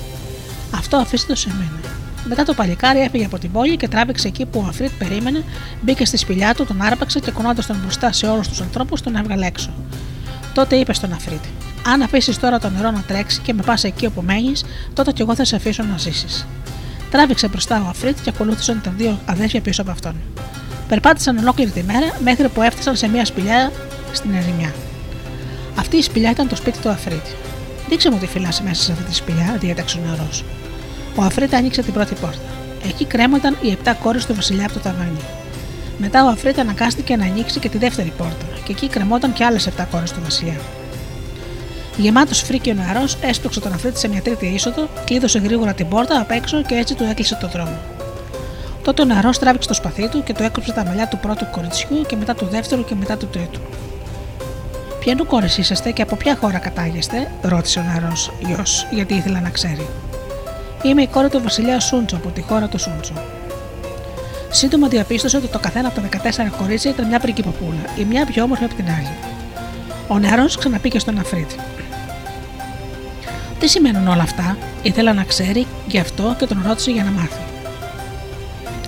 [0.74, 1.94] Αυτό αφήστε το σε μένα.
[2.28, 5.44] Μετά το παλικάρι έφυγε από την πόλη και τράβηξε εκεί που ο Αφρίτ περίμενε,
[5.80, 9.16] μπήκε στη σπηλιά του, τον άρπαξε και κουνώντα τον μπροστά σε όλους τους ανθρώπους, τον
[9.16, 9.70] έβγαλε έξω.
[10.54, 11.44] Τότε είπε στον Αφρίτ:
[11.86, 14.64] Αν αφήσεις τώρα το νερό να τρέξει και με πας εκεί όπου μένεις,
[14.94, 16.46] τότε κι εγώ θα σε αφήσω να ζήσεις.
[17.10, 20.14] Τράβηξε μπροστά ο Αφρίτ και ακολούθησαν τα δύο αδέρφια πίσω από αυτόν.
[20.88, 23.72] Περπάτησαν ολόκληρη τη μέρα μέχρι που έφτασαν σε μια σπηλιά
[24.12, 24.74] στην ερημιά.
[25.78, 27.26] Αυτή η σπηλιά ήταν το σπίτι του Αφρίτ.
[27.88, 30.28] Δείξε μου τι φυλάς μέσα σε αυτή τη σπηλιά, διέταξε ο νερό.
[31.14, 32.38] Ο Αφρίτ άνοιξε την πρώτη πόρτα.
[32.88, 35.20] Εκεί κρέμονταν οι επτά κόρες του Βασιλιά από το ταβάνι.
[35.98, 39.66] Μετά ο Αφρίτ αναγκάστηκε να ανοίξει και τη δεύτερη πόρτα, και εκεί κρεμόταν και άλλες
[39.66, 40.60] επτά κόρες του Βασιλιά.
[41.96, 46.20] Γεμάτος φρίκι ο νεαρός έσπρωξε τον Αφρίτ σε μια τρίτη είσοδο, κλείδωσε γρήγορα την πόρτα
[46.20, 47.93] απ' έξω και έτσι του έκλεισε τον δρόμο.
[48.84, 52.04] Τότε ο νεαρός τράβηξε το σπαθί του και το έκοψε τα μαλλιά του πρώτου κοριτσιού
[52.06, 53.60] και μετά του δεύτερου και μετά του τρίτου.
[55.00, 59.50] Ποιανού κόρε είσαστε και από ποια χώρα κατάγεστε, ρώτησε ο νεαρός γιος, γιατί ήθελα να
[59.50, 59.88] ξέρει.
[60.82, 63.12] Είμαι η κόρη του βασιλιά Σούντσο από τη χώρα του Σούντσο.
[64.50, 68.42] Σύντομα διαπίστωσε ότι το καθένα από τα 14 κορίτσια ήταν μια πριγκυποπούλα, η μια πιο
[68.42, 69.14] όμορφη από την άλλη.
[70.08, 71.54] Ο νεαρός ξαναπήκε στον Αφρίτη.
[73.58, 77.53] Τι σημαίνουν όλα αυτά, ήθελα να ξέρει γι' αυτό και τον ρώτησε για να μάθει.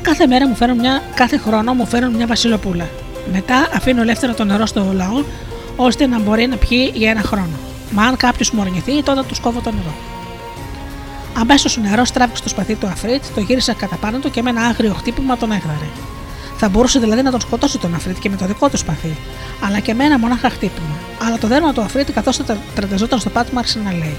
[0.07, 2.89] Κάθε μέρα μου φέρνουν μια, κάθε χρόνο μου φέρνουν μια βασιλοπούλα.
[3.33, 5.25] Μετά αφήνω ελεύθερο το νερό στο λαό,
[5.77, 7.57] ώστε να μπορεί να πιει για ένα χρόνο.
[7.91, 9.95] Μα αν κάποιος μου αρνηθεί, τότε του κόβω το νερό.
[11.39, 14.51] Αμέσως ο νερός τράβηξε το σπαθί του Αφρίτ, το γύρισε κατά πάνω του και με
[14.51, 15.89] ένα άγριο χτύπημα τον έγδαρε.
[16.57, 19.17] Θα μπορούσε δηλαδή να τον σκοτώσει τον Αφρίτ και με το δικό του σπαθί,
[19.61, 20.97] αλλά και με ένα μονάχα χτύπημα.
[21.27, 24.17] Αλλά το δέρμα του Αφρίτ, καθώς θα τρετεζόταν στο πάτημα, άρχισε να λέει: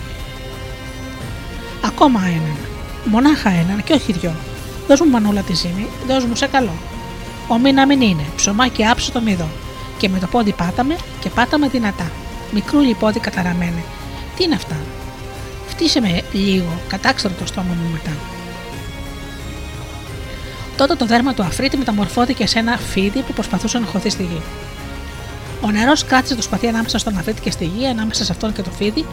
[1.85, 2.57] Ακόμα έναν.
[3.05, 4.35] Μονάχα έναν και όχι δυο.
[4.87, 6.73] Δώσ' μου μανούλα τη ζύμη, δώσ' μου σε καλό.
[7.47, 9.47] Ο να μην είναι, ψωμάκι άψο το μηδό.
[9.97, 12.11] Και με το πόδι πάταμε και πάταμε δυνατά.
[12.51, 13.83] Μικρούλι πόδι καταραμένε.
[14.35, 14.75] Τι είναι αυτά;
[15.67, 18.11] Φτύσε με λίγο, κατάξερα το στόμα μου μετά.
[20.77, 24.41] Τότε το δέρμα του Αφρίτη μεταμορφώθηκε σε ένα φίδι που προσπαθούσε να χωθεί στη γη.
[25.61, 28.61] Ο νερός κράτησε το σπαθί ανάμεσα στον Αφρίτη και στη γη, ανάμεσα σε αυτόν και
[28.61, 29.05] το φίδι,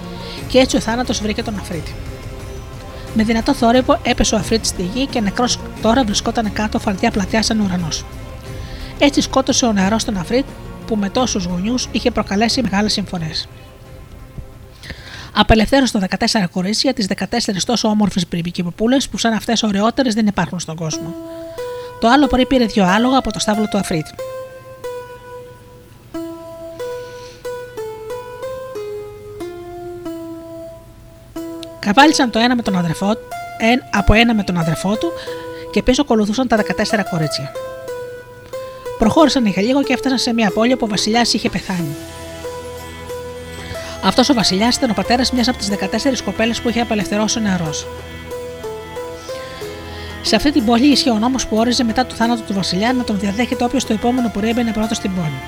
[0.48, 1.94] και έτσι ο θάνατος βρήκε τον Αφρίτη.
[3.14, 7.42] Με δυνατό θόρυβο έπεσε ο Αφρίτης στη γη και νεκρός τώρα βρισκόταν κάτω φαρδιά πλατιά
[7.42, 8.04] σαν ουρανός.
[8.98, 10.44] Έτσι σκότωσε ο νερό τον Αφρίτ
[10.86, 13.30] που με τόσους γονιούς είχε προκαλέσει μεγάλες συμφωνέ.
[15.34, 20.60] Απελευθέρωσε το 14 κορίτσια, τις 14 τόσο όμορφες πριμπικυποπούλε που σαν αυτές ωραιότερες δεν υπάρχουν
[20.60, 21.14] στον κόσμο.
[22.00, 24.06] Το άλλο πρωί πήρε δύο άλογα από το στάβλο του Αφρίτ.
[31.84, 33.06] Καβάλισαν το ένα με τον αδερφό,
[33.58, 35.12] εν, από ένα με τον αδερφό του
[35.70, 36.62] και πίσω ακολουθούσαν τα 14
[37.10, 37.52] κορίτσια.
[38.98, 41.96] Προχώρησαν για λίγο και έφτασαν σε μια πόλη που ο Βασιλιάς είχε πεθάνει.
[44.04, 47.40] Αυτός ο Βασιλιάς ήταν ο πατέρας μιας από τις 14 κοπέλες που είχε απελευθερώσει ο
[47.40, 47.86] νεαρός.
[50.22, 53.04] Σε αυτή την πόλη ίσχυε ο νόμος που όριζε μετά το θάνατο του Βασιλιά να
[53.04, 55.40] τον διαδέχεται όποιος το επόμενο που έμπαινε πρώτος στην πόλη.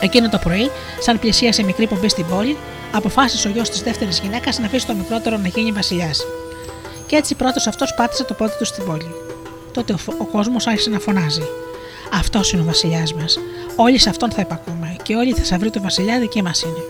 [0.00, 0.70] Εκείνο το πρωί,
[1.00, 2.56] σαν πλησίασε μικρή πομπή στην πόλη,
[2.92, 6.20] αποφάσισε ο γιος της δεύτερης γυναίκας να αφήσει το μικρότερο να γίνει βασιλιάς.
[7.06, 9.14] Και έτσι πρώτος αυτός πάτησε το πόδι του στην πόλη.
[9.72, 11.42] Τότε ο, ο κόσμος άρχισε να φωνάζει.
[12.12, 13.38] Αυτός είναι ο βασιλιάς μας.
[13.76, 16.82] Όλοι σε αυτόν θα υπακούμε και όλοι θα βρει το βασιλιά δική μας είναι.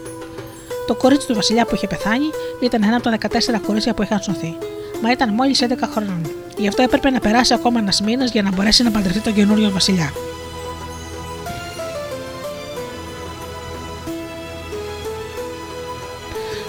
[0.87, 2.31] Το κορίτσι του βασιλιά που είχε πεθάνει
[2.61, 3.19] ήταν ένα από τα
[3.57, 4.57] 14 κορίτσια που είχαν σωθεί,
[5.03, 6.31] μα ήταν μόλις 11 χρονών.
[6.59, 9.71] Γι' αυτό έπρεπε να περάσει ακόμα ένας μήνας για να μπορέσει να παντρευτεί τον καινούριο
[9.71, 10.13] βασιλιά.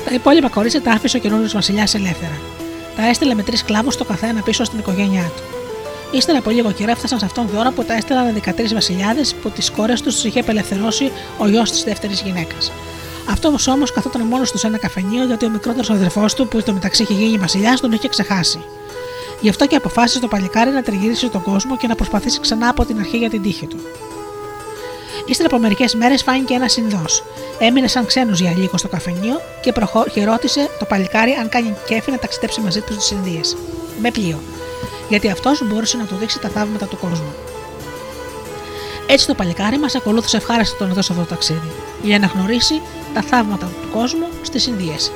[0.10, 2.40] Τα υπόλοιπα κορίτσια τα άφησε ο καινούριο βασιλιάς ελεύθερα.
[2.96, 5.44] Τα έστειλε με τρεις κλάβους το καθένα πίσω στην οικογένειά του.
[6.18, 9.72] Ύστερα από λίγο καιρό έφτασαν σε αυτόν δώρα που τα έστειλαν 13 βασιλιάδες που τις
[9.72, 12.72] κόρες τους τους είχε απελευθερώσει ο γιος της δεύτερης γυναίκας.
[13.30, 16.74] Αυτός όμως καθόταν μόνος τους σε ένα καφενείο γιατί ο μικρότερος αδερφός του, που το
[16.74, 18.60] μεταξύ είχε γίνει βασιλιάς, τον είχε ξεχάσει.
[19.42, 22.86] Γι' αυτό και αποφάσισε το παλικάρι να τριγυρίσει τον κόσμο και να προσπαθήσει ξανά από
[22.86, 23.78] την αρχή για την τύχη του.
[25.30, 27.06] Ύστερα από μερικές μέρες φάνηκε ένας Ινδό.
[27.60, 30.06] Έμεινε σαν ξένος για λίγο στο καφενείο και, προχω...
[30.14, 33.58] και ρώτησε το παλικάρι αν κάνει κέφι να ταξιδέψει μαζί του στις Ινδίες.
[34.02, 34.40] Με πλοίο.
[35.10, 37.34] Γιατί αυτός μπορούσε να του δείξει τα θαύματα του κόσμου.
[39.08, 41.72] Έτσι το παλικάρι μας ακολούθησε ευχάριστα τον εδώ σε αυτό το ταξίδι,
[42.04, 42.82] για να γνωρίσει
[43.14, 45.12] τα θαύματα του κόσμου στις Ινδίες.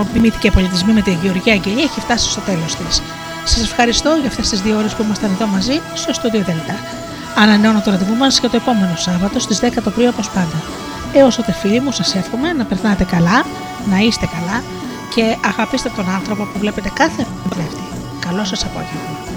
[0.00, 3.02] Εκπομπή Μύθοι και Πολιτισμοί με τη Γεωργία Αγγελία έχει φτάσει στο τέλος της.
[3.44, 6.74] Σας ευχαριστώ για αυτές τις δύο ώρες που ήμασταν εδώ μαζί στο Studio Delta.
[7.36, 10.62] Ανανεώνω το ραντεβού μας για το επόμενο Σάββατο στις 10 το πρωί όπως πάντα.
[11.12, 13.44] Έως τότε, φίλοι μου, σας εύχομαι να περνάτε καλά,
[13.90, 14.62] να είστε καλά
[15.14, 17.84] και αγαπήστε τον άνθρωπο που βλέπετε κάθε κλέφτη.
[18.26, 19.33] Καλό σας απόγευμα.